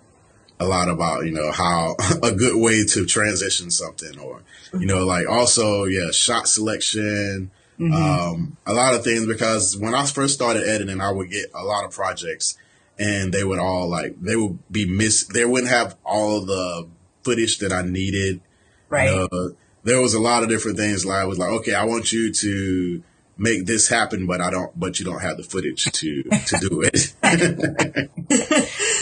a 0.60 0.66
lot 0.66 0.88
about 0.88 1.24
you 1.24 1.30
know 1.30 1.50
how 1.52 1.96
a 2.22 2.32
good 2.32 2.60
way 2.60 2.84
to 2.84 3.06
transition 3.06 3.70
something 3.70 4.18
or 4.18 4.42
you 4.78 4.86
know 4.86 5.04
like 5.04 5.28
also 5.28 5.84
yeah 5.84 6.10
shot 6.10 6.48
selection 6.48 7.50
mm-hmm. 7.78 7.92
um, 7.92 8.56
a 8.66 8.72
lot 8.72 8.94
of 8.94 9.04
things 9.04 9.26
because 9.26 9.76
when 9.76 9.94
i 9.94 10.04
first 10.04 10.34
started 10.34 10.66
editing 10.66 11.00
i 11.00 11.10
would 11.10 11.30
get 11.30 11.50
a 11.54 11.62
lot 11.62 11.84
of 11.84 11.92
projects 11.92 12.58
and 12.98 13.32
they 13.32 13.44
would 13.44 13.58
all 13.58 13.88
like 13.88 14.20
they 14.20 14.36
would 14.36 14.58
be 14.70 14.84
miss 14.84 15.26
they 15.26 15.44
wouldn't 15.44 15.70
have 15.70 15.96
all 16.04 16.44
the 16.44 16.88
footage 17.28 17.58
that 17.58 17.72
i 17.72 17.82
needed 17.82 18.40
right 18.88 19.10
know, 19.10 19.50
there 19.84 20.00
was 20.00 20.14
a 20.14 20.20
lot 20.20 20.42
of 20.42 20.48
different 20.48 20.76
things 20.76 21.04
like 21.04 21.18
i 21.18 21.24
was 21.24 21.38
like 21.38 21.50
okay 21.50 21.74
i 21.74 21.84
want 21.84 22.12
you 22.12 22.32
to 22.32 23.02
make 23.38 23.66
this 23.66 23.88
happen, 23.88 24.26
but 24.26 24.40
I 24.40 24.50
don't, 24.50 24.78
but 24.78 24.98
you 24.98 25.06
don't 25.06 25.22
have 25.22 25.36
the 25.36 25.44
footage 25.44 25.84
to, 25.84 26.22
to 26.24 26.58
do 26.68 26.82
it. 26.82 26.98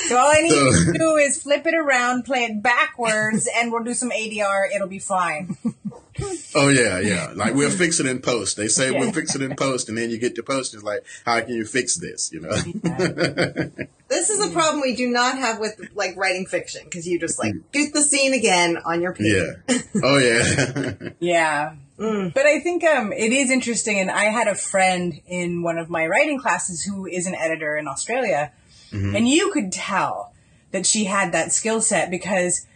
so 0.09 0.17
all 0.19 0.31
I 0.31 0.43
need 0.43 0.51
so, 0.51 0.93
to 0.93 0.99
do 0.99 1.17
is 1.17 1.43
flip 1.43 1.67
it 1.67 1.75
around, 1.75 2.25
play 2.25 2.45
it 2.45 2.63
backwards, 2.63 3.49
and 3.57 3.73
we'll 3.73 3.83
do 3.83 3.95
some 3.95 4.11
ADR. 4.11 4.67
It'll 4.75 4.89
be 4.89 4.99
fine. 4.99 5.57
oh 6.55 6.69
yeah, 6.69 6.99
yeah. 7.01 7.33
Like 7.35 7.55
we'll 7.55 7.71
fix 7.71 8.01
it 8.01 8.07
in 8.07 8.21
post. 8.21 8.57
They 8.57 8.69
say 8.69 8.93
yeah. 8.93 8.99
we'll 8.99 9.13
fix 9.13 9.35
it 9.35 9.43
in 9.43 9.55
post, 9.57 9.89
and 9.89 9.97
then 9.97 10.11
you 10.11 10.19
get 10.19 10.35
to 10.37 10.43
post. 10.43 10.73
And 10.73 10.81
it's 10.81 10.87
like, 10.87 11.05
how 11.25 11.41
can 11.41 11.55
you 11.55 11.65
fix 11.65 11.97
this? 11.97 12.33
You 12.33 12.41
know. 12.41 12.55
this 14.09 14.31
is 14.31 14.45
a 14.45 14.51
problem 14.53 14.81
we 14.81 14.95
do 14.95 15.09
not 15.09 15.39
have 15.39 15.59
with 15.59 15.81
like 15.95 16.17
writing 16.17 16.47
fiction 16.47 16.83
because 16.85 17.07
you 17.07 17.19
just 17.19 17.39
like 17.39 17.55
shoot 17.75 17.93
the 17.93 18.03
scene 18.03 18.35
again 18.35 18.79
on 18.85 19.01
your 19.01 19.15
page. 19.15 19.35
Yeah. 19.69 19.79
Oh 20.03 20.19
yeah. 20.19 21.11
yeah. 21.21 21.77
Mm. 21.99 22.35
But 22.35 22.47
I 22.47 22.61
think 22.61 22.85
um, 22.85 23.13
it 23.13 23.33
is 23.33 23.51
interesting, 23.51 23.99
and 23.99 24.11
I 24.11 24.25
had 24.25 24.49
a 24.49 24.55
friend 24.55 25.21
in 25.27 25.63
one 25.63 25.79
of 25.79 25.89
my 25.89 26.07
writing 26.07 26.39
classes 26.39 26.83
who 26.83 27.07
is 27.07 27.27
an 27.27 27.35
editor 27.35 27.77
in 27.77 27.89
Australia, 27.89 28.53
mm-hmm. 28.91 29.17
and 29.17 29.27
you 29.27 29.51
could 29.53 29.73
tell 29.73 30.35
that 30.73 30.85
she 30.85 31.05
had 31.05 31.33
that 31.33 31.53
skill 31.53 31.81
set 31.81 32.11
because 32.11 32.67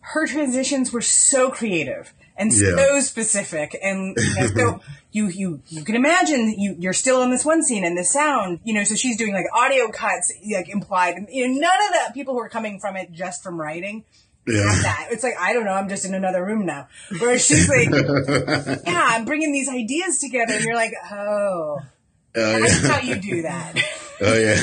her 0.00 0.26
transitions 0.26 0.92
were 0.92 1.00
so 1.00 1.50
creative 1.50 2.12
and 2.36 2.52
yeah. 2.52 2.76
so 2.76 3.00
specific, 3.00 3.78
and, 3.82 4.16
and 4.38 4.50
so 4.56 4.80
you 5.12 5.28
you 5.28 5.62
you 5.68 5.84
can 5.84 5.94
imagine 5.94 6.54
you 6.58 6.76
you're 6.78 6.92
still 6.92 7.22
in 7.22 7.30
this 7.30 7.44
one 7.44 7.62
scene 7.62 7.84
and 7.84 7.96
the 7.96 8.04
sound, 8.04 8.60
you 8.64 8.74
know, 8.74 8.84
so 8.84 8.94
she's 8.94 9.16
doing 9.16 9.32
like 9.32 9.46
audio 9.54 9.90
cuts, 9.90 10.32
like 10.52 10.68
implied, 10.68 11.26
you 11.30 11.48
know, 11.48 11.60
none 11.60 11.70
of 11.88 12.08
the 12.08 12.14
people 12.14 12.34
who 12.34 12.40
are 12.40 12.48
coming 12.48 12.78
from 12.78 12.96
it 12.96 13.12
just 13.12 13.42
from 13.42 13.60
writing 13.60 14.04
yeah. 14.46 14.80
that. 14.82 15.08
It's 15.10 15.22
like, 15.22 15.34
I 15.38 15.52
don't 15.52 15.64
know, 15.64 15.72
I'm 15.72 15.88
just 15.88 16.04
in 16.04 16.14
another 16.14 16.44
room 16.44 16.66
now. 16.66 16.88
Whereas 17.18 17.44
she's 17.44 17.68
like, 17.68 17.88
yeah, 18.86 19.06
I'm 19.10 19.24
bringing 19.24 19.52
these 19.52 19.68
ideas 19.68 20.18
together. 20.18 20.54
And 20.54 20.64
you're 20.64 20.74
like, 20.74 20.92
oh, 21.10 21.78
oh 22.36 22.60
that's 22.60 22.82
yeah. 22.82 22.88
how 22.88 23.00
you 23.00 23.16
do 23.16 23.42
that. 23.42 23.74
Oh, 24.18 24.32
yeah. 24.32 24.56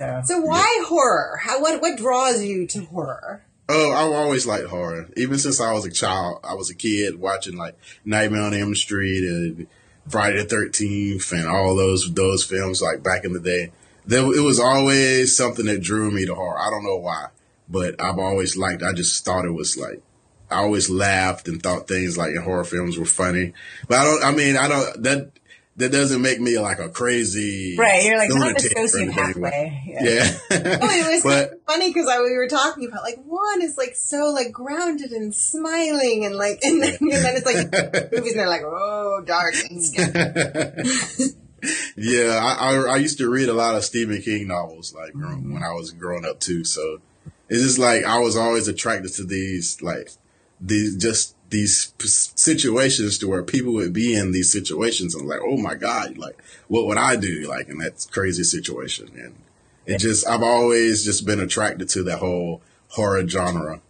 so. 0.00 0.22
so 0.24 0.40
why 0.40 0.82
horror? 0.88 1.38
How, 1.40 1.60
what, 1.60 1.80
what 1.80 1.96
draws 1.96 2.42
you 2.42 2.66
to 2.66 2.80
horror? 2.86 3.44
Oh, 3.68 3.92
I've 3.92 4.12
always 4.12 4.46
liked 4.46 4.68
horror. 4.68 5.08
Even 5.16 5.38
since 5.38 5.60
I 5.60 5.72
was 5.72 5.84
a 5.84 5.90
child, 5.90 6.40
I 6.42 6.54
was 6.54 6.70
a 6.70 6.74
kid 6.74 7.20
watching 7.20 7.56
like 7.56 7.76
Nightmare 8.04 8.42
on 8.42 8.54
Elm 8.54 8.74
Street 8.74 9.28
and 9.28 9.66
Friday 10.08 10.38
the 10.38 10.44
Thirteenth 10.44 11.30
and 11.32 11.46
all 11.46 11.76
those 11.76 12.12
those 12.14 12.44
films 12.44 12.80
like 12.80 13.02
back 13.02 13.24
in 13.24 13.34
the 13.34 13.40
day 13.40 13.72
there, 14.08 14.24
it 14.34 14.40
was 14.40 14.58
always 14.58 15.36
something 15.36 15.66
that 15.66 15.82
drew 15.82 16.10
me 16.10 16.24
to 16.24 16.34
horror. 16.34 16.58
I 16.58 16.70
don't 16.70 16.84
know 16.84 16.96
why, 16.96 17.26
but 17.68 18.00
I've 18.00 18.18
always 18.18 18.56
liked. 18.56 18.82
I 18.82 18.94
just 18.94 19.22
thought 19.22 19.44
it 19.44 19.50
was 19.50 19.76
like 19.76 20.00
I 20.50 20.56
always 20.56 20.88
laughed 20.88 21.46
and 21.46 21.62
thought 21.62 21.86
things 21.86 22.16
like 22.16 22.34
horror 22.36 22.64
films 22.64 22.98
were 22.98 23.04
funny. 23.04 23.52
But 23.86 23.98
I 23.98 24.04
don't. 24.04 24.24
I 24.24 24.30
mean, 24.32 24.56
I 24.56 24.66
don't. 24.66 25.02
That 25.02 25.30
that 25.78 25.90
doesn't 25.90 26.20
make 26.20 26.40
me 26.40 26.58
like 26.58 26.78
a 26.78 26.88
crazy 26.88 27.76
right. 27.78 28.04
You're 28.04 28.18
like 28.18 28.30
not 28.30 28.50
a 28.50 28.68
sociopath 28.68 29.36
way. 29.36 29.82
Yeah. 29.86 30.04
yeah. 30.04 30.38
oh, 30.50 30.90
it 30.90 31.14
was 31.14 31.22
but, 31.22 31.60
funny 31.66 31.90
because 31.90 32.06
we 32.06 32.36
were 32.36 32.48
talking 32.48 32.86
about 32.86 33.02
like 33.02 33.18
one 33.24 33.62
is 33.62 33.76
like 33.78 33.96
so 33.96 34.30
like 34.30 34.52
grounded 34.52 35.12
and 35.12 35.34
smiling 35.34 36.24
and 36.24 36.36
like 36.36 36.60
and 36.62 36.82
then, 36.82 36.96
and 37.00 37.12
then 37.12 37.36
it's 37.36 37.46
like 37.46 38.12
movies 38.12 38.32
and 38.32 38.40
they're 38.40 38.48
like 38.48 38.62
oh 38.64 39.22
dark 39.24 39.54
and 39.70 39.82
scary 39.84 41.34
yeah, 41.96 42.38
I, 42.40 42.74
I, 42.74 42.76
I 42.92 42.96
used 42.96 43.18
to 43.18 43.28
read 43.28 43.48
a 43.48 43.54
lot 43.54 43.74
of 43.74 43.84
Stephen 43.84 44.20
King 44.22 44.48
novels 44.48 44.94
like 44.94 45.12
mm-hmm. 45.12 45.54
when 45.54 45.62
I 45.62 45.72
was 45.72 45.90
growing 45.90 46.24
up 46.24 46.40
too. 46.40 46.64
So 46.64 47.00
it's 47.48 47.62
just 47.62 47.78
like 47.78 48.04
I 48.04 48.18
was 48.18 48.36
always 48.36 48.68
attracted 48.68 49.12
to 49.14 49.24
these 49.24 49.82
like 49.82 50.10
these 50.60 50.96
just 50.96 51.34
these 51.50 51.94
situations 51.98 53.18
to 53.18 53.28
where 53.28 53.42
people 53.42 53.72
would 53.72 53.92
be 53.92 54.14
in 54.14 54.32
these 54.32 54.52
situations 54.52 55.14
and 55.14 55.28
like, 55.28 55.40
oh 55.42 55.56
my 55.56 55.74
god, 55.74 56.18
like 56.18 56.42
what 56.68 56.86
would 56.86 56.98
I 56.98 57.16
do 57.16 57.48
like 57.48 57.68
in 57.68 57.78
that 57.78 58.06
crazy 58.10 58.44
situation? 58.44 59.10
And 59.14 59.36
it 59.86 59.98
just 59.98 60.26
I've 60.26 60.42
always 60.42 61.04
just 61.04 61.24
been 61.24 61.40
attracted 61.40 61.88
to 61.90 62.02
that 62.04 62.18
whole 62.18 62.60
horror 62.88 63.26
genre 63.26 63.80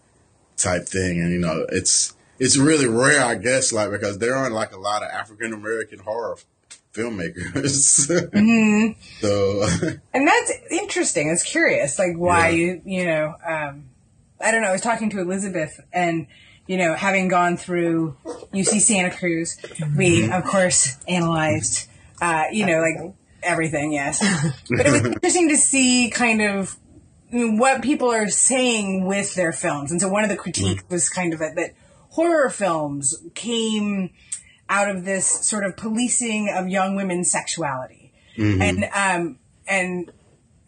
type 0.56 0.86
thing, 0.86 1.20
and 1.20 1.32
you 1.32 1.38
know 1.38 1.66
it's 1.70 2.14
it's 2.38 2.56
really 2.56 2.86
rare, 2.86 3.24
I 3.24 3.34
guess, 3.34 3.72
like 3.72 3.90
because 3.90 4.18
there 4.18 4.34
aren't 4.34 4.54
like 4.54 4.72
a 4.72 4.78
lot 4.78 5.02
of 5.02 5.10
African 5.10 5.52
American 5.52 5.98
horror 5.98 6.36
filmmakers. 6.92 8.08
mm-hmm. 8.30 9.00
so, 9.20 9.66
and 10.14 10.28
that's 10.28 10.52
interesting. 10.70 11.28
It's 11.30 11.42
curious, 11.42 11.98
like 11.98 12.16
why 12.16 12.50
yeah. 12.50 12.56
you, 12.56 12.82
you 12.84 13.06
know, 13.06 13.34
um, 13.46 13.90
I 14.40 14.52
don't 14.52 14.62
know. 14.62 14.68
I 14.68 14.72
was 14.72 14.82
talking 14.82 15.10
to 15.10 15.20
Elizabeth 15.20 15.80
and, 15.92 16.26
you 16.68 16.76
know, 16.76 16.94
having 16.94 17.28
gone 17.28 17.56
through 17.56 18.16
UC 18.52 18.80
Santa 18.80 19.10
Cruz, 19.10 19.56
we 19.96 20.20
mm-hmm. 20.20 20.32
of 20.32 20.44
course 20.44 20.98
analyzed, 21.08 21.88
uh, 22.20 22.44
you 22.52 22.66
know, 22.66 22.80
like 22.80 23.14
everything. 23.42 23.90
Yes, 23.92 24.20
but 24.70 24.86
it 24.86 24.92
was 24.92 25.04
interesting 25.06 25.48
to 25.48 25.56
see 25.56 26.10
kind 26.10 26.42
of 26.42 26.76
what 27.32 27.82
people 27.82 28.10
are 28.10 28.28
saying 28.28 29.06
with 29.06 29.34
their 29.34 29.52
films. 29.52 29.90
And 29.90 30.00
so 30.00 30.08
one 30.08 30.24
of 30.24 30.30
the 30.30 30.36
critiques 30.36 30.82
mm. 30.82 30.90
was 30.90 31.08
kind 31.08 31.32
of 31.32 31.40
that, 31.40 31.56
that 31.56 31.74
horror 32.10 32.50
films 32.50 33.16
came 33.34 34.10
out 34.68 34.90
of 34.90 35.04
this 35.04 35.46
sort 35.46 35.64
of 35.64 35.76
policing 35.76 36.52
of 36.54 36.68
young 36.68 36.96
women's 36.96 37.30
sexuality. 37.30 38.12
Mm-hmm. 38.36 38.62
And, 38.62 38.84
um, 38.94 39.38
and 39.66 40.12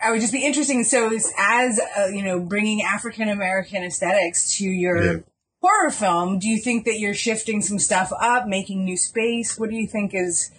I 0.02 0.10
would 0.10 0.20
just 0.20 0.32
be 0.32 0.44
interesting. 0.44 0.84
So 0.84 1.10
as, 1.38 1.80
uh, 1.98 2.06
you 2.06 2.22
know, 2.22 2.40
bringing 2.40 2.82
African 2.82 3.28
American 3.28 3.82
aesthetics 3.82 4.56
to 4.56 4.64
your 4.64 5.02
yeah. 5.02 5.18
Horror 5.60 5.90
film, 5.90 6.38
do 6.38 6.48
you 6.48 6.58
think 6.58 6.84
that 6.84 6.98
you're 6.98 7.14
shifting 7.14 7.60
some 7.62 7.78
stuff 7.78 8.12
up, 8.20 8.46
making 8.46 8.84
new 8.84 8.96
space? 8.96 9.58
What 9.58 9.70
do 9.70 9.76
you 9.76 9.86
think 9.86 10.12
is, 10.14 10.50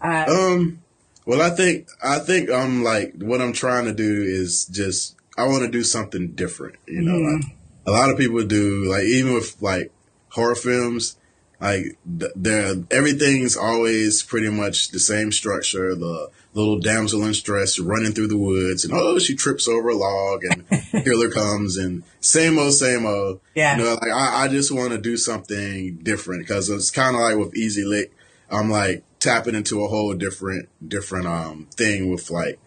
uh, 0.00 0.24
um, 0.28 0.82
well, 1.26 1.42
I 1.42 1.50
think, 1.50 1.88
I 2.02 2.18
think, 2.18 2.50
I'm 2.50 2.82
like 2.82 3.14
what 3.18 3.40
I'm 3.40 3.52
trying 3.52 3.84
to 3.84 3.92
do 3.92 4.22
is 4.22 4.66
just, 4.66 5.16
I 5.36 5.46
want 5.46 5.64
to 5.64 5.70
do 5.70 5.82
something 5.82 6.32
different, 6.32 6.76
you 6.86 7.02
know, 7.02 7.12
mm-hmm. 7.12 7.40
like 7.42 7.56
a 7.86 7.90
lot 7.90 8.10
of 8.10 8.18
people 8.18 8.44
do, 8.44 8.84
like 8.90 9.04
even 9.04 9.34
with 9.34 9.60
like 9.60 9.92
horror 10.30 10.54
films, 10.54 11.16
like 11.60 11.96
there, 12.04 12.74
everything's 12.90 13.56
always 13.56 14.22
pretty 14.22 14.50
much 14.50 14.90
the 14.90 14.98
same 14.98 15.32
structure. 15.32 15.94
The 15.94 16.28
little 16.52 16.78
damsel 16.78 17.22
in 17.22 17.28
distress 17.28 17.78
running 17.78 18.12
through 18.12 18.28
the 18.28 18.36
woods, 18.36 18.84
and 18.84 18.92
oh, 18.92 19.18
she 19.18 19.34
trips 19.34 19.66
over 19.66 19.88
a 19.88 19.96
log, 19.96 20.44
and 20.44 20.68
killer 21.04 21.30
comes, 21.30 21.78
and 21.78 22.02
same 22.20 22.58
old, 22.58 22.74
same 22.74 23.06
old. 23.06 23.40
Yeah. 23.54 23.76
You 23.76 23.84
know, 23.84 23.94
like 23.94 24.12
I, 24.12 24.44
I 24.44 24.48
just 24.48 24.70
want 24.70 24.92
to 24.92 24.98
do 24.98 25.16
something 25.16 25.96
different 26.02 26.42
because 26.42 26.68
it's 26.68 26.90
kind 26.90 27.16
of 27.16 27.22
like 27.22 27.36
with 27.36 27.56
Easy 27.56 27.84
Lick. 27.84 28.12
I'm 28.50 28.70
like 28.70 29.02
tapping 29.18 29.54
into 29.54 29.82
a 29.82 29.88
whole 29.88 30.12
different, 30.14 30.68
different 30.86 31.26
um 31.26 31.68
thing 31.74 32.10
with 32.10 32.30
like 32.30 32.58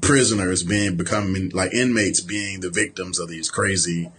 prisoners 0.00 0.62
being 0.62 0.96
becoming 0.96 1.50
like 1.50 1.72
inmates 1.72 2.20
being 2.20 2.60
the 2.60 2.70
victims 2.70 3.18
of 3.18 3.28
these 3.28 3.50
crazy 3.50 4.10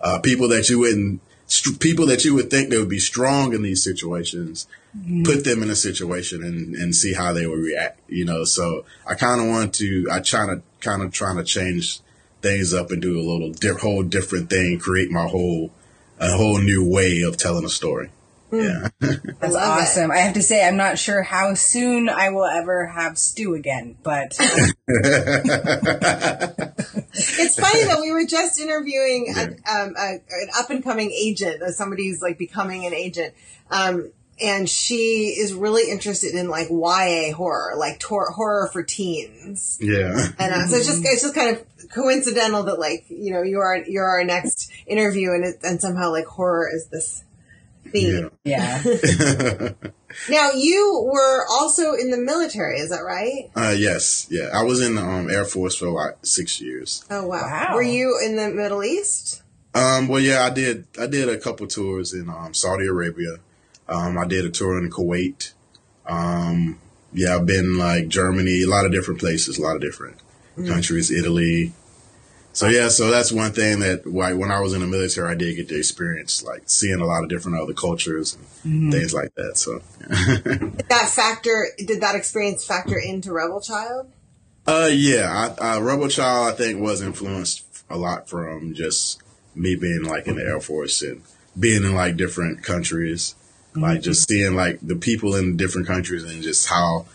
uh, 0.00 0.20
people 0.20 0.48
that 0.48 0.68
you 0.68 0.78
wouldn't 0.78 1.20
st- 1.52 1.80
people 1.80 2.06
that 2.06 2.24
you 2.24 2.34
would 2.34 2.50
think 2.50 2.70
they 2.70 2.78
would 2.78 2.88
be 2.88 2.98
strong 2.98 3.52
in 3.52 3.62
these 3.62 3.84
situations, 3.84 4.66
mm-hmm. 4.96 5.22
put 5.22 5.44
them 5.44 5.62
in 5.62 5.70
a 5.70 5.76
situation 5.76 6.42
and, 6.42 6.74
and 6.74 6.94
see 6.94 7.12
how 7.12 7.32
they 7.32 7.46
would 7.46 7.58
react, 7.58 8.00
you 8.08 8.24
know. 8.24 8.44
So 8.44 8.84
I 9.06 9.14
kind 9.14 9.40
of 9.40 9.48
want 9.48 9.74
to, 9.74 10.08
I 10.10 10.20
try 10.20 10.46
to 10.46 10.62
kind 10.80 11.02
of 11.02 11.12
trying 11.12 11.36
to 11.36 11.44
change 11.44 12.00
things 12.40 12.72
up 12.74 12.90
and 12.90 13.02
do 13.02 13.18
a 13.18 13.22
little 13.22 13.52
di- 13.52 13.80
whole 13.80 14.02
different 14.02 14.50
thing, 14.50 14.78
create 14.78 15.10
my 15.10 15.28
whole, 15.28 15.70
a 16.18 16.36
whole 16.36 16.58
new 16.58 16.88
way 16.88 17.22
of 17.22 17.36
telling 17.36 17.64
a 17.64 17.68
story. 17.68 18.10
Yeah. 18.52 18.88
That's 19.00 19.54
love 19.54 19.78
it. 19.78 19.82
awesome. 19.82 20.10
I 20.10 20.18
have 20.18 20.34
to 20.34 20.42
say, 20.42 20.66
I'm 20.66 20.76
not 20.76 20.98
sure 20.98 21.22
how 21.22 21.54
soon 21.54 22.08
I 22.08 22.30
will 22.30 22.44
ever 22.44 22.86
have 22.86 23.18
stew 23.18 23.54
again, 23.54 23.96
but 24.02 24.36
It's 27.14 27.58
funny 27.58 27.84
that 27.84 27.98
We 28.00 28.12
were 28.12 28.26
just 28.26 28.60
interviewing 28.60 29.34
a, 29.36 29.42
um, 29.70 29.94
a, 29.98 30.20
an 30.30 30.48
up 30.58 30.70
and 30.70 30.82
coming 30.82 31.10
agent, 31.10 31.62
somebody 31.74 32.08
who's 32.08 32.22
like 32.22 32.38
becoming 32.38 32.86
an 32.86 32.94
agent, 32.94 33.34
um, 33.70 34.10
and 34.40 34.68
she 34.68 35.34
is 35.38 35.54
really 35.54 35.90
interested 35.90 36.34
in 36.34 36.48
like 36.48 36.68
YA 36.70 37.32
horror, 37.34 37.74
like 37.76 37.98
tor- 38.00 38.30
horror 38.32 38.70
for 38.72 38.82
teens. 38.82 39.78
yeah. 39.80 40.28
And 40.38 40.54
uh, 40.54 40.66
so 40.66 40.76
it's 40.76 40.86
just 40.86 41.02
it's 41.04 41.22
just 41.22 41.34
kind 41.34 41.56
of 41.56 41.90
coincidental 41.90 42.62
that 42.64 42.78
like 42.78 43.04
you 43.08 43.32
know 43.32 43.42
you're 43.42 43.64
our, 43.64 43.78
you're 43.84 44.06
our 44.08 44.24
next 44.24 44.70
interview, 44.86 45.32
and 45.32 45.44
it, 45.44 45.56
and 45.62 45.80
somehow 45.80 46.10
like 46.10 46.24
horror 46.26 46.68
is 46.72 46.86
this 46.86 47.24
theme. 47.92 48.30
yeah. 48.44 48.82
Now 50.28 50.50
you 50.52 51.08
were 51.10 51.46
also 51.50 51.94
in 51.94 52.10
the 52.10 52.18
military, 52.18 52.78
is 52.78 52.90
that 52.90 53.00
right? 53.00 53.50
Uh, 53.56 53.74
yes. 53.76 54.26
Yeah. 54.30 54.50
I 54.52 54.62
was 54.62 54.80
in 54.80 54.94
the 54.96 55.02
um, 55.02 55.30
Air 55.30 55.44
Force 55.44 55.76
for 55.76 55.88
like 55.88 56.18
six 56.22 56.60
years. 56.60 57.04
Oh 57.10 57.26
wow. 57.26 57.42
Wow. 57.42 57.74
Were 57.74 57.82
you 57.82 58.20
in 58.24 58.36
the 58.36 58.50
Middle 58.50 58.84
East? 58.84 59.42
Um, 59.74 60.08
well, 60.08 60.20
yeah, 60.20 60.44
I 60.44 60.50
did. 60.50 60.86
I 61.00 61.06
did 61.06 61.28
a 61.28 61.38
couple 61.38 61.66
tours 61.66 62.12
in 62.12 62.28
um, 62.28 62.52
Saudi 62.52 62.86
Arabia. 62.86 63.36
Um, 63.88 64.18
I 64.18 64.26
did 64.26 64.44
a 64.44 64.50
tour 64.50 64.78
in 64.78 64.90
Kuwait. 64.90 65.52
Um, 66.06 66.78
yeah, 67.12 67.36
I've 67.36 67.46
been 67.46 67.78
like 67.78 68.08
Germany, 68.08 68.62
a 68.62 68.66
lot 68.66 68.84
of 68.84 68.92
different 68.92 69.20
places, 69.20 69.58
a 69.58 69.62
lot 69.62 69.76
of 69.76 69.82
different 69.82 70.16
countries, 70.66 71.10
Italy. 71.10 71.72
So 72.54 72.68
yeah, 72.68 72.88
so 72.88 73.10
that's 73.10 73.32
one 73.32 73.52
thing 73.52 73.80
that 73.80 74.06
like 74.06 74.36
when 74.36 74.50
I 74.50 74.60
was 74.60 74.74
in 74.74 74.80
the 74.80 74.86
military, 74.86 75.30
I 75.30 75.34
did 75.34 75.56
get 75.56 75.68
to 75.68 75.78
experience 75.78 76.42
like 76.42 76.62
seeing 76.66 77.00
a 77.00 77.06
lot 77.06 77.22
of 77.22 77.30
different 77.30 77.58
other 77.58 77.72
cultures 77.72 78.36
and 78.62 78.92
things 78.92 79.14
like 79.14 79.34
that. 79.36 79.56
So 79.56 79.80
Did 80.08 80.88
that 80.88 81.08
factor 81.08 81.68
did 81.78 82.02
that 82.02 82.14
experience 82.14 82.64
factor 82.64 82.98
into 82.98 83.32
Rebel 83.32 83.60
Child? 83.60 84.12
Uh, 84.66 84.90
yeah, 84.92 85.54
I, 85.60 85.76
uh, 85.76 85.80
Rebel 85.80 86.08
Child, 86.08 86.52
I 86.52 86.56
think, 86.56 86.80
was 86.80 87.00
influenced 87.00 87.64
a 87.90 87.96
lot 87.96 88.28
from 88.28 88.74
just 88.74 89.20
me 89.54 89.74
being 89.74 90.04
like 90.04 90.26
in 90.26 90.36
the 90.36 90.42
Air 90.42 90.60
Force 90.60 91.02
and 91.02 91.22
being 91.58 91.84
in 91.84 91.94
like 91.94 92.16
different 92.16 92.62
countries, 92.62 93.34
like 93.74 94.02
just 94.02 94.28
seeing 94.28 94.54
like 94.54 94.78
the 94.80 94.96
people 94.96 95.34
in 95.34 95.56
different 95.56 95.86
countries 95.86 96.22
and 96.24 96.42
just 96.42 96.68
how 96.68 97.06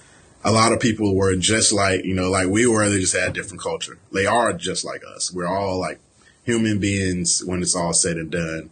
a 0.47 0.51
lot 0.51 0.71
of 0.71 0.79
people 0.79 1.13
were 1.13 1.35
just 1.35 1.73
like 1.73 2.05
you 2.05 2.15
know 2.15 2.31
like 2.31 2.47
we 2.47 2.65
were. 2.65 2.89
They 2.89 3.01
just 3.01 3.15
had 3.15 3.33
different 3.33 3.61
culture. 3.61 3.99
They 4.13 4.25
are 4.25 4.53
just 4.53 4.85
like 4.85 5.03
us. 5.05 5.31
We're 5.31 5.45
all 5.45 5.77
like 5.77 5.99
human 6.43 6.79
beings 6.79 7.43
when 7.43 7.61
it's 7.61 7.75
all 7.75 7.91
said 7.91 8.15
and 8.15 8.31
done. 8.31 8.69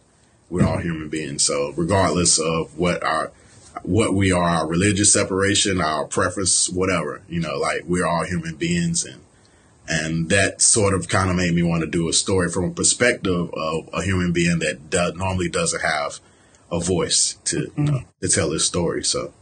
We're 0.48 0.66
all 0.66 0.78
human 0.78 1.10
beings. 1.10 1.44
So 1.44 1.74
regardless 1.76 2.38
of 2.38 2.78
what 2.78 3.04
our 3.04 3.30
what 3.82 4.14
we 4.14 4.32
are, 4.32 4.48
our 4.48 4.66
religious 4.66 5.12
separation, 5.12 5.82
our 5.82 6.06
preference, 6.06 6.70
whatever, 6.70 7.20
you 7.28 7.40
know, 7.40 7.58
like 7.58 7.82
we're 7.84 8.06
all 8.06 8.24
human 8.24 8.56
beings 8.56 9.04
and 9.04 9.20
and 9.86 10.30
that 10.30 10.62
sort 10.62 10.94
of 10.94 11.08
kind 11.08 11.28
of 11.28 11.36
made 11.36 11.54
me 11.54 11.62
want 11.62 11.82
to 11.82 11.86
do 11.86 12.08
a 12.08 12.12
story 12.14 12.48
from 12.48 12.64
a 12.64 12.70
perspective 12.70 13.50
of 13.52 13.88
a 13.92 14.02
human 14.02 14.32
being 14.32 14.60
that 14.60 14.88
do, 14.88 15.12
normally 15.14 15.50
doesn't 15.50 15.82
have 15.82 16.20
a 16.72 16.80
voice 16.80 17.34
to 17.44 17.70
you 17.76 17.84
know, 17.84 17.92
mm-hmm. 17.92 18.08
to 18.20 18.28
tell 18.28 18.50
his 18.50 18.64
story. 18.64 19.04
So 19.04 19.34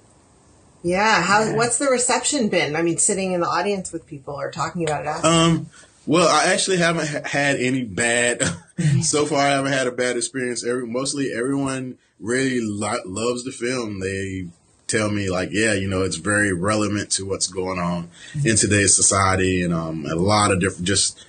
Yeah. 0.84 1.22
How? 1.22 1.56
What's 1.56 1.78
the 1.78 1.86
reception 1.86 2.48
been? 2.48 2.76
I 2.76 2.82
mean, 2.82 2.98
sitting 2.98 3.32
in 3.32 3.40
the 3.40 3.48
audience 3.48 3.90
with 3.90 4.06
people 4.06 4.34
or 4.34 4.50
talking 4.50 4.84
about 4.84 5.02
it. 5.02 5.08
After. 5.08 5.26
Um, 5.26 5.70
well, 6.06 6.28
I 6.28 6.52
actually 6.52 6.76
haven't 6.76 7.08
ha- 7.08 7.22
had 7.24 7.56
any 7.56 7.82
bad 7.82 8.42
so 9.02 9.24
far. 9.24 9.38
I 9.38 9.50
haven't 9.50 9.72
had 9.72 9.86
a 9.86 9.92
bad 9.92 10.16
experience. 10.16 10.64
Every 10.64 10.86
mostly 10.86 11.32
everyone 11.32 11.96
really 12.20 12.60
lo- 12.60 13.02
loves 13.06 13.44
the 13.44 13.50
film. 13.50 14.00
They 14.00 14.48
tell 14.86 15.10
me 15.10 15.30
like, 15.30 15.48
yeah, 15.50 15.72
you 15.72 15.88
know, 15.88 16.02
it's 16.02 16.16
very 16.16 16.52
relevant 16.52 17.10
to 17.12 17.24
what's 17.24 17.46
going 17.46 17.78
on 17.78 18.10
in 18.44 18.56
today's 18.56 18.94
society, 18.94 19.62
and 19.62 19.72
um, 19.72 20.04
a 20.06 20.14
lot 20.14 20.52
of 20.52 20.60
different 20.60 20.86
just. 20.86 21.24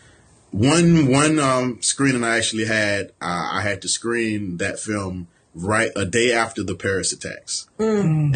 One 0.51 1.11
one 1.11 1.37
um, 1.39 1.81
screening 1.81 2.23
I 2.23 2.37
actually 2.37 2.63
had, 2.63 3.07
uh, 3.19 3.49
I 3.51 3.61
had 3.61 3.81
to 3.81 3.89
screen 3.89 4.55
that 4.57 4.79
film 4.79 5.27
right 5.55 5.89
a 5.95 6.05
day 6.05 6.33
after 6.33 6.63
the 6.63 6.75
Paris 6.75 7.13
attacks 7.13 7.67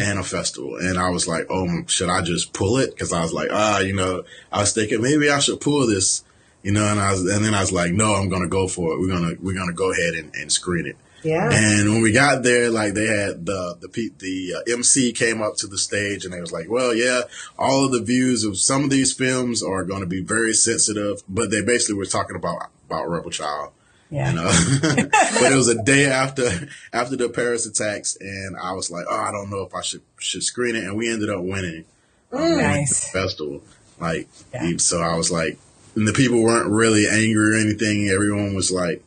a 0.18 0.22
festival. 0.24 0.76
And 0.76 0.98
I 0.98 1.10
was 1.10 1.28
like, 1.28 1.46
oh, 1.50 1.84
should 1.86 2.08
I 2.08 2.22
just 2.22 2.52
pull 2.54 2.78
it? 2.78 2.90
Because 2.90 3.12
I 3.12 3.20
was 3.22 3.32
like, 3.32 3.48
ah, 3.52 3.80
you 3.80 3.94
know, 3.94 4.24
I 4.50 4.60
was 4.60 4.72
thinking 4.72 5.02
maybe 5.02 5.28
I 5.30 5.38
should 5.38 5.60
pull 5.60 5.86
this, 5.86 6.24
you 6.62 6.72
know. 6.72 6.86
And 6.86 6.98
I 6.98 7.12
was, 7.12 7.20
and 7.26 7.44
then 7.44 7.54
I 7.54 7.60
was 7.60 7.72
like, 7.72 7.92
no, 7.92 8.14
I'm 8.14 8.28
gonna 8.30 8.48
go 8.48 8.66
for 8.68 8.94
it. 8.94 9.00
We're 9.00 9.12
gonna 9.12 9.34
we're 9.40 9.58
gonna 9.58 9.74
go 9.74 9.92
ahead 9.92 10.14
and, 10.14 10.34
and 10.34 10.50
screen 10.50 10.86
it. 10.86 10.96
yeah. 11.22 11.50
And 11.52 11.90
when 11.92 12.00
we 12.00 12.12
got 12.12 12.42
there, 12.42 12.70
like 12.70 12.94
they 12.94 13.06
had 13.06 13.44
the 13.44 13.76
the 13.80 14.10
the 14.18 14.54
uh, 14.56 14.72
MC 14.72 15.12
came 15.12 15.42
up 15.42 15.56
to 15.56 15.66
the 15.66 15.76
stage 15.76 16.24
and 16.24 16.32
they 16.32 16.40
was 16.40 16.52
like, 16.52 16.70
"Well, 16.70 16.94
yeah, 16.94 17.22
all 17.58 17.84
of 17.84 17.92
the 17.92 18.02
views 18.02 18.44
of 18.44 18.56
some 18.58 18.84
of 18.84 18.90
these 18.90 19.12
films 19.12 19.62
are 19.62 19.84
going 19.84 20.00
to 20.00 20.06
be 20.06 20.22
very 20.22 20.54
sensitive," 20.54 21.22
but 21.28 21.50
they 21.50 21.60
basically 21.60 21.96
were 21.96 22.06
talking 22.06 22.36
about 22.36 22.70
about 22.88 23.10
Rebel 23.10 23.30
Child. 23.30 23.72
Yeah. 24.10 24.30
You 24.30 24.36
know, 24.36 24.50
but 25.40 25.52
it 25.52 25.56
was 25.56 25.68
a 25.68 25.82
day 25.82 26.06
after 26.06 26.68
after 26.92 27.16
the 27.16 27.28
Paris 27.28 27.66
attacks, 27.66 28.16
and 28.20 28.56
I 28.56 28.72
was 28.72 28.90
like, 28.90 29.06
"Oh, 29.08 29.16
I 29.16 29.30
don't 29.32 29.50
know 29.50 29.62
if 29.62 29.74
I 29.74 29.82
should 29.82 30.02
should 30.18 30.42
screen 30.42 30.74
it," 30.76 30.84
and 30.84 30.96
we 30.96 31.10
ended 31.12 31.30
up 31.30 31.42
winning. 31.42 31.84
um, 32.32 32.40
winning 32.40 32.58
Nice. 32.58 33.10
the 33.12 33.18
festival. 33.20 33.62
Like, 34.00 34.28
Yeah. 34.54 34.76
so 34.78 35.00
I 35.00 35.16
was 35.16 35.30
like, 35.30 35.58
and 35.94 36.08
the 36.08 36.12
people 36.12 36.42
weren't 36.42 36.68
really 36.70 37.06
angry 37.06 37.54
or 37.54 37.58
anything. 37.60 38.08
Everyone 38.08 38.54
was 38.54 38.70
like 38.72 39.02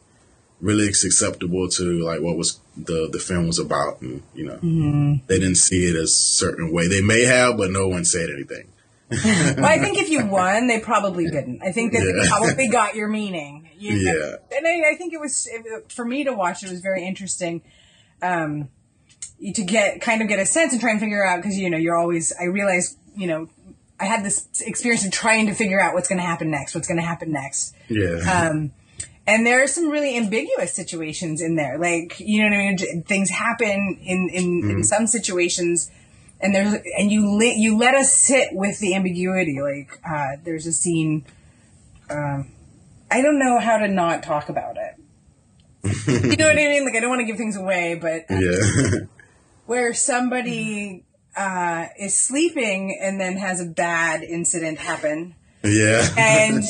really 0.61 0.87
acceptable 0.87 1.67
to 1.67 1.83
like 2.03 2.21
what 2.21 2.37
was 2.37 2.59
the 2.77 3.09
the 3.11 3.19
film 3.19 3.47
was 3.47 3.59
about, 3.59 4.01
and 4.01 4.21
you 4.33 4.45
know, 4.45 4.55
Mm-hmm. 4.55 5.13
they 5.27 5.39
didn't 5.39 5.55
see 5.57 5.83
it 5.89 5.95
as 5.95 6.11
a 6.11 6.13
certain 6.13 6.71
way. 6.71 6.87
They 6.87 7.01
may 7.01 7.23
have, 7.23 7.57
but 7.57 7.71
no 7.71 7.87
one 7.87 8.05
said 8.05 8.29
anything. 8.29 8.67
Well, 9.57 9.65
I 9.65 9.79
think 9.79 9.97
if 9.97 10.09
you 10.09 10.25
won, 10.25 10.67
they 10.67 10.79
probably 10.79 11.25
didn't. 11.25 11.61
I 11.61 11.71
think 11.71 11.93
that 11.93 12.01
they 12.01 12.27
probably 12.29 12.67
got 12.67 12.95
your 12.95 13.07
meaning. 13.07 13.69
You 13.77 14.03
know? 14.03 14.11
Yeah. 14.11 14.57
And 14.57 14.67
I, 14.67 14.91
I 14.91 14.95
think 14.95 15.13
it 15.13 15.19
was, 15.19 15.47
it, 15.51 15.91
for 15.91 16.05
me 16.05 16.23
to 16.23 16.33
watch, 16.33 16.63
it 16.63 16.69
was 16.69 16.81
very 16.81 17.05
interesting 17.05 17.61
um, 18.21 18.69
to 19.41 19.63
get, 19.63 20.01
kind 20.01 20.21
of 20.21 20.27
get 20.27 20.39
a 20.39 20.45
sense 20.45 20.71
and 20.71 20.81
try 20.81 20.91
and 20.91 20.99
figure 20.99 21.25
out, 21.25 21.37
because, 21.37 21.57
you 21.57 21.69
know, 21.69 21.77
you're 21.77 21.97
always, 21.97 22.33
I 22.39 22.45
realized, 22.45 22.97
you 23.15 23.27
know, 23.27 23.49
I 23.99 24.05
had 24.05 24.23
this 24.23 24.47
experience 24.61 25.05
of 25.05 25.11
trying 25.11 25.47
to 25.47 25.53
figure 25.53 25.79
out 25.79 25.93
what's 25.93 26.07
going 26.07 26.19
to 26.19 26.25
happen 26.25 26.51
next, 26.51 26.75
what's 26.75 26.87
going 26.87 26.99
to 26.99 27.05
happen 27.05 27.31
next. 27.31 27.75
Yeah, 27.89 28.49
Um, 28.49 28.71
and 29.25 29.45
there 29.45 29.63
are 29.63 29.67
some 29.67 29.89
really 29.89 30.17
ambiguous 30.17 30.73
situations 30.73 31.41
in 31.41 31.55
there. 31.55 31.77
Like, 31.77 32.19
you 32.19 32.41
know 32.41 32.49
what 32.49 32.61
I 32.61 32.93
mean? 32.93 33.03
Things 33.03 33.29
happen 33.29 33.99
in, 34.01 34.29
in, 34.29 34.69
in 34.69 34.83
some 34.83 35.07
situations 35.07 35.89
and 36.43 36.53
there's, 36.53 36.75
and 36.97 37.11
you 37.11 37.31
let, 37.37 37.55
you 37.57 37.77
let 37.77 37.95
us 37.95 38.13
sit 38.13 38.49
with 38.51 38.79
the 38.79 38.95
ambiguity. 38.95 39.59
Like, 39.61 39.99
uh, 40.07 40.37
there's 40.43 40.67
a 40.67 40.71
scene, 40.71 41.25
um, 42.09 42.51
I 43.09 43.21
don't 43.21 43.39
know 43.39 43.59
how 43.59 43.77
to 43.77 43.87
not 43.87 44.21
talk 44.21 44.49
about 44.49 44.75
it. 44.77 44.99
you 46.07 46.37
know 46.37 46.47
what 46.47 46.53
I 46.53 46.67
mean? 46.67 46.85
Like, 46.85 46.95
I 46.95 46.99
don't 46.99 47.09
want 47.09 47.21
to 47.21 47.25
give 47.25 47.37
things 47.37 47.57
away, 47.57 47.95
but 47.95 48.29
uh, 48.29 48.39
yeah, 48.39 48.99
where 49.65 49.93
somebody, 49.93 51.05
uh, 51.35 51.87
is 51.99 52.15
sleeping 52.15 52.99
and 53.01 53.19
then 53.19 53.37
has 53.37 53.59
a 53.59 53.65
bad 53.65 54.21
incident 54.21 54.77
happen 54.77 55.33
yeah, 55.63 56.07
and 56.17 56.63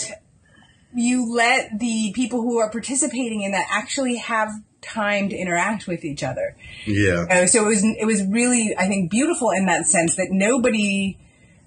you 0.93 1.33
let 1.33 1.79
the 1.79 2.13
people 2.13 2.41
who 2.41 2.59
are 2.59 2.69
participating 2.69 3.41
in 3.41 3.51
that 3.51 3.65
actually 3.71 4.17
have 4.17 4.51
time 4.83 5.29
to 5.29 5.35
interact 5.35 5.87
with 5.87 6.03
each 6.05 6.23
other. 6.23 6.55
yeah, 6.85 7.45
so 7.45 7.65
it 7.65 7.67
was 7.67 7.83
it 7.83 8.05
was 8.05 8.23
really 8.25 8.75
I 8.77 8.87
think 8.87 9.09
beautiful 9.09 9.51
in 9.51 9.65
that 9.67 9.87
sense 9.87 10.15
that 10.17 10.27
nobody 10.31 11.17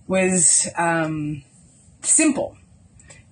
was 0.07 0.68
um, 0.76 1.42
simple. 2.02 2.57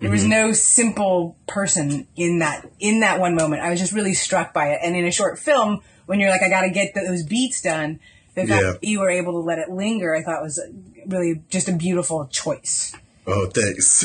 There 0.00 0.10
was 0.10 0.24
no 0.24 0.52
simple 0.52 1.34
person 1.46 2.06
in 2.14 2.40
that 2.40 2.66
in 2.78 3.00
that 3.00 3.20
one 3.20 3.34
moment. 3.34 3.62
I 3.62 3.70
was 3.70 3.80
just 3.80 3.92
really 3.94 4.12
struck 4.12 4.52
by 4.52 4.72
it. 4.72 4.80
And 4.82 4.94
in 4.96 5.06
a 5.06 5.10
short 5.10 5.38
film, 5.38 5.80
when 6.04 6.20
you're 6.20 6.28
like, 6.28 6.42
I 6.42 6.50
got 6.50 6.62
to 6.62 6.70
get 6.70 6.94
those 6.94 7.22
beats 7.22 7.62
done, 7.62 8.00
the 8.34 8.46
fact 8.46 8.50
Yeah. 8.62 8.70
that 8.72 8.84
you 8.84 9.00
were 9.00 9.08
able 9.08 9.32
to 9.32 9.38
let 9.38 9.58
it 9.58 9.70
linger, 9.70 10.14
I 10.14 10.22
thought 10.22 10.42
was 10.42 10.60
really 11.06 11.40
just 11.48 11.68
a 11.68 11.72
beautiful 11.72 12.26
choice. 12.26 12.94
Oh, 13.26 13.46
thanks. 13.46 14.04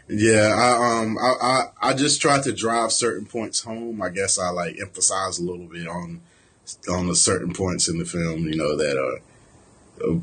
yeah, 0.08 0.54
I 0.54 1.00
um, 1.02 1.18
I, 1.18 1.34
I 1.42 1.90
I 1.90 1.94
just 1.94 2.22
try 2.22 2.40
to 2.40 2.52
drive 2.52 2.92
certain 2.92 3.26
points 3.26 3.60
home. 3.60 4.00
I 4.00 4.08
guess 4.08 4.38
I 4.38 4.50
like 4.50 4.80
emphasize 4.80 5.38
a 5.38 5.44
little 5.44 5.66
bit 5.66 5.86
on 5.86 6.20
on 6.88 7.08
the 7.08 7.16
certain 7.16 7.52
points 7.52 7.88
in 7.88 7.98
the 7.98 8.04
film. 8.04 8.46
You 8.46 8.56
know 8.56 8.76
that 8.76 8.96
are 8.96 9.20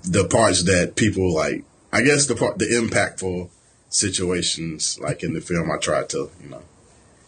the 0.04 0.28
parts 0.28 0.64
that 0.64 0.96
people 0.96 1.34
like. 1.34 1.64
I 1.94 2.02
guess 2.02 2.26
the 2.26 2.36
part 2.36 2.58
the 2.58 2.66
impactful 2.66 3.50
situations 3.90 5.00
like 5.00 5.24
in 5.24 5.34
the 5.34 5.42
film. 5.42 5.72
I 5.72 5.78
try 5.78 6.04
to 6.04 6.30
you 6.42 6.50
know 6.50 6.64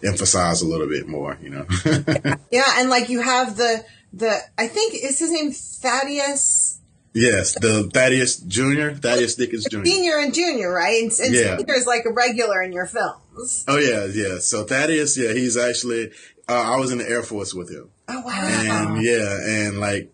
emphasize 0.04 0.62
a 0.62 0.68
little 0.68 0.88
bit 0.88 1.08
more, 1.08 1.38
you 1.42 1.50
know. 1.50 1.66
Yeah, 2.52 2.68
and 2.78 2.90
like 2.90 3.10
you 3.10 3.22
have 3.22 3.58
the 3.58 3.86
the 4.14 4.40
I 4.58 4.68
think 4.68 4.96
is 4.96 5.20
his 5.20 5.32
name 5.32 5.52
Thaddeus 5.52 6.69
yes, 7.14 7.54
the 7.60 7.90
Thaddeus 7.94 8.38
Jr., 8.38 8.90
Thaddeus 8.92 9.36
Dickens 9.36 9.66
Jr. 9.70 9.84
Senior 9.86 10.20
and 10.20 10.34
Junior, 10.34 10.72
right? 10.72 11.02
And, 11.02 11.12
and 11.20 11.34
Yeah. 11.34 11.58
Senior 11.58 11.76
is 11.76 11.88
like 11.88 12.06
a 12.06 12.12
regular 12.14 12.62
in 12.62 12.74
your 12.74 12.86
films. 12.86 13.66
Oh 13.68 13.78
yeah, 13.78 14.06
yeah. 14.06 14.40
So 14.40 14.64
Thaddeus, 14.66 15.18
yeah, 15.18 15.34
he's 15.34 15.58
actually. 15.58 16.12
Uh, 16.48 16.74
I 16.74 16.78
was 16.78 16.92
in 16.92 16.98
the 16.98 17.08
Air 17.08 17.22
Force 17.22 17.54
with 17.54 17.70
him, 17.70 17.92
Oh 18.08 18.22
wow! 18.22 18.34
and 18.34 19.04
yeah, 19.04 19.38
and 19.40 19.80
like 19.80 20.12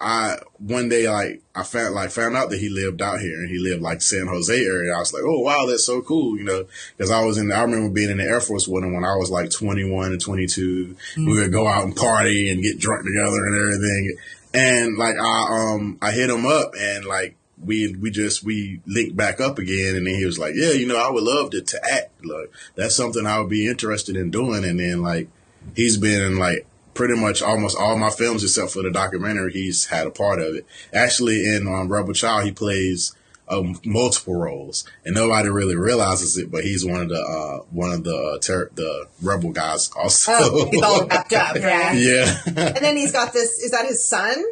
I 0.00 0.36
one 0.58 0.88
day 0.90 1.08
like 1.08 1.42
I 1.54 1.62
found 1.64 1.94
like 1.94 2.10
found 2.10 2.36
out 2.36 2.50
that 2.50 2.60
he 2.60 2.68
lived 2.68 3.00
out 3.00 3.20
here 3.20 3.40
and 3.40 3.48
he 3.48 3.58
lived 3.58 3.80
like 3.82 4.02
San 4.02 4.26
Jose 4.26 4.52
area. 4.54 4.94
I 4.94 4.98
was 4.98 5.12
like, 5.14 5.22
oh 5.24 5.40
wow, 5.40 5.64
that's 5.66 5.84
so 5.84 6.02
cool, 6.02 6.36
you 6.36 6.44
know, 6.44 6.66
because 6.96 7.10
I 7.10 7.24
was 7.24 7.38
in. 7.38 7.50
I 7.50 7.62
remember 7.62 7.88
being 7.88 8.10
in 8.10 8.18
the 8.18 8.24
Air 8.24 8.40
Force 8.42 8.68
with 8.68 8.84
him 8.84 8.94
when 8.94 9.04
I 9.04 9.16
was 9.16 9.30
like 9.30 9.50
21 9.50 10.12
and 10.12 10.20
22. 10.20 10.94
We 11.16 11.24
would 11.40 11.52
go 11.52 11.66
out 11.66 11.84
and 11.84 11.96
party 11.96 12.50
and 12.50 12.62
get 12.62 12.78
drunk 12.78 13.04
together 13.04 13.46
and 13.46 13.56
everything. 13.56 14.16
And 14.54 14.96
like 14.96 15.16
I 15.16 15.74
um 15.74 15.98
I 16.00 16.10
hit 16.12 16.30
him 16.30 16.46
up 16.46 16.72
and 16.78 17.04
like 17.04 17.36
we 17.62 17.94
we 17.94 18.10
just 18.10 18.44
we 18.44 18.80
linked 18.86 19.16
back 19.16 19.40
up 19.40 19.58
again 19.58 19.96
and 19.96 20.06
then 20.06 20.14
he 20.14 20.24
was 20.24 20.38
like, 20.38 20.54
yeah, 20.54 20.70
you 20.70 20.86
know, 20.86 20.96
I 20.96 21.10
would 21.10 21.24
love 21.24 21.50
to 21.50 21.60
to 21.60 21.92
act. 21.92 22.24
Like 22.24 22.50
that's 22.74 22.96
something 22.96 23.26
I 23.26 23.40
would 23.40 23.50
be 23.50 23.68
interested 23.68 24.16
in 24.16 24.30
doing. 24.30 24.64
And 24.64 24.80
then 24.80 25.02
like 25.02 25.28
he's 25.74 25.96
been 25.96 26.20
in 26.20 26.38
like 26.38 26.66
pretty 26.94 27.14
much 27.14 27.42
almost 27.42 27.78
all 27.78 27.96
my 27.96 28.10
films 28.10 28.42
except 28.42 28.72
for 28.72 28.82
the 28.82 28.90
documentary. 28.90 29.52
He's 29.52 29.86
had 29.86 30.06
a 30.06 30.10
part 30.10 30.40
of 30.40 30.54
it. 30.56 30.66
Actually, 30.92 31.46
in 31.46 31.68
um, 31.68 31.88
Rebel 31.88 32.12
Child, 32.12 32.44
he 32.44 32.52
plays 32.52 33.14
um, 33.50 33.80
multiple 33.84 34.34
roles, 34.34 34.84
and 35.04 35.14
nobody 35.14 35.48
really 35.48 35.76
realizes 35.76 36.36
it. 36.36 36.50
But 36.50 36.64
he's 36.64 36.84
one 36.84 37.02
of 37.02 37.08
the 37.08 37.20
uh, 37.20 37.64
one 37.70 37.92
of 37.92 38.04
the 38.04 38.14
uh, 38.16 38.38
ter- 38.38 38.70
the 38.74 39.06
Rebel 39.22 39.50
guys 39.50 39.90
also. 39.96 40.32
Oh, 40.34 40.68
he's 40.70 40.82
all 40.82 41.06
wrapped 41.06 41.32
up, 41.32 41.54
right? 41.54 41.96
yeah, 41.96 42.40
And 42.46 42.76
then 42.76 42.96
he's 42.96 43.12
got 43.12 43.32
this. 43.32 43.58
Is 43.60 43.70
that 43.72 43.86
his 43.86 44.04
son? 44.04 44.42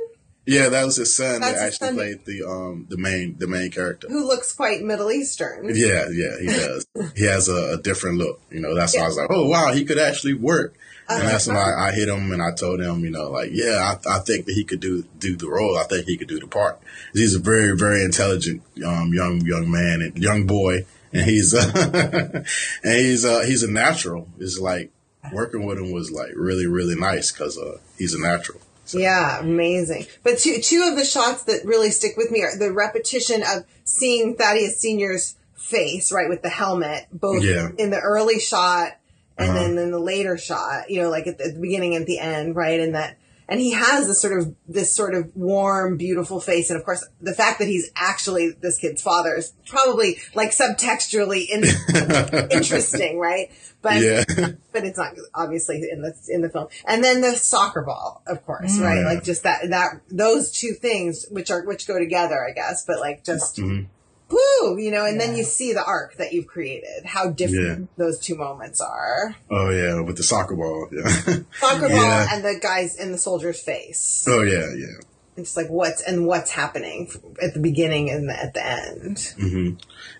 Yeah, 0.47 0.69
that 0.69 0.85
was 0.85 0.97
his 0.97 1.15
son 1.15 1.41
That's 1.41 1.59
that 1.59 1.67
actually 1.67 1.87
son. 1.89 1.95
played 1.97 2.25
the 2.25 2.49
um 2.49 2.87
the 2.89 2.97
main 2.97 3.37
the 3.39 3.47
main 3.47 3.71
character. 3.71 4.07
Who 4.09 4.27
looks 4.27 4.53
quite 4.53 4.83
Middle 4.83 5.11
Eastern? 5.11 5.69
Yeah, 5.75 6.07
yeah, 6.13 6.39
he 6.41 6.47
does. 6.47 6.87
he 7.17 7.25
has 7.25 7.49
a, 7.49 7.75
a 7.75 7.83
different 7.83 8.19
look. 8.19 8.41
You 8.51 8.61
know, 8.61 8.75
that's 8.75 8.97
why 8.97 9.05
I 9.05 9.09
was 9.09 9.17
like, 9.17 9.29
oh 9.31 9.49
wow, 9.49 9.73
he 9.73 9.85
could 9.85 9.99
actually 9.99 10.35
work. 10.35 10.75
And 11.09 11.21
Uh-huh. 11.23 11.31
that's 11.31 11.47
when 11.47 11.57
I, 11.57 11.87
I 11.89 11.93
hit 11.93 12.09
him 12.09 12.33
and 12.33 12.43
I 12.43 12.51
told 12.53 12.81
him, 12.81 13.05
you 13.05 13.11
know, 13.11 13.31
like, 13.31 13.51
yeah, 13.53 13.95
I, 14.07 14.17
I 14.17 14.19
think 14.21 14.47
that 14.47 14.55
he 14.55 14.65
could 14.65 14.81
do 14.81 15.05
do 15.19 15.37
the 15.37 15.49
role. 15.49 15.79
I 15.79 15.85
think 15.85 16.07
he 16.07 16.17
could 16.17 16.27
do 16.29 16.41
the 16.41 16.49
part. 16.49 16.81
He's 17.13 17.35
a 17.37 17.39
very, 17.39 17.77
very 17.77 18.03
intelligent 18.05 18.63
um, 18.85 19.13
young 19.15 19.41
young 19.47 19.71
man 19.71 20.01
and 20.03 20.19
young 20.19 20.47
boy, 20.47 20.85
and 21.13 21.23
he's 21.25 21.55
uh, 21.55 22.43
and 22.85 22.97
he's 22.97 23.25
uh, 23.25 23.41
he's 23.47 23.63
a 23.63 23.71
natural. 23.71 24.29
It's 24.41 24.59
like 24.59 24.91
working 25.33 25.65
with 25.65 25.79
him 25.79 25.93
was 25.93 26.11
like 26.11 26.33
really, 26.35 26.67
really 26.67 26.97
nice 26.97 27.31
because 27.33 27.57
uh, 27.59 27.79
he's 27.99 28.15
a 28.15 28.21
natural. 28.21 28.61
Yeah, 28.95 29.41
amazing. 29.41 30.07
But 30.23 30.39
two 30.39 30.61
two 30.61 30.89
of 30.91 30.97
the 30.99 31.05
shots 31.05 31.45
that 31.45 31.65
really 31.65 31.91
stick 31.91 32.17
with 32.17 32.31
me 32.31 32.43
are 32.43 32.57
the 32.57 32.73
repetition 32.73 33.43
of 33.43 33.65
seeing 33.85 34.37
Thaddeus 34.37 34.79
Senior's 34.79 35.37
face, 35.55 36.13
right, 36.13 36.29
with 36.29 36.43
the 36.43 36.49
helmet, 36.51 37.07
both 37.13 37.43
Yeah. 37.43 37.69
in 37.79 37.91
the 37.91 37.99
early 38.01 38.39
shot 38.39 38.93
and 39.39 39.51
Uh-huh. 39.51 39.59
then 39.61 39.79
in 39.79 39.91
the 39.91 39.99
later 39.99 40.37
shot. 40.39 40.91
You 40.91 41.03
know, 41.03 41.11
like 41.11 41.27
at 41.27 41.39
the, 41.39 41.45
at 41.47 41.55
the 41.55 41.61
beginning 41.61 41.95
and 41.95 42.03
at 42.03 42.07
the 42.07 42.19
end, 42.19 42.55
right, 42.57 42.79
and 42.81 42.95
that. 42.95 43.17
And 43.49 43.61
he 43.61 43.71
has 43.73 44.09
this 44.09 44.21
sort 44.21 44.41
of 44.41 44.55
this 44.67 44.93
sort 44.95 45.15
of 45.15 45.31
warm, 45.37 45.97
beautiful 45.97 46.41
face, 46.41 46.69
and 46.69 46.79
of 46.79 46.85
course, 46.85 47.07
the 47.21 47.33
fact 47.33 47.61
that 47.61 47.69
he's 47.69 47.91
actually 47.95 48.51
this 48.61 48.77
kid's 48.79 49.01
father 49.03 49.37
is 49.37 49.53
probably 49.69 50.19
like 50.35 50.51
subtextually 50.51 51.47
in, 51.49 51.63
interesting, 52.51 53.19
right? 53.19 53.51
But 53.83 54.03
Yeah. 54.03 54.25
but 54.73 54.85
it's 54.85 54.99
not 54.99 55.15
obviously 55.35 55.77
in 55.91 56.03
the 56.03 56.13
in 56.29 56.41
the 56.43 56.49
film. 56.49 56.67
And 56.87 57.05
then 57.05 57.21
the 57.21 57.37
soccer 57.37 57.83
ball, 57.83 58.23
of 58.27 58.45
course, 58.45 58.79
right? 58.79 58.99
Yeah. 58.99 59.05
Like 59.05 59.23
just 59.23 59.45
that 59.45 59.71
that 59.71 60.01
those 60.11 60.51
two 60.51 60.73
things 60.73 61.27
which 61.31 61.51
are 61.53 61.65
which 61.65 61.87
go 61.87 61.99
together, 62.01 62.45
I 62.45 62.53
guess. 62.53 62.85
But 62.85 62.99
like 62.99 63.25
just 63.25 63.59
Mhm. 63.59 63.87
Woo, 64.31 64.79
you 64.79 64.91
know. 64.91 65.05
And 65.05 65.21
then 65.21 65.37
you 65.37 65.45
see 65.45 65.73
the 65.73 65.85
arc 65.85 66.17
that 66.17 66.33
you've 66.33 66.47
created, 66.47 67.05
how 67.05 67.31
different 67.31 67.81
Yeah. 67.81 67.87
those 67.97 68.19
two 68.19 68.35
moments 68.37 68.81
are. 68.81 69.37
Oh 69.51 69.71
yeah, 69.71 70.01
with 70.01 70.17
the 70.17 70.23
soccer 70.23 70.57
ball. 70.57 70.89
Yeah. 70.93 71.09
Soccer 71.61 71.89
ball 71.89 72.27
and 72.33 72.45
the 72.45 72.59
guys 72.61 72.97
in 72.97 73.13
the 73.13 73.19
soldier's 73.19 73.61
face. 73.61 74.25
oh 74.29 74.43
yeah, 74.43 74.73
yeah. 74.77 75.01
It's 75.37 75.55
like 75.57 75.69
what's 75.69 76.01
and 76.03 76.27
what's 76.27 76.51
happening 76.51 77.11
at 77.43 77.53
the 77.53 77.61
beginning 77.61 78.09
and 78.11 78.31
at 78.31 78.55
the 78.55 78.67
end. 78.67 79.35
hmm 79.39 79.71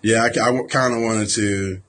Yeah, 0.03 0.23
I, 0.23 0.29
kind 0.69 0.93
of 0.93 1.01
wanted 1.01 1.29
to. 1.29 1.81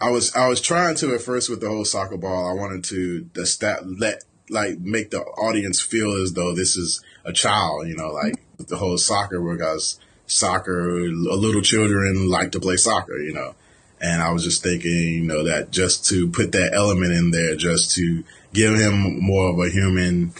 I 0.00 0.10
was 0.10 0.34
I 0.36 0.46
was 0.48 0.60
trying 0.60 0.94
to 0.96 1.14
at 1.14 1.22
first 1.22 1.50
with 1.50 1.60
the 1.60 1.68
whole 1.68 1.84
soccer 1.84 2.16
ball. 2.16 2.48
I 2.48 2.52
wanted 2.52 2.84
to 2.84 3.28
the 3.34 3.44
stat 3.46 3.80
let 3.88 4.22
like 4.50 4.78
make 4.78 5.10
the 5.10 5.20
audience 5.20 5.80
feel 5.80 6.12
as 6.22 6.32
though 6.34 6.54
this 6.54 6.76
is 6.76 7.02
a 7.24 7.32
child. 7.32 7.88
You 7.88 7.96
know, 7.96 8.10
like 8.12 8.34
with 8.56 8.68
the 8.68 8.76
whole 8.76 8.98
soccer 8.98 9.40
because 9.40 9.98
soccer, 10.28 11.08
little 11.08 11.62
children 11.62 12.28
like 12.28 12.52
to 12.52 12.60
play 12.60 12.76
soccer. 12.76 13.18
You 13.18 13.34
know, 13.34 13.54
and 14.00 14.22
I 14.22 14.30
was 14.30 14.44
just 14.44 14.62
thinking, 14.62 14.90
you 14.90 15.26
know, 15.26 15.44
that 15.44 15.70
just 15.70 16.06
to 16.06 16.30
put 16.30 16.52
that 16.52 16.72
element 16.74 17.12
in 17.12 17.30
there, 17.30 17.56
just 17.56 17.94
to 17.96 18.24
give 18.52 18.78
him 18.78 19.20
more 19.20 19.50
of 19.50 19.58
a 19.58 19.70
human, 19.70 20.32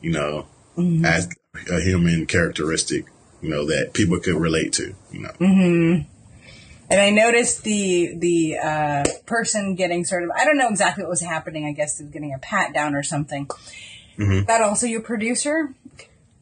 you 0.00 0.12
know, 0.12 0.46
mm-hmm. 0.76 1.04
as 1.04 1.28
a 1.70 1.80
human 1.80 2.26
characteristic, 2.26 3.06
you 3.40 3.50
know, 3.50 3.66
that 3.66 3.92
people 3.92 4.18
could 4.20 4.36
relate 4.36 4.72
to. 4.74 4.94
You 5.12 5.20
know. 5.20 5.32
Mm-hmm. 5.40 6.08
And 6.90 7.00
I 7.00 7.10
noticed 7.10 7.64
the 7.64 8.14
the 8.16 8.58
uh, 8.58 9.04
person 9.24 9.74
getting 9.76 10.04
sort 10.04 10.24
of 10.24 10.30
I 10.36 10.44
don't 10.44 10.58
know 10.58 10.68
exactly 10.68 11.04
what 11.04 11.10
was 11.10 11.22
happening. 11.22 11.64
I 11.64 11.72
guess 11.72 11.98
they 11.98 12.04
was 12.04 12.12
getting 12.12 12.34
a 12.34 12.38
pat 12.38 12.74
down 12.74 12.94
or 12.94 13.02
something. 13.02 13.46
Mm-hmm. 14.18 14.44
That 14.44 14.60
also 14.60 14.86
your 14.86 15.00
producer? 15.00 15.74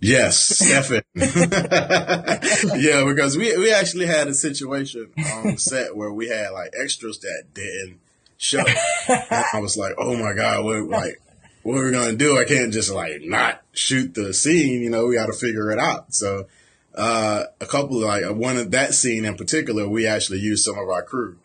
Yes, 0.00 0.38
Stefan. 0.58 1.02
yeah, 1.14 3.04
because 3.04 3.36
we 3.36 3.56
we 3.56 3.72
actually 3.72 4.06
had 4.06 4.28
a 4.28 4.34
situation 4.34 5.10
on 5.44 5.58
set 5.58 5.94
where 5.94 6.10
we 6.10 6.28
had 6.28 6.50
like 6.50 6.72
extras 6.82 7.18
that 7.20 7.44
didn't 7.52 8.00
show. 8.38 8.64
And 9.08 9.44
I 9.52 9.60
was 9.60 9.76
like, 9.76 9.94
oh 9.98 10.16
my 10.16 10.32
god, 10.32 10.64
what 10.64 10.84
like 10.84 11.20
what 11.62 11.76
are 11.76 11.84
we 11.84 11.90
gonna 11.90 12.14
do? 12.14 12.38
I 12.38 12.44
can't 12.44 12.72
just 12.72 12.90
like 12.90 13.22
not 13.22 13.62
shoot 13.72 14.14
the 14.14 14.32
scene. 14.32 14.82
You 14.82 14.90
know, 14.90 15.06
we 15.06 15.16
got 15.16 15.26
to 15.26 15.34
figure 15.34 15.70
it 15.70 15.78
out. 15.78 16.14
So 16.14 16.46
uh, 16.94 17.44
a 17.60 17.66
couple 17.66 17.98
of 17.98 18.04
like 18.04 18.24
one 18.34 18.56
of 18.56 18.70
that 18.70 18.94
scene 18.94 19.24
in 19.24 19.36
particular, 19.36 19.86
we 19.86 20.06
actually 20.06 20.40
used 20.40 20.64
some 20.64 20.78
of 20.78 20.88
our 20.88 21.02
crew. 21.02 21.36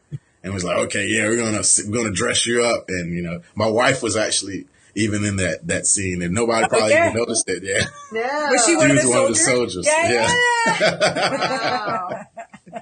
And 0.43 0.53
was 0.53 0.63
like, 0.63 0.77
okay, 0.77 1.07
yeah, 1.07 1.23
we're 1.23 1.37
gonna 1.37 1.63
we're 1.87 1.97
gonna 2.03 2.13
dress 2.13 2.45
you 2.45 2.63
up, 2.63 2.85
and 2.87 3.15
you 3.15 3.23
know, 3.23 3.41
my 3.55 3.65
wife 3.65 4.03
was 4.03 4.15
actually 4.15 4.67
even 4.95 5.25
in 5.25 5.35
that 5.37 5.67
that 5.67 5.85
scene, 5.85 6.21
and 6.21 6.33
nobody 6.33 6.67
probably 6.67 6.91
yeah. 6.91 7.09
even 7.09 7.17
noticed 7.19 7.47
it. 7.49 7.63
Yeah, 7.63 7.85
No. 8.11 8.21
Was 8.51 8.65
she 8.65 8.71
She 8.71 8.73
of 8.75 8.91
was 8.91 9.05
one 9.05 9.21
of 9.23 9.27
the 9.29 9.35
soldiers? 9.35 9.85
Yeah, 9.85 10.11
Yeah. 10.11 10.29
yeah. 10.79 12.23
Wow. 12.75 12.81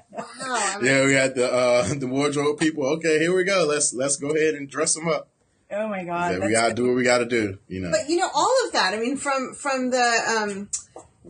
wow. 0.49 0.75
I 0.75 0.77
mean, 0.77 0.85
yeah, 0.85 1.05
we 1.05 1.13
had 1.13 1.35
the 1.35 1.51
uh, 1.51 1.93
the 1.97 2.07
wardrobe 2.07 2.59
people. 2.59 2.85
Okay, 2.95 3.19
here 3.19 3.35
we 3.35 3.43
go. 3.43 3.65
Let's 3.67 3.93
let's 3.93 4.17
go 4.17 4.29
ahead 4.29 4.55
and 4.55 4.69
dress 4.69 4.93
them 4.93 5.07
up. 5.07 5.29
Oh 5.71 5.87
my 5.87 6.03
god. 6.03 6.33
Yeah, 6.33 6.45
we 6.45 6.51
gotta 6.51 6.73
do 6.73 6.87
what 6.87 6.95
we 6.95 7.03
gotta 7.03 7.25
do. 7.25 7.57
You 7.67 7.81
know. 7.81 7.91
But 7.91 8.09
you 8.09 8.17
know, 8.17 8.29
all 8.33 8.53
of 8.65 8.73
that. 8.73 8.93
I 8.93 8.99
mean, 8.99 9.17
from 9.17 9.53
from 9.53 9.89
the 9.89 10.39
um, 10.41 10.69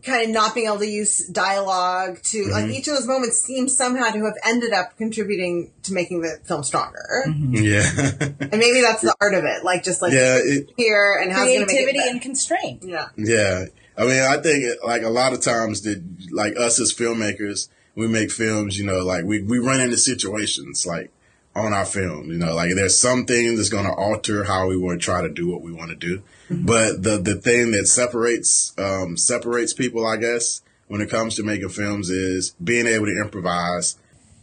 kind 0.04 0.24
of 0.24 0.30
not 0.30 0.54
being 0.54 0.68
able 0.68 0.80
to 0.80 0.88
use 0.88 1.28
dialogue 1.30 2.22
to 2.24 2.46
like 2.46 2.66
Mm-hmm. 2.66 2.74
each 2.74 2.88
of 2.88 2.96
those 2.96 3.08
moments 3.08 3.40
seems 3.42 3.76
somehow 3.76 4.10
to 4.12 4.20
have 4.26 4.36
ended 4.46 4.74
up 4.74 4.98
contributing 4.98 5.72
to 5.84 5.94
making 5.94 6.22
the 6.22 6.40
film 6.44 6.64
stronger. 6.64 7.00
Yeah, 7.28 7.84
And 8.40 8.58
maybe 8.58 8.82
that's 8.82 9.02
the 9.02 9.16
art 9.22 9.34
of 9.34 9.44
it, 9.46 9.64
like 9.64 9.84
just 9.84 10.02
like 10.02 10.14
yeah, 10.14 10.40
it, 10.44 10.70
here 10.78 11.18
and 11.22 11.32
how's 11.32 11.48
it 11.48 11.54
gonna 11.54 11.66
make 11.66 11.70
it 11.70 11.84
creativity 11.84 12.10
and 12.10 12.22
constraint. 12.22 12.84
yeah. 12.84 13.08
yeah. 13.18 13.66
I 13.98 14.06
mean, 14.06 14.22
I 14.24 14.38
think 14.42 14.66
like 14.84 15.04
a 15.04 15.10
lot 15.10 15.34
of 15.34 15.42
times 15.42 15.82
that 15.82 16.02
like 16.32 16.58
us 16.58 16.80
as 16.80 16.92
filmmakers, 16.94 17.70
we 17.96 18.08
make 18.08 18.32
films. 18.32 18.78
You 18.78 18.86
know, 18.86 19.06
like 19.06 19.24
we 19.24 19.44
we 19.44 19.60
run 19.60 19.80
into 19.82 19.98
situations 19.98 20.86
like 20.88 21.12
on 21.56 21.74
our 21.74 21.86
film. 21.86 22.32
You 22.32 22.38
know, 22.38 22.54
like 22.56 22.74
there's 22.76 22.98
some 22.98 23.26
things 23.26 23.58
that's 23.58 23.70
going 23.70 23.86
to 23.86 23.94
alter 23.94 24.44
how 24.44 24.68
we 24.68 24.78
want 24.78 25.00
to 25.00 25.06
try 25.06 25.22
to 25.22 25.30
do 25.30 25.50
what 25.50 25.62
we 25.62 25.72
want 25.72 25.90
to 25.90 25.96
do. 25.96 26.24
But 26.50 27.04
the 27.04 27.18
the 27.18 27.36
thing 27.36 27.72
that 27.72 27.88
separates 27.88 28.74
um, 28.78 29.18
separates 29.18 29.74
people, 29.74 30.06
I 30.06 30.18
guess, 30.18 30.62
when 30.88 31.02
it 31.02 31.10
comes 31.10 31.36
to 31.36 31.44
making 31.44 31.70
films 31.70 32.10
is 32.10 32.56
being 32.64 32.88
able 32.88 33.06
to 33.06 33.22
improvise. 33.24 33.98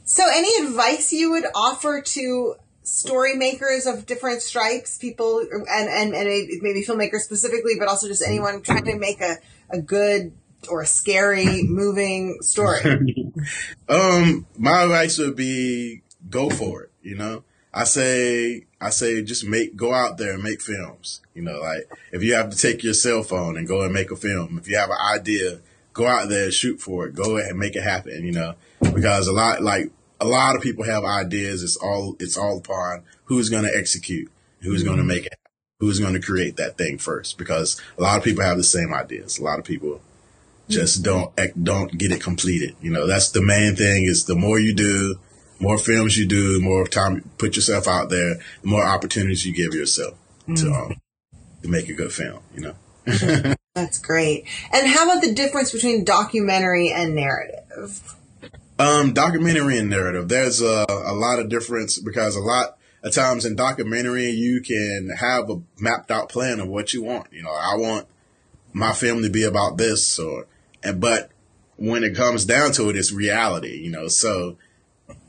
So, 0.05 0.25
any 0.29 0.67
advice 0.67 1.13
you 1.13 1.31
would 1.31 1.45
offer 1.55 2.01
to 2.01 2.55
story 2.83 3.37
makers 3.37 3.87
of 3.87 4.07
different 4.07 4.43
stripes, 4.43 4.99
people, 4.99 5.39
and 5.41 5.69
and, 5.69 6.15
and 6.15 6.49
maybe 6.63 6.85
filmmakers 6.85 7.21
specifically, 7.21 7.75
but 7.79 7.89
also 7.89 8.09
just 8.09 8.27
anyone 8.27 8.63
trying 8.63 8.85
to 8.85 8.99
make 8.99 9.21
a, 9.21 9.37
a 9.71 9.81
good 9.81 10.33
or 10.69 10.83
a 10.83 10.87
scary, 10.87 11.63
moving 11.63 12.39
story? 12.43 13.33
Um, 13.89 14.47
my 14.57 14.85
advice 14.85 15.19
would 15.19 15.35
be 15.35 16.03
go 16.29 16.49
for 16.49 16.83
it. 16.83 16.90
You 17.03 17.17
know, 17.17 17.45
I 17.73 17.85
say, 17.85 18.67
I 18.81 18.91
say, 18.91 19.23
just 19.23 19.47
make, 19.47 19.77
go 19.77 19.95
out 19.95 20.19
there 20.19 20.33
and 20.35 20.43
make 20.43 20.61
films. 20.61 21.21
You 21.35 21.43
know, 21.43 21.61
like 21.61 21.91
if 22.13 22.23
you 22.23 22.35
have 22.35 22.51
to 22.51 22.57
take 22.57 22.83
your 22.83 22.95
cell 22.95 23.23
phone 23.23 23.57
and 23.57 23.69
go 23.69 23.83
and 23.83 23.93
make 23.93 24.11
a 24.11 24.17
film, 24.17 24.59
if 24.59 24.69
you 24.69 24.77
have 24.77 24.91
an 24.91 25.19
idea, 25.19 25.61
go 25.93 26.07
out 26.07 26.29
there 26.29 26.45
and 26.45 26.53
shoot 26.53 26.81
for 26.81 27.07
it. 27.07 27.15
Go 27.15 27.37
ahead 27.37 27.51
and 27.51 27.59
make 27.59 27.77
it 27.77 27.83
happen. 27.83 28.25
You 28.25 28.33
know, 28.33 28.55
because 28.81 29.27
a 29.27 29.33
lot, 29.33 29.63
like 29.63 29.91
a 30.21 30.27
lot 30.27 30.57
of 30.57 30.63
people 30.63 30.85
have 30.85 31.05
ideas. 31.05 31.63
It's 31.63 31.77
all, 31.77 32.17
it's 32.19 32.37
all 32.37 32.59
upon 32.59 33.03
who's 33.25 33.49
going 33.49 33.65
to 33.65 33.77
execute. 33.77 34.31
Who's 34.61 34.83
going 34.83 34.97
to 34.97 35.03
mm-hmm. 35.03 35.09
make 35.09 35.27
it? 35.27 35.35
Who's 35.79 35.99
going 35.99 36.13
to 36.13 36.21
create 36.21 36.57
that 36.57 36.77
thing 36.77 36.99
first? 36.99 37.39
Because 37.39 37.81
a 37.97 38.03
lot 38.03 38.19
of 38.19 38.25
people 38.25 38.45
have 38.45 38.59
the 38.59 38.65
same 38.65 38.93
ideas. 38.93 39.39
A 39.39 39.45
lot 39.45 39.59
of 39.59 39.65
people 39.65 40.03
just 40.69 41.03
mm-hmm. 41.03 41.35
don't 41.35 41.65
don't 41.65 41.99
get 41.99 42.13
it 42.13 42.21
completed. 42.21 42.77
You 42.83 42.91
know, 42.91 43.07
that's 43.07 43.31
the 43.31 43.43
main 43.43 43.77
thing. 43.77 44.05
Is 44.05 44.27
the 44.27 44.35
more 44.35 44.59
you 44.59 44.75
do, 44.75 45.19
more 45.61 45.79
films 45.79 46.17
you 46.17 46.27
do, 46.27 46.61
more 46.61 46.87
time 46.87 47.17
you 47.17 47.23
put 47.39 47.57
yourself 47.57 47.87
out 47.87 48.11
there, 48.11 48.37
the 48.63 48.69
more 48.69 48.85
opportunities 48.85 49.45
you 49.45 49.55
give 49.55 49.75
yourself 49.75 50.17
to 50.57 50.73
um, 50.73 50.97
to 51.63 51.69
make 51.69 51.89
a 51.89 51.93
good 51.93 52.13
film. 52.13 52.41
You 52.55 52.61
know. 52.61 53.55
That's 53.75 53.99
great. 53.99 54.47
And 54.73 54.89
how 54.89 55.05
about 55.05 55.23
the 55.23 55.33
difference 55.33 55.71
between 55.71 56.05
documentary 56.05 56.91
and 56.93 57.15
narrative? 57.15 58.17
Um, 58.79 59.13
documentary 59.13 59.79
and 59.79 59.89
narrative. 59.89 60.29
There's 60.29 60.61
a, 60.61 60.87
a 60.89 61.15
lot 61.15 61.39
of 61.39 61.49
difference 61.49 61.99
because 61.99 62.35
a 62.35 62.41
lot 62.41 62.79
of 63.03 63.13
times 63.13 63.45
in 63.45 63.55
documentary 63.57 64.31
you 64.31 64.61
can 64.61 65.11
have 65.19 65.51
a 65.51 65.61
mapped 65.79 66.11
out 66.11 66.29
plan 66.29 66.61
of 66.61 66.69
what 66.69 66.93
you 66.93 67.03
want. 67.03 67.33
You 67.33 67.43
know, 67.43 67.53
I 67.53 67.77
want 67.77 68.07
my 68.73 68.93
film 68.93 69.23
to 69.23 69.31
be 69.31 69.45
about 69.45 69.77
this 69.77 70.19
or 70.19 70.47
and 70.83 71.01
but 71.01 71.31
when 71.77 72.05
it 72.05 72.17
comes 72.17 72.45
down 72.45 72.73
to 72.73 72.91
it, 72.91 72.97
it's 72.97 73.13
reality. 73.13 73.79
You 73.79 73.91
know, 73.91 74.09
so 74.09 74.57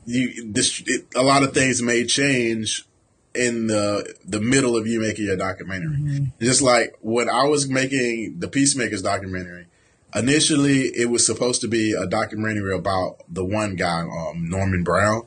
you 0.04 0.52
this 0.52 0.82
it, 0.86 1.06
a 1.14 1.22
lot 1.22 1.42
of 1.42 1.54
things 1.54 1.82
may 1.82 2.04
change 2.04 2.86
in 3.34 3.66
the 3.66 4.14
the 4.24 4.40
middle 4.40 4.76
of 4.76 4.86
you 4.86 5.00
making 5.00 5.26
your 5.26 5.36
documentary. 5.36 5.96
Mm-hmm. 5.96 6.24
Just 6.40 6.62
like 6.62 6.96
when 7.00 7.28
I 7.28 7.44
was 7.44 7.68
making 7.68 8.38
the 8.38 8.48
Peacemakers 8.48 9.02
documentary, 9.02 9.66
initially 10.14 10.88
it 10.88 11.10
was 11.10 11.24
supposed 11.24 11.60
to 11.62 11.68
be 11.68 11.92
a 11.92 12.06
documentary 12.06 12.74
about 12.74 13.18
the 13.28 13.44
one 13.44 13.76
guy, 13.76 14.00
um, 14.00 14.48
Norman 14.48 14.82
Brown, 14.82 15.26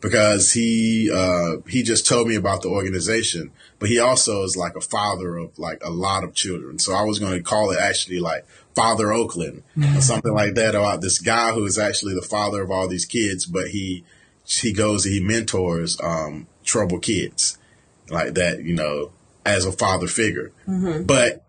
because 0.00 0.52
he 0.52 1.10
uh, 1.12 1.60
he 1.68 1.82
just 1.82 2.06
told 2.06 2.26
me 2.26 2.34
about 2.34 2.62
the 2.62 2.68
organization, 2.68 3.52
but 3.78 3.88
he 3.88 3.98
also 3.98 4.42
is 4.42 4.56
like 4.56 4.74
a 4.76 4.80
father 4.80 5.36
of 5.36 5.58
like 5.58 5.82
a 5.84 5.90
lot 5.90 6.24
of 6.24 6.34
children. 6.34 6.78
So 6.78 6.94
I 6.94 7.02
was 7.02 7.18
going 7.18 7.34
to 7.34 7.42
call 7.42 7.70
it 7.70 7.78
actually 7.78 8.20
like 8.20 8.46
Father 8.74 9.12
Oakland 9.12 9.62
or 9.96 10.00
something 10.00 10.34
like 10.34 10.54
that 10.54 10.74
about 10.74 11.00
this 11.00 11.18
guy 11.18 11.52
who 11.52 11.64
is 11.64 11.78
actually 11.78 12.14
the 12.14 12.22
father 12.22 12.62
of 12.62 12.70
all 12.70 12.88
these 12.88 13.04
kids, 13.04 13.46
but 13.46 13.68
he 13.68 14.04
he 14.46 14.72
goes 14.72 15.06
and 15.06 15.14
he 15.14 15.20
mentors 15.20 16.00
um, 16.02 16.46
troubled 16.64 17.02
kids 17.02 17.58
like 18.10 18.34
that, 18.34 18.62
you 18.62 18.74
know, 18.74 19.12
as 19.44 19.64
a 19.64 19.72
father 19.72 20.06
figure. 20.06 20.52
Mm-hmm. 20.66 21.04
But 21.04 21.44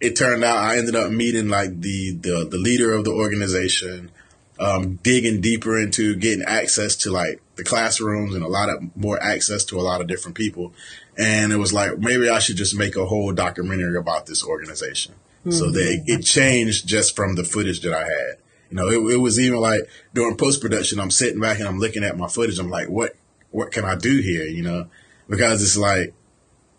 it 0.00 0.16
turned 0.16 0.42
out 0.42 0.56
I 0.56 0.78
ended 0.78 0.96
up 0.96 1.10
meeting 1.10 1.48
like 1.48 1.80
the 1.80 2.12
the, 2.12 2.46
the 2.50 2.58
leader 2.58 2.92
of 2.92 3.04
the 3.04 3.12
organization, 3.12 4.10
um, 4.58 4.96
digging 4.96 5.40
deeper 5.40 5.78
into 5.78 6.16
getting 6.16 6.44
access 6.44 6.96
to 6.96 7.10
like 7.10 7.40
the 7.56 7.64
classrooms 7.64 8.34
and 8.34 8.42
a 8.42 8.48
lot 8.48 8.68
of 8.68 8.96
more 8.96 9.22
access 9.22 9.64
to 9.66 9.78
a 9.78 9.82
lot 9.82 10.00
of 10.00 10.06
different 10.06 10.36
people. 10.36 10.72
And 11.16 11.52
it 11.52 11.56
was 11.56 11.72
like 11.72 11.98
maybe 11.98 12.28
I 12.28 12.38
should 12.40 12.56
just 12.56 12.76
make 12.76 12.96
a 12.96 13.06
whole 13.06 13.32
documentary 13.32 13.96
about 13.96 14.26
this 14.26 14.44
organization. 14.44 15.14
Mm-hmm. 15.40 15.50
So 15.50 15.70
that 15.72 16.04
it 16.06 16.22
changed 16.22 16.86
just 16.86 17.16
from 17.16 17.34
the 17.34 17.44
footage 17.44 17.80
that 17.80 17.92
I 17.92 18.02
had. 18.02 18.38
You 18.72 18.78
know, 18.78 18.88
it, 18.88 19.14
it 19.14 19.16
was 19.18 19.38
even 19.38 19.60
like 19.60 19.82
during 20.14 20.38
post 20.38 20.62
production, 20.62 20.98
I'm 20.98 21.10
sitting 21.10 21.40
back 21.40 21.58
and 21.58 21.68
I'm 21.68 21.78
looking 21.78 22.04
at 22.04 22.16
my 22.16 22.26
footage. 22.26 22.58
I'm 22.58 22.70
like, 22.70 22.88
what 22.88 23.14
what 23.50 23.70
can 23.70 23.84
I 23.84 23.96
do 23.96 24.20
here? 24.20 24.46
You 24.46 24.62
know, 24.62 24.86
because 25.28 25.62
it's 25.62 25.76
like 25.76 26.14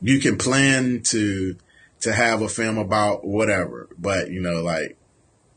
you 0.01 0.19
can 0.19 0.39
plan 0.39 1.01
to 1.03 1.55
to 2.01 2.13
have 2.13 2.41
a 2.41 2.49
film 2.49 2.79
about 2.79 3.25
whatever. 3.25 3.87
But, 3.97 4.31
you 4.31 4.41
know, 4.41 4.61
like 4.61 4.97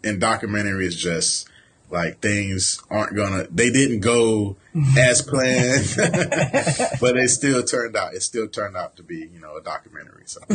in 0.04 0.18
documentary, 0.18 0.86
it's 0.86 0.94
just 0.94 1.48
like 1.90 2.20
things 2.20 2.82
aren't 2.90 3.16
gonna, 3.16 3.46
they 3.50 3.70
didn't 3.70 4.00
go 4.00 4.56
as 4.98 5.22
planned, 5.22 5.86
but 7.00 7.16
it 7.16 7.30
still 7.30 7.62
turned 7.62 7.96
out, 7.96 8.12
it 8.14 8.22
still 8.22 8.46
turned 8.46 8.76
out 8.76 8.96
to 8.96 9.02
be, 9.02 9.28
you 9.32 9.40
know, 9.40 9.56
a 9.56 9.62
documentary. 9.62 10.24
So, 10.26 10.40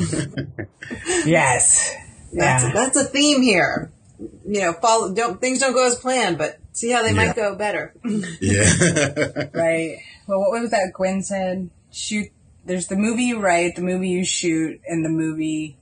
yes. 1.26 1.96
That's, 2.34 2.64
yeah. 2.64 2.72
that's 2.72 2.98
a 2.98 3.04
theme 3.06 3.42
here. 3.42 3.92
You 4.46 4.62
know, 4.62 4.74
follow, 4.74 5.14
don't, 5.14 5.42
things 5.42 5.60
don't 5.60 5.74
go 5.74 5.88
as 5.88 5.96
planned, 5.96 6.38
but 6.38 6.60
see 6.74 6.92
how 6.92 7.02
they 7.02 7.10
yeah. 7.10 7.26
might 7.26 7.36
go 7.36 7.56
better. 7.56 7.94
yeah. 8.42 9.50
right. 9.54 9.98
Well, 10.28 10.40
what 10.40 10.62
was 10.62 10.72
that 10.72 10.92
Gwen 10.94 11.24
said? 11.24 11.70
Shoot, 11.92 12.30
there's 12.66 12.88
the 12.88 12.96
movie 12.96 13.24
you 13.24 13.40
write, 13.40 13.76
the 13.76 13.82
movie 13.82 14.10
you 14.10 14.24
shoot, 14.24 14.80
and 14.88 15.04
the 15.04 15.10
movie 15.10 15.78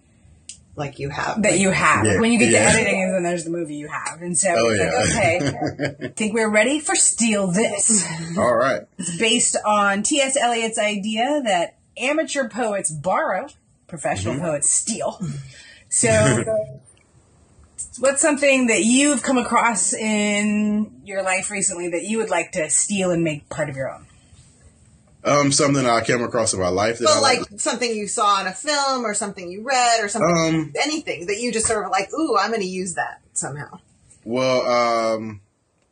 like 0.75 0.97
you 0.97 1.09
have 1.09 1.43
that 1.43 1.59
you 1.59 1.69
have. 1.69 2.05
Yeah. 2.05 2.19
When 2.19 2.31
you 2.31 2.39
get 2.39 2.51
yeah. 2.51 2.71
to 2.71 2.79
editing, 2.79 3.03
and 3.03 3.13
then 3.13 3.23
there's 3.23 3.43
the 3.43 3.49
movie 3.51 3.75
you 3.75 3.89
have, 3.89 4.21
and 4.21 4.37
so 4.37 4.49
oh, 4.55 4.69
yeah. 4.69 4.83
like, 4.85 5.09
okay, 5.09 6.05
I 6.05 6.07
think 6.07 6.33
we're 6.33 6.49
ready 6.49 6.79
for 6.79 6.95
Steal 6.95 7.47
This. 7.47 8.07
All 8.37 8.55
right. 8.55 8.83
It's 8.97 9.17
based 9.17 9.57
on 9.65 10.03
T.S. 10.03 10.37
Eliot's 10.37 10.79
idea 10.79 11.41
that 11.43 11.77
amateur 11.97 12.47
poets 12.47 12.89
borrow, 12.89 13.49
professional 13.87 14.35
mm-hmm. 14.35 14.45
poets 14.45 14.69
steal. 14.69 15.21
So. 15.89 16.81
What's 17.99 18.21
something 18.21 18.67
that 18.67 18.83
you've 18.83 19.23
come 19.23 19.37
across 19.37 19.93
in 19.93 21.01
your 21.03 21.21
life 21.21 21.51
recently 21.51 21.89
that 21.89 22.03
you 22.03 22.17
would 22.17 22.29
like 22.29 22.51
to 22.53 22.69
steal 22.69 23.11
and 23.11 23.23
make 23.23 23.49
part 23.49 23.69
of 23.69 23.75
your 23.75 23.91
own? 23.91 24.05
Um, 25.23 25.51
something 25.51 25.85
I 25.85 26.01
came 26.01 26.23
across 26.23 26.53
in 26.53 26.59
my 26.59 26.69
life. 26.69 26.99
That 26.99 27.05
but 27.05 27.21
like, 27.21 27.51
like, 27.51 27.59
something 27.59 27.93
you 27.93 28.07
saw 28.07 28.39
in 28.41 28.47
a 28.47 28.53
film 28.53 29.05
or 29.05 29.13
something 29.13 29.51
you 29.51 29.63
read 29.63 30.01
or 30.01 30.07
something, 30.07 30.55
um, 30.55 30.73
anything 30.81 31.27
that 31.27 31.39
you 31.39 31.51
just 31.51 31.67
sort 31.67 31.85
of 31.85 31.91
like, 31.91 32.13
ooh, 32.13 32.37
I'm 32.37 32.51
going 32.51 32.61
to 32.61 32.67
use 32.67 32.93
that 32.93 33.21
somehow. 33.33 33.79
Well, 34.23 34.61
um, 34.65 35.41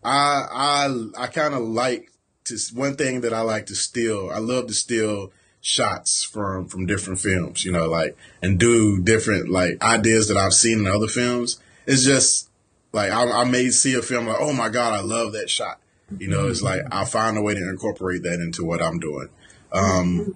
I 0.04 0.46
I 0.52 1.24
I 1.24 1.28
kind 1.28 1.54
of 1.54 1.62
like 1.62 2.12
to 2.46 2.58
one 2.74 2.96
thing 2.96 3.22
that 3.22 3.34
I 3.34 3.42
like 3.42 3.66
to 3.68 3.76
steal. 3.76 4.30
I 4.34 4.40
love 4.40 4.68
to 4.68 4.74
steal 4.74 5.34
shots 5.60 6.24
from 6.24 6.68
from 6.68 6.86
different 6.86 7.20
films, 7.20 7.66
you 7.66 7.72
know, 7.72 7.88
like 7.88 8.16
and 8.42 8.58
do 8.58 9.02
different 9.02 9.50
like 9.50 9.82
ideas 9.82 10.30
that 10.30 10.38
I've 10.38 10.54
seen 10.54 10.80
in 10.80 10.88
other 10.88 11.08
films. 11.08 11.60
It's 11.88 12.04
just 12.04 12.50
like 12.94 13.10
I, 13.12 13.42
I 13.42 13.44
may 13.46 13.70
see 13.70 13.96
a 13.96 14.04
film 14.04 14.28
like, 14.28 14.38
oh 14.40 14.54
my 14.54 14.70
god, 14.70 14.94
I 14.94 15.02
love 15.02 15.34
that 15.34 15.50
shot 15.50 15.80
you 16.18 16.28
know, 16.28 16.48
it's 16.48 16.62
like 16.62 16.82
I 16.92 17.06
find 17.06 17.38
a 17.38 17.42
way 17.42 17.54
to 17.54 17.70
incorporate 17.70 18.24
that 18.24 18.40
into 18.40 18.64
what 18.64 18.82
I'm 18.82 19.00
doing. 19.00 19.30
Um, 19.72 20.36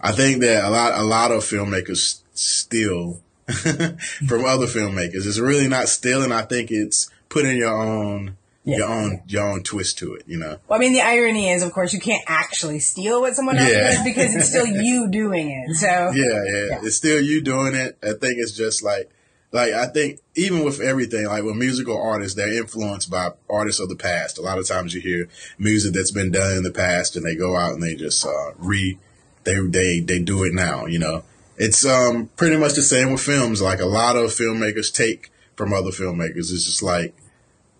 I 0.00 0.12
think 0.12 0.40
that 0.42 0.64
a 0.64 0.70
lot 0.70 0.98
a 0.98 1.02
lot 1.02 1.32
of 1.32 1.42
filmmakers 1.42 2.20
steal 2.34 3.20
from 3.48 4.44
other 4.44 4.66
filmmakers. 4.66 5.26
It's 5.26 5.38
really 5.38 5.68
not 5.68 5.88
stealing. 5.88 6.30
I 6.30 6.42
think 6.42 6.70
it's 6.70 7.10
putting 7.28 7.56
your 7.56 7.76
own 7.76 8.36
your 8.62 8.88
own 8.88 9.22
your 9.26 9.48
own 9.48 9.64
twist 9.64 9.98
to 9.98 10.14
it. 10.14 10.22
You 10.26 10.38
know. 10.38 10.58
Well, 10.68 10.78
I 10.78 10.80
mean, 10.80 10.92
the 10.92 11.02
irony 11.02 11.50
is, 11.50 11.64
of 11.64 11.72
course, 11.72 11.92
you 11.92 12.00
can't 12.00 12.22
actually 12.28 12.78
steal 12.78 13.20
what 13.20 13.34
someone 13.34 13.56
else 13.56 13.72
yeah. 13.72 13.94
does 13.94 14.04
because 14.04 14.36
it's 14.36 14.48
still 14.48 14.66
you 14.84 15.08
doing 15.10 15.50
it. 15.50 15.74
So 15.74 15.86
yeah, 15.88 16.12
yeah, 16.14 16.42
yeah, 16.44 16.80
it's 16.82 16.96
still 16.96 17.20
you 17.20 17.42
doing 17.42 17.74
it. 17.74 17.98
I 18.02 18.12
think 18.12 18.38
it's 18.38 18.52
just 18.52 18.84
like 18.84 19.10
like 19.52 19.72
I 19.72 19.86
think 19.86 20.20
even 20.34 20.64
with 20.64 20.80
everything, 20.80 21.26
like 21.26 21.44
with 21.44 21.56
musical 21.56 22.00
artists, 22.00 22.36
they're 22.36 22.58
influenced 22.58 23.10
by 23.10 23.30
artists 23.48 23.80
of 23.80 23.88
the 23.88 23.96
past. 23.96 24.38
A 24.38 24.42
lot 24.42 24.58
of 24.58 24.66
times 24.66 24.94
you 24.94 25.00
hear 25.00 25.28
music 25.58 25.94
that's 25.94 26.10
been 26.10 26.30
done 26.30 26.56
in 26.56 26.62
the 26.62 26.72
past, 26.72 27.16
and 27.16 27.24
they 27.24 27.36
go 27.36 27.56
out 27.56 27.72
and 27.72 27.82
they 27.82 27.94
just 27.94 28.26
uh, 28.26 28.52
re 28.58 28.98
they 29.44 29.54
they 29.68 30.00
they 30.00 30.18
do 30.18 30.44
it 30.44 30.52
now. 30.52 30.86
You 30.86 30.98
know, 30.98 31.24
it's 31.56 31.84
um 31.86 32.28
pretty 32.36 32.56
much 32.56 32.74
the 32.74 32.82
same 32.82 33.12
with 33.12 33.20
films. 33.20 33.62
Like 33.62 33.80
a 33.80 33.86
lot 33.86 34.16
of 34.16 34.30
filmmakers 34.30 34.92
take 34.92 35.30
from 35.56 35.72
other 35.72 35.90
filmmakers. 35.90 36.52
It's 36.52 36.64
just 36.64 36.82
like 36.82 37.14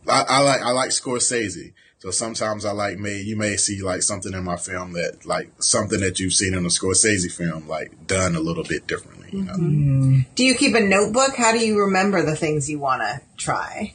I, 0.09 0.25
I 0.29 0.41
like 0.41 0.63
I 0.63 0.71
like 0.71 0.91
Scorsese. 0.91 1.73
So 1.99 2.11
sometimes 2.11 2.65
I 2.65 2.73
like 2.73 2.99
may 2.99 3.21
you 3.21 3.37
may 3.37 3.57
see 3.57 3.83
like 3.83 4.03
something 4.03 4.33
in 4.33 4.45
my 4.45 4.57
film 4.57 4.93
that 4.93 5.27
like 5.27 5.51
something 5.59 6.01
that 6.01 6.21
you've 6.21 6.35
seen 6.35 6.55
in 6.55 6.65
a 6.65 6.69
Scorsese 6.69 7.33
film 7.33 7.67
like 7.67 8.07
done 8.07 8.37
a 8.37 8.41
little 8.41 8.65
bit 8.65 8.87
differently. 8.87 9.16
You 9.37 9.45
know? 9.45 9.53
mm-hmm. 9.53 10.19
Do 10.35 10.45
you 10.45 10.55
keep 10.55 10.75
a 10.75 10.81
notebook? 10.81 11.37
How 11.37 11.53
do 11.53 11.59
you 11.59 11.79
remember 11.81 12.23
the 12.23 12.37
things 12.37 12.71
you 12.71 12.79
want 12.79 13.03
to 13.03 13.21
try? 13.37 13.95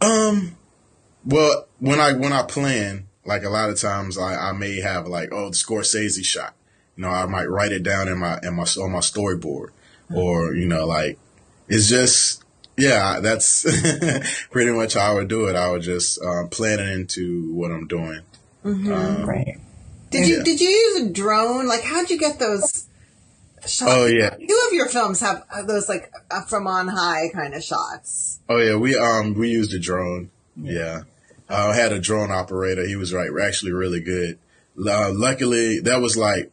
Um, 0.00 0.56
well, 1.24 1.66
when 1.78 2.00
I 2.00 2.12
when 2.14 2.32
I 2.32 2.42
plan, 2.42 3.06
like 3.24 3.44
a 3.44 3.50
lot 3.50 3.68
of 3.68 3.78
times 3.78 4.16
I, 4.16 4.50
I 4.50 4.52
may 4.52 4.80
have 4.80 5.06
like 5.06 5.32
oh 5.32 5.50
the 5.50 5.56
Scorsese 5.56 6.24
shot. 6.24 6.54
You 6.96 7.02
know, 7.02 7.10
I 7.10 7.26
might 7.26 7.50
write 7.50 7.72
it 7.72 7.82
down 7.82 8.08
in 8.08 8.18
my 8.18 8.38
in 8.42 8.54
my 8.54 8.62
on 8.62 8.92
my 8.92 9.00
storyboard, 9.00 9.68
mm-hmm. 9.70 10.16
or 10.16 10.54
you 10.54 10.66
know 10.66 10.86
like 10.86 11.18
it's 11.68 11.88
just 11.88 12.42
yeah, 12.76 13.20
that's 13.20 13.66
pretty 14.50 14.70
much 14.70 14.94
how 14.94 15.12
I 15.12 15.14
would 15.14 15.28
do 15.28 15.46
it. 15.46 15.56
I 15.56 15.70
would 15.70 15.82
just 15.82 16.20
um, 16.22 16.48
plan 16.48 16.80
it 16.80 16.88
into 16.88 17.52
what 17.52 17.70
I'm 17.70 17.86
doing. 17.86 18.22
Mm-hmm. 18.64 18.92
Um, 18.92 19.28
right. 19.28 19.58
Did 20.10 20.26
you 20.26 20.42
did 20.42 20.60
you 20.60 20.68
use 20.68 21.02
a 21.02 21.10
drone? 21.10 21.68
Like, 21.68 21.82
how'd 21.82 22.10
you 22.10 22.18
get 22.18 22.38
those? 22.38 22.86
Shots? 23.62 23.84
Oh 23.86 24.06
yeah. 24.06 24.30
Two 24.30 24.62
of 24.68 24.72
your 24.72 24.88
films 24.88 25.20
have 25.20 25.44
those 25.66 25.88
like 25.88 26.12
uh, 26.30 26.42
from 26.42 26.66
on 26.66 26.88
high 26.88 27.28
kind 27.32 27.54
of 27.54 27.62
shots. 27.62 28.40
Oh 28.48 28.56
yeah, 28.56 28.76
we 28.76 28.96
um 28.96 29.34
we 29.34 29.50
used 29.50 29.74
a 29.74 29.78
drone. 29.78 30.30
Yeah, 30.56 31.02
uh, 31.48 31.68
I 31.72 31.74
had 31.74 31.92
a 31.92 32.00
drone 32.00 32.30
operator. 32.30 32.86
He 32.86 32.96
was 32.96 33.12
right, 33.12 33.30
actually 33.42 33.72
really 33.72 34.00
good. 34.00 34.38
Uh, 34.78 35.10
luckily, 35.12 35.80
that 35.80 36.00
was 36.00 36.16
like 36.16 36.50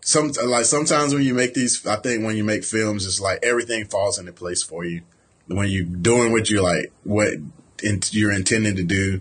some 0.00 0.32
like 0.46 0.64
sometimes 0.64 1.14
when 1.14 1.22
you 1.22 1.34
make 1.34 1.54
these, 1.54 1.86
I 1.86 1.96
think 1.96 2.24
when 2.24 2.36
you 2.36 2.44
make 2.44 2.64
films, 2.64 3.06
it's 3.06 3.20
like 3.20 3.40
everything 3.42 3.86
falls 3.86 4.18
into 4.18 4.32
place 4.32 4.62
for 4.62 4.84
you 4.84 5.02
when 5.46 5.68
you're 5.68 5.84
doing 5.84 6.32
what 6.32 6.50
you 6.50 6.62
like, 6.62 6.92
what 7.04 7.34
in, 7.82 8.00
you're 8.10 8.32
intending 8.32 8.76
to 8.76 8.82
do, 8.82 9.20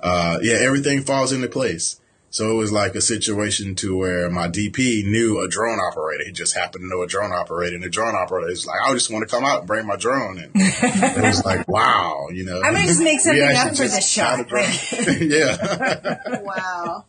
uh, 0.00 0.38
yeah, 0.42 0.56
everything 0.60 1.02
falls 1.02 1.32
into 1.32 1.48
place. 1.48 2.00
So 2.36 2.50
it 2.50 2.54
was 2.54 2.70
like 2.70 2.94
a 2.94 3.00
situation 3.00 3.76
to 3.76 3.96
where 3.96 4.28
my 4.28 4.46
DP 4.46 5.06
knew 5.06 5.42
a 5.42 5.48
drone 5.48 5.78
operator. 5.78 6.22
He 6.26 6.32
just 6.32 6.54
happened 6.54 6.84
to 6.84 6.86
know 6.86 7.00
a 7.00 7.06
drone 7.06 7.32
operator, 7.32 7.74
and 7.76 7.82
the 7.82 7.88
drone 7.88 8.14
operator 8.14 8.50
is 8.50 8.66
like, 8.66 8.76
"I 8.84 8.92
just 8.92 9.10
want 9.10 9.26
to 9.26 9.34
come 9.34 9.42
out 9.42 9.60
and 9.60 9.66
bring 9.66 9.86
my 9.86 9.96
drone." 9.96 10.36
And 10.36 10.50
it 10.54 11.22
was 11.22 11.42
like, 11.46 11.66
"Wow," 11.76 12.26
you 12.30 12.44
know. 12.44 12.60
I'm 12.60 12.74
gonna 12.74 12.88
just 12.88 13.00
make 13.00 13.20
something 13.20 13.42
up 13.42 13.70
for 13.70 13.74
just 13.76 13.94
this 13.94 14.06
shot 14.06 14.40
a 14.40 14.44
shot. 14.44 14.48
drone. 14.48 15.30
yeah, 15.30 16.42
Wow. 16.42 17.06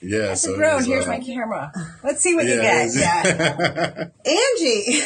yeah. 0.00 0.18
That's 0.28 0.44
so 0.44 0.54
a 0.54 0.56
drone. 0.56 0.76
was, 0.76 0.86
Here's 0.86 1.06
uh, 1.06 1.10
my 1.10 1.20
camera. 1.20 1.72
Let's 2.02 2.22
see 2.22 2.34
what 2.34 2.46
you 2.46 2.54
yeah, 2.54 2.86
get. 2.86 2.94
Yeah. 2.94 4.04
Angie, 4.24 5.00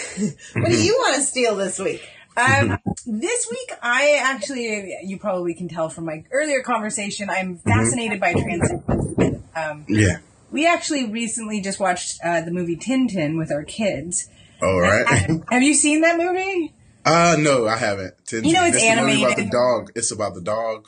what 0.55 0.69
do 0.69 0.85
you 0.85 0.95
want 1.01 1.17
to 1.17 1.23
steal 1.23 1.57
this 1.57 1.81
week? 1.81 2.09
Um, 2.37 2.79
this 3.07 3.47
week, 3.51 3.73
I 3.83 4.21
actually, 4.23 4.97
you 5.05 5.19
probably 5.19 5.55
can 5.55 5.69
tell 5.69 5.89
from 5.89 6.05
my 6.07 6.25
earlier 6.31 6.63
conversation, 6.63 7.31
I'm 7.31 7.59
fascinated 7.59 8.21
by 8.21 8.33
transitions. 8.33 9.43
Um, 9.57 9.85
yeah. 9.89 10.19
we 10.51 10.67
actually 10.67 11.11
recently 11.11 11.61
just 11.61 11.79
watched 11.79 12.19
uh, 12.25 12.41
the 12.41 12.51
movie 12.51 12.77
Tintin 12.77 13.39
with 13.39 13.53
our 13.53 13.63
kids. 13.63 14.29
All 14.63 14.81
right. 14.81 15.07
Have 15.51 15.63
you 15.63 15.75
seen 15.75 16.01
that 16.03 16.17
movie? 16.19 16.73
Uh 17.05 17.37
no, 17.39 17.67
I 17.67 17.77
haven't. 17.77 18.15
Tintin. 18.25 18.47
You 18.47 18.53
know 18.55 18.65
it's 18.65 18.77
This 18.77 18.83
is 18.83 18.89
the 18.89 18.95
about 18.95 19.07
the 19.07 19.21
animated. 19.21 19.51
dog. 19.51 19.93
It's 19.95 20.11
about 20.11 20.35
the 20.35 20.41
dog. 20.41 20.87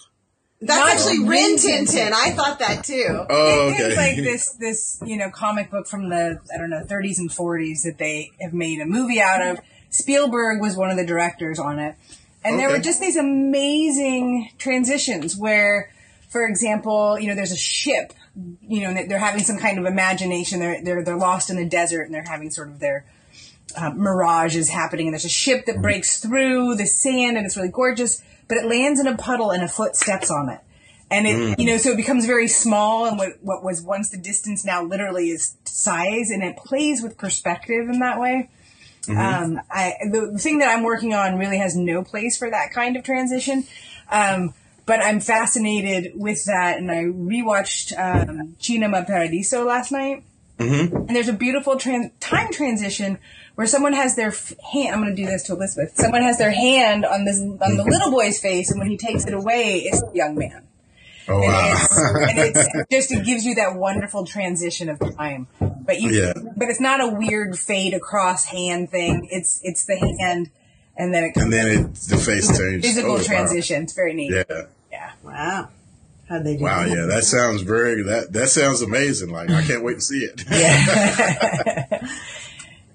That's 0.62 0.80
Not 0.80 0.88
actually 0.88 1.18
Rin 1.18 1.28
Rin 1.28 1.56
Tin 1.58 1.58
Tin 1.58 1.86
Tin. 1.86 2.04
Tin. 2.06 2.12
I 2.14 2.30
thought 2.30 2.58
that 2.60 2.84
too. 2.84 3.26
Oh, 3.28 3.68
okay. 3.68 3.82
It's 3.84 3.96
like 3.96 4.16
this, 4.24 4.52
this 4.52 5.02
you 5.04 5.18
know, 5.18 5.30
comic 5.30 5.70
book 5.70 5.86
from 5.86 6.08
the 6.08 6.40
I 6.54 6.58
don't 6.58 6.70
know 6.70 6.82
30s 6.84 7.18
and 7.18 7.28
40s 7.28 7.82
that 7.82 7.98
they 7.98 8.30
have 8.40 8.54
made 8.54 8.80
a 8.80 8.86
movie 8.86 9.20
out 9.20 9.42
of. 9.46 9.60
Spielberg 9.90 10.60
was 10.60 10.76
one 10.76 10.90
of 10.90 10.96
the 10.96 11.06
directors 11.06 11.58
on 11.58 11.78
it, 11.78 11.96
and 12.44 12.58
there 12.58 12.70
were 12.70 12.78
just 12.78 13.00
these 13.00 13.16
amazing 13.16 14.50
transitions 14.58 15.36
where, 15.36 15.90
for 16.28 16.46
example, 16.46 17.18
you 17.18 17.28
know, 17.28 17.34
there's 17.34 17.52
a 17.52 17.56
ship, 17.56 18.12
you 18.60 18.82
know, 18.82 18.90
and 18.90 19.10
they're 19.10 19.18
having 19.18 19.42
some 19.42 19.58
kind 19.58 19.78
of 19.78 19.86
imagination. 19.86 20.60
They're 20.60 20.82
they're 20.84 21.04
they're 21.04 21.16
lost 21.16 21.50
in 21.50 21.56
the 21.56 21.64
desert, 21.64 22.02
and 22.02 22.14
they're 22.14 22.22
having 22.22 22.50
sort 22.50 22.68
of 22.68 22.78
their 22.78 23.04
uh, 23.76 23.90
mirage 23.90 24.56
is 24.56 24.70
happening, 24.70 25.06
and 25.06 25.14
there's 25.14 25.24
a 25.24 25.28
ship 25.28 25.66
that 25.66 25.82
breaks 25.82 26.20
through 26.20 26.76
the 26.76 26.86
sand, 26.86 27.36
and 27.36 27.46
it's 27.46 27.56
really 27.56 27.68
gorgeous, 27.68 28.22
but 28.48 28.58
it 28.58 28.66
lands 28.66 29.00
in 29.00 29.06
a 29.06 29.16
puddle, 29.16 29.50
and 29.50 29.62
a 29.62 29.68
foot 29.68 29.96
steps 29.96 30.30
on 30.30 30.48
it. 30.48 30.60
And 31.08 31.26
it, 31.26 31.58
you 31.60 31.66
know, 31.66 31.76
so 31.76 31.90
it 31.90 31.96
becomes 31.96 32.26
very 32.26 32.48
small, 32.48 33.06
and 33.06 33.16
what, 33.16 33.34
what 33.40 33.62
was 33.62 33.80
once 33.80 34.10
the 34.10 34.18
distance 34.18 34.64
now 34.64 34.82
literally 34.82 35.30
is 35.30 35.56
size, 35.64 36.30
and 36.30 36.42
it 36.42 36.56
plays 36.56 37.02
with 37.02 37.16
perspective 37.16 37.88
in 37.88 38.00
that 38.00 38.18
way. 38.18 38.50
Um, 39.08 39.60
I, 39.70 39.94
the, 40.10 40.38
thing 40.38 40.58
that 40.58 40.68
I'm 40.68 40.82
working 40.82 41.14
on 41.14 41.38
really 41.38 41.58
has 41.58 41.76
no 41.76 42.02
place 42.02 42.36
for 42.36 42.50
that 42.50 42.72
kind 42.72 42.96
of 42.96 43.04
transition. 43.04 43.64
Um, 44.10 44.54
but 44.86 45.02
I'm 45.02 45.20
fascinated 45.20 46.12
with 46.14 46.44
that, 46.44 46.78
and 46.78 46.90
I 46.90 47.04
rewatched 47.04 47.92
um, 47.98 48.54
Cinema 48.60 49.04
Paradiso 49.04 49.64
last 49.64 49.90
night. 49.90 50.22
And 50.86 51.10
there's 51.10 51.28
a 51.28 51.32
beautiful 51.34 51.74
tran- 51.74 52.12
time 52.20 52.52
transition 52.52 53.18
where 53.56 53.66
someone 53.66 53.92
has 53.92 54.16
their 54.16 54.28
f- 54.28 54.54
hand. 54.72 54.94
I'm 54.94 55.02
going 55.02 55.14
to 55.14 55.22
do 55.22 55.26
this 55.26 55.42
to 55.44 55.54
Elizabeth. 55.54 55.96
Someone 55.96 56.22
has 56.22 56.38
their 56.38 56.52
hand 56.52 57.04
on 57.04 57.24
this 57.24 57.40
on 57.40 57.76
the 57.76 57.84
little 57.84 58.10
boy's 58.10 58.38
face, 58.38 58.70
and 58.70 58.78
when 58.78 58.88
he 58.88 58.96
takes 58.96 59.26
it 59.26 59.34
away, 59.34 59.80
it's 59.80 60.00
the 60.00 60.12
young 60.14 60.36
man. 60.36 60.66
Oh 61.28 61.42
And 61.42 61.52
wow. 61.52 61.72
it's, 61.74 61.98
and 62.30 62.38
it's 62.38 62.90
just 62.90 63.12
it 63.12 63.24
gives 63.24 63.44
you 63.44 63.54
that 63.56 63.74
wonderful 63.76 64.24
transition 64.24 64.88
of 64.88 64.98
time. 65.16 65.46
But 65.60 66.00
you, 66.00 66.10
Yeah. 66.10 66.32
but 66.56 66.68
it's 66.68 66.80
not 66.80 67.00
a 67.00 67.08
weird 67.08 67.58
fade 67.58 67.94
across 67.94 68.44
hand 68.46 68.90
thing. 68.90 69.28
It's 69.30 69.60
it's 69.62 69.84
the 69.84 69.96
hand, 69.96 70.50
and 70.96 71.12
then 71.14 71.24
it 71.24 71.36
and 71.36 71.52
then 71.52 71.68
it 71.68 71.94
the 71.94 72.16
face 72.16 72.48
changed. 72.58 72.84
physical 72.86 73.12
Oh, 73.12 73.16
wow. 73.18 73.22
transition. 73.22 73.82
It's 73.84 73.92
very 73.94 74.14
neat. 74.14 74.32
Yeah. 74.32 74.62
yeah. 74.90 75.12
Wow. 75.22 75.68
How'd 76.28 76.42
they 76.44 76.56
do 76.56 76.64
Wow. 76.64 76.82
that? 76.82 76.88
Yeah. 76.90 77.06
That 77.06 77.22
sounds 77.24 77.62
very. 77.62 78.02
That 78.02 78.32
that 78.32 78.48
sounds 78.48 78.82
amazing. 78.82 79.30
Like 79.30 79.48
I 79.50 79.62
can't 79.62 79.84
wait 79.84 79.94
to 79.94 80.00
see 80.00 80.24
it. 80.24 80.42
yeah. 80.50 82.08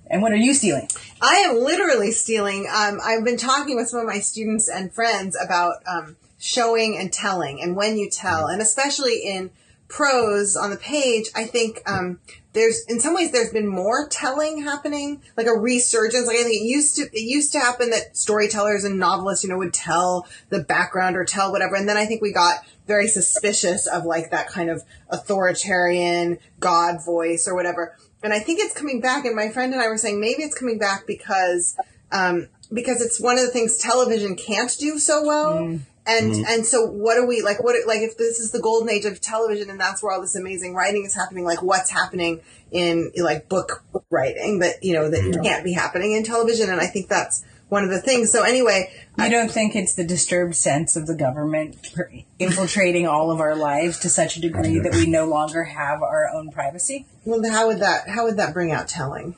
And 0.09 0.21
what 0.21 0.33
are 0.33 0.37
you 0.37 0.53
stealing? 0.53 0.89
I 1.21 1.35
am 1.49 1.55
literally 1.63 2.11
stealing. 2.11 2.67
Um, 2.69 2.99
I've 3.01 3.23
been 3.23 3.37
talking 3.37 3.77
with 3.77 3.87
some 3.87 4.01
of 4.01 4.05
my 4.05 4.19
students 4.19 4.67
and 4.67 4.91
friends 4.93 5.37
about 5.41 5.75
um, 5.87 6.17
showing 6.41 6.97
and 6.97 7.13
telling 7.13 7.61
and 7.61 7.75
when 7.75 7.97
you 7.97 8.09
tell, 8.09 8.47
and 8.47 8.61
especially 8.61 9.21
in 9.23 9.51
prose 9.87 10.55
on 10.55 10.71
the 10.71 10.77
page, 10.77 11.29
I 11.35 11.45
think 11.45 11.81
um, 11.85 12.19
there's 12.53 12.83
in 12.87 12.99
some 12.99 13.13
ways 13.13 13.31
there's 13.31 13.53
been 13.53 13.67
more 13.67 14.07
telling 14.07 14.63
happening, 14.63 15.21
like 15.37 15.45
a 15.45 15.51
resurgence. 15.51 16.25
Like 16.25 16.37
I 16.37 16.43
think 16.43 16.61
it 16.61 16.65
used 16.65 16.95
to 16.95 17.03
it 17.03 17.21
used 17.21 17.51
to 17.51 17.59
happen 17.59 17.91
that 17.91 18.17
storytellers 18.17 18.83
and 18.83 18.97
novelists, 18.97 19.43
you 19.43 19.51
know, 19.51 19.57
would 19.57 19.73
tell 19.73 20.27
the 20.49 20.63
background 20.63 21.15
or 21.15 21.25
tell 21.25 21.51
whatever, 21.51 21.75
and 21.75 21.87
then 21.87 21.97
I 21.97 22.05
think 22.05 22.21
we 22.21 22.33
got 22.33 22.55
very 22.87 23.07
suspicious 23.07 23.85
of 23.85 24.05
like 24.05 24.31
that 24.31 24.47
kind 24.47 24.69
of 24.69 24.83
authoritarian 25.09 26.39
God 26.59 27.05
voice 27.05 27.47
or 27.47 27.55
whatever. 27.55 27.95
And 28.23 28.33
I 28.33 28.39
think 28.39 28.59
it's 28.59 28.73
coming 28.73 28.99
back. 28.99 29.25
And 29.25 29.35
my 29.35 29.49
friend 29.49 29.73
and 29.73 29.81
I 29.81 29.87
were 29.87 29.97
saying 29.97 30.19
maybe 30.19 30.43
it's 30.43 30.57
coming 30.57 30.79
back 30.79 31.05
because 31.05 31.77
um, 32.11 32.47
because 32.73 33.01
it's 33.01 33.19
one 33.19 33.37
of 33.37 33.45
the 33.45 33.51
things 33.51 33.77
television 33.77 34.35
can't 34.35 34.75
do 34.79 34.97
so 34.97 35.23
well. 35.23 35.79
And 36.05 36.31
mm-hmm. 36.31 36.43
and 36.47 36.65
so 36.65 36.85
what 36.85 37.17
are 37.17 37.27
we 37.27 37.41
like? 37.41 37.63
What 37.63 37.75
like 37.85 38.01
if 38.01 38.17
this 38.17 38.39
is 38.39 38.51
the 38.51 38.59
golden 38.59 38.89
age 38.89 39.05
of 39.05 39.21
television 39.21 39.69
and 39.69 39.79
that's 39.79 40.01
where 40.01 40.11
all 40.11 40.21
this 40.21 40.35
amazing 40.35 40.73
writing 40.73 41.05
is 41.05 41.13
happening? 41.13 41.43
Like 41.43 41.61
what's 41.61 41.91
happening 41.91 42.41
in 42.71 43.11
like 43.17 43.47
book 43.47 43.83
writing 44.09 44.59
that 44.59 44.83
you 44.83 44.93
know 44.93 45.09
that 45.09 45.39
can't 45.43 45.63
be 45.63 45.73
happening 45.73 46.13
in 46.13 46.23
television? 46.23 46.69
And 46.69 46.81
I 46.81 46.87
think 46.87 47.07
that's 47.07 47.45
one 47.71 47.83
of 47.85 47.89
the 47.89 48.01
things. 48.01 48.31
So 48.31 48.43
anyway, 48.43 48.91
You 49.17 49.29
don't 49.29 49.49
think 49.49 49.75
it's 49.75 49.93
the 49.93 50.03
disturbed 50.03 50.55
sense 50.55 50.97
of 50.97 51.07
the 51.07 51.15
government 51.15 51.93
per- 51.93 52.11
infiltrating 52.37 53.07
all 53.07 53.31
of 53.31 53.39
our 53.39 53.55
lives 53.55 53.99
to 53.99 54.09
such 54.09 54.35
a 54.35 54.41
degree 54.41 54.79
that 54.79 54.93
we 54.93 55.05
no 55.05 55.25
longer 55.25 55.63
have 55.63 56.01
our 56.01 56.29
own 56.33 56.51
privacy? 56.51 57.05
well, 57.23 57.41
how 57.49 57.67
would 57.67 57.79
that 57.79 58.09
how 58.09 58.25
would 58.25 58.37
that 58.37 58.53
bring 58.53 58.71
out 58.71 58.87
telling? 58.87 59.35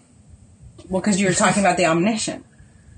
Well, 0.89 1.01
because 1.01 1.19
you 1.19 1.27
were 1.27 1.33
talking 1.33 1.61
about 1.61 1.77
the 1.77 1.85
omniscient. 1.85 2.45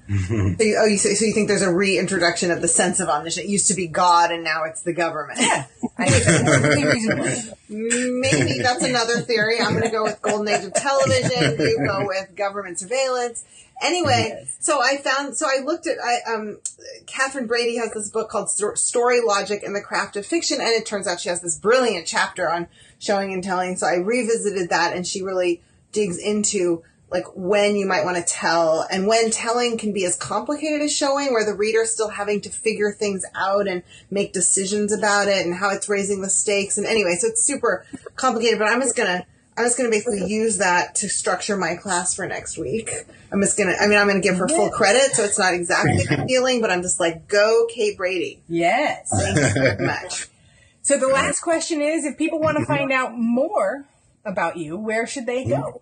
So 0.07 0.63
you, 0.63 0.77
oh, 0.79 0.85
you, 0.85 0.97
so 0.97 1.25
you 1.25 1.33
think 1.33 1.47
there's 1.47 1.63
a 1.63 1.73
reintroduction 1.73 2.51
of 2.51 2.61
the 2.61 2.67
sense 2.67 2.99
of 2.99 3.09
omniscience? 3.09 3.47
It 3.47 3.49
used 3.49 3.67
to 3.69 3.73
be 3.73 3.87
God, 3.87 4.31
and 4.31 4.43
now 4.43 4.63
it's 4.63 4.83
the 4.83 4.93
government. 4.93 5.39
Yeah, 5.41 5.65
I 5.97 6.09
think 6.09 6.23
that's 6.25 6.43
perfectly 6.43 6.85
reasonable. 6.85 7.57
Maybe 7.69 8.59
that's 8.61 8.83
another 8.87 9.21
theory. 9.21 9.59
I'm 9.59 9.71
going 9.71 9.83
to 9.83 9.89
go 9.89 10.03
with 10.03 10.21
golden 10.21 10.47
age 10.47 10.63
of 10.63 10.73
television. 10.73 11.59
You 11.59 11.83
go 11.87 12.05
with 12.05 12.35
government 12.35 12.79
surveillance. 12.79 13.45
Anyway, 13.81 14.47
so 14.59 14.79
I 14.81 14.97
found, 14.97 15.35
so 15.35 15.47
I 15.47 15.61
looked 15.63 15.85
at, 15.85 15.97
I, 16.01 16.33
um, 16.33 16.59
Catherine 17.07 17.45
Brady 17.45 17.75
has 17.77 17.91
this 17.91 18.09
book 18.09 18.29
called 18.29 18.49
Story 18.49 19.21
Logic 19.21 19.61
and 19.63 19.75
the 19.75 19.81
Craft 19.81 20.15
of 20.15 20.25
Fiction, 20.25 20.59
and 20.61 20.69
it 20.69 20.85
turns 20.85 21.07
out 21.07 21.19
she 21.19 21.29
has 21.29 21.41
this 21.41 21.57
brilliant 21.57 22.07
chapter 22.07 22.49
on 22.49 22.67
showing 22.99 23.33
and 23.33 23.43
telling. 23.43 23.75
So 23.75 23.87
I 23.87 23.95
revisited 23.95 24.69
that, 24.69 24.95
and 24.95 25.05
she 25.05 25.23
really 25.23 25.61
digs 25.91 26.17
into 26.17 26.83
like 27.11 27.25
when 27.35 27.75
you 27.75 27.85
might 27.85 28.03
want 28.03 28.17
to 28.17 28.23
tell 28.23 28.85
and 28.91 29.07
when 29.07 29.31
telling 29.31 29.77
can 29.77 29.93
be 29.93 30.05
as 30.05 30.15
complicated 30.15 30.81
as 30.81 30.95
showing 30.95 31.31
where 31.31 31.45
the 31.45 31.53
reader's 31.53 31.91
still 31.91 32.09
having 32.09 32.41
to 32.41 32.49
figure 32.49 32.91
things 32.91 33.23
out 33.35 33.67
and 33.67 33.83
make 34.09 34.33
decisions 34.33 34.91
about 34.91 35.27
it 35.27 35.45
and 35.45 35.55
how 35.55 35.69
it's 35.69 35.87
raising 35.87 36.21
the 36.21 36.29
stakes 36.29 36.77
and 36.77 36.87
anyway 36.87 37.15
so 37.19 37.27
it's 37.27 37.43
super 37.43 37.85
complicated 38.15 38.59
but 38.59 38.67
i'm 38.67 38.81
just 38.81 38.95
gonna 38.95 39.25
i'm 39.57 39.65
just 39.65 39.77
gonna 39.77 39.89
basically 39.89 40.25
use 40.25 40.57
that 40.57 40.95
to 40.95 41.07
structure 41.07 41.55
my 41.55 41.75
class 41.75 42.15
for 42.15 42.27
next 42.27 42.57
week. 42.57 42.91
I'm 43.31 43.41
just 43.41 43.57
gonna 43.57 43.75
i 43.79 43.87
mean 43.87 43.97
i'm 43.97 44.07
gonna 44.07 44.19
give 44.21 44.37
her 44.37 44.47
full 44.47 44.69
credit 44.69 45.13
so 45.13 45.23
it's 45.23 45.39
not 45.39 45.53
exactly 45.53 45.97
the 45.97 46.25
feeling 46.27 46.61
but 46.61 46.71
i'm 46.71 46.81
just 46.81 46.99
like 46.99 47.27
go 47.27 47.67
kate 47.69 47.97
brady. 47.97 48.41
Yes. 48.47 49.09
thank 49.11 49.37
you 49.37 49.75
so 49.77 49.85
much. 49.85 50.27
So 50.85 50.99
the 50.99 51.07
last 51.07 51.41
question 51.41 51.81
is: 51.81 52.05
If 52.05 52.15
people 52.15 52.39
want 52.39 52.59
to 52.59 52.65
find 52.67 52.91
out 52.91 53.17
more 53.17 53.87
about 54.23 54.57
you, 54.57 54.77
where 54.77 55.07
should 55.07 55.25
they 55.25 55.43
go? 55.43 55.81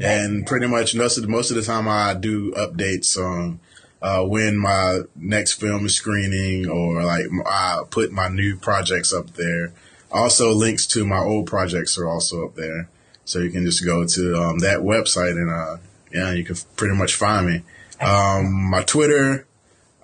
And 0.00 0.46
pretty 0.46 0.66
much 0.66 0.94
most 0.94 1.18
of, 1.18 1.22
the, 1.22 1.28
most 1.28 1.50
of 1.50 1.56
the 1.56 1.62
time 1.62 1.86
I 1.86 2.14
do 2.14 2.52
updates 2.52 3.18
on 3.18 3.60
uh, 4.00 4.24
when 4.24 4.56
my 4.56 5.00
next 5.14 5.54
film 5.54 5.86
is 5.86 5.94
screening 5.94 6.68
or 6.68 7.02
like 7.02 7.26
I 7.46 7.82
put 7.90 8.10
my 8.10 8.28
new 8.28 8.56
projects 8.56 9.12
up 9.12 9.34
there. 9.34 9.72
Also 10.10 10.52
links 10.52 10.86
to 10.88 11.06
my 11.06 11.18
old 11.18 11.46
projects 11.46 11.98
are 11.98 12.08
also 12.08 12.46
up 12.46 12.54
there. 12.54 12.88
So 13.24 13.38
you 13.38 13.50
can 13.50 13.64
just 13.64 13.84
go 13.84 14.06
to 14.06 14.36
um, 14.36 14.58
that 14.60 14.80
website 14.80 15.32
and 15.32 15.50
uh, 15.50 15.76
yeah, 16.12 16.32
you 16.32 16.44
can 16.44 16.56
pretty 16.76 16.94
much 16.94 17.14
find 17.14 17.46
me. 17.46 17.62
Um, 18.00 18.70
my 18.70 18.82
Twitter, 18.82 19.46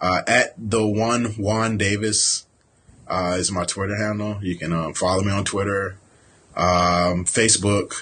uh, 0.01 0.23
at 0.27 0.55
the 0.57 0.87
one 0.87 1.35
Juan 1.37 1.77
Davis 1.77 2.47
uh, 3.09 3.37
is 3.39 3.51
my 3.51 3.65
Twitter 3.65 3.97
handle. 3.97 4.39
You 4.43 4.57
can 4.57 4.73
um, 4.73 4.95
follow 4.95 5.23
me 5.23 5.33
on 5.33 5.45
Twitter, 5.45 5.97
um, 6.57 7.25
Facebook. 7.25 7.95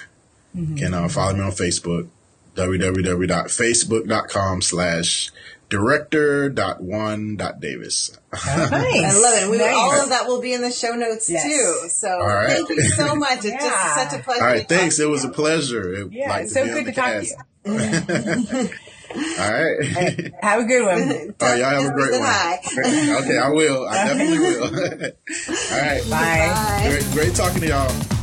You 0.55 0.75
can 0.77 0.95
uh, 0.95 1.09
follow 1.09 1.35
me 1.35 1.41
on 1.43 1.51
Facebook, 1.53 2.09
www.facebook.com 2.55 4.63
slash 4.63 5.31
director. 5.69 6.49
dot 6.49 6.81
one. 6.83 7.37
dot 7.37 7.61
director.juan.davis. 7.61 8.19
Nice. 8.33 8.73
I 8.73 9.13
love 9.21 9.43
it. 9.43 9.51
We, 9.51 9.57
Nice. 9.59 9.75
all 9.75 10.01
of 10.03 10.09
that 10.11 10.27
will 10.27 10.41
be 10.43 10.53
in 10.53 10.61
the 10.63 10.71
show 10.71 10.93
notes 10.93 11.29
Yes. 11.31 11.45
too. 11.45 11.89
So 11.89 12.19
right. 12.19 12.49
thank 12.51 12.69
you 12.71 12.81
so 12.83 13.15
much. 13.17 13.39
It's 13.39 13.47
Yeah. 13.47 13.59
just 13.61 13.95
such 14.11 14.21
a 14.21 14.23
pleasure. 14.23 14.43
All 14.45 14.51
right, 14.51 14.69
thanks. 14.69 14.99
It 15.01 15.09
was 15.09 15.25
a 15.25 15.29
pleasure. 15.31 15.93
It, 15.95 16.13
Yeah, 16.13 16.29
like 16.31 16.43
it's 16.45 16.53
so 16.55 16.65
be 16.65 16.71
on 16.71 16.77
good 16.77 16.87
the 16.87 16.93
to 16.93 17.01
talk 17.01 17.23
to 17.23 17.27
you. 18.63 18.69
All 19.17 19.53
right. 19.53 20.33
Have 20.43 20.61
a 20.61 20.65
good 20.65 20.85
one. 20.85 21.35
Oh, 21.41 21.55
y'all 21.55 21.71
have 21.71 21.85
a 21.85 21.95
great 21.95 22.11
one. 22.13 22.21
hi. 22.23 22.59
Okay, 23.21 23.39
I 23.39 23.49
will. 23.51 23.87
I 23.89 23.95
definitely 24.09 24.39
will. 24.39 24.65
All 25.73 25.81
right. 25.81 26.03
Bye. 26.11 26.53
Bye. 26.55 26.87
Great, 26.89 27.05
great 27.13 27.35
talking 27.35 27.61
to 27.63 27.69
y'all. 27.69 28.16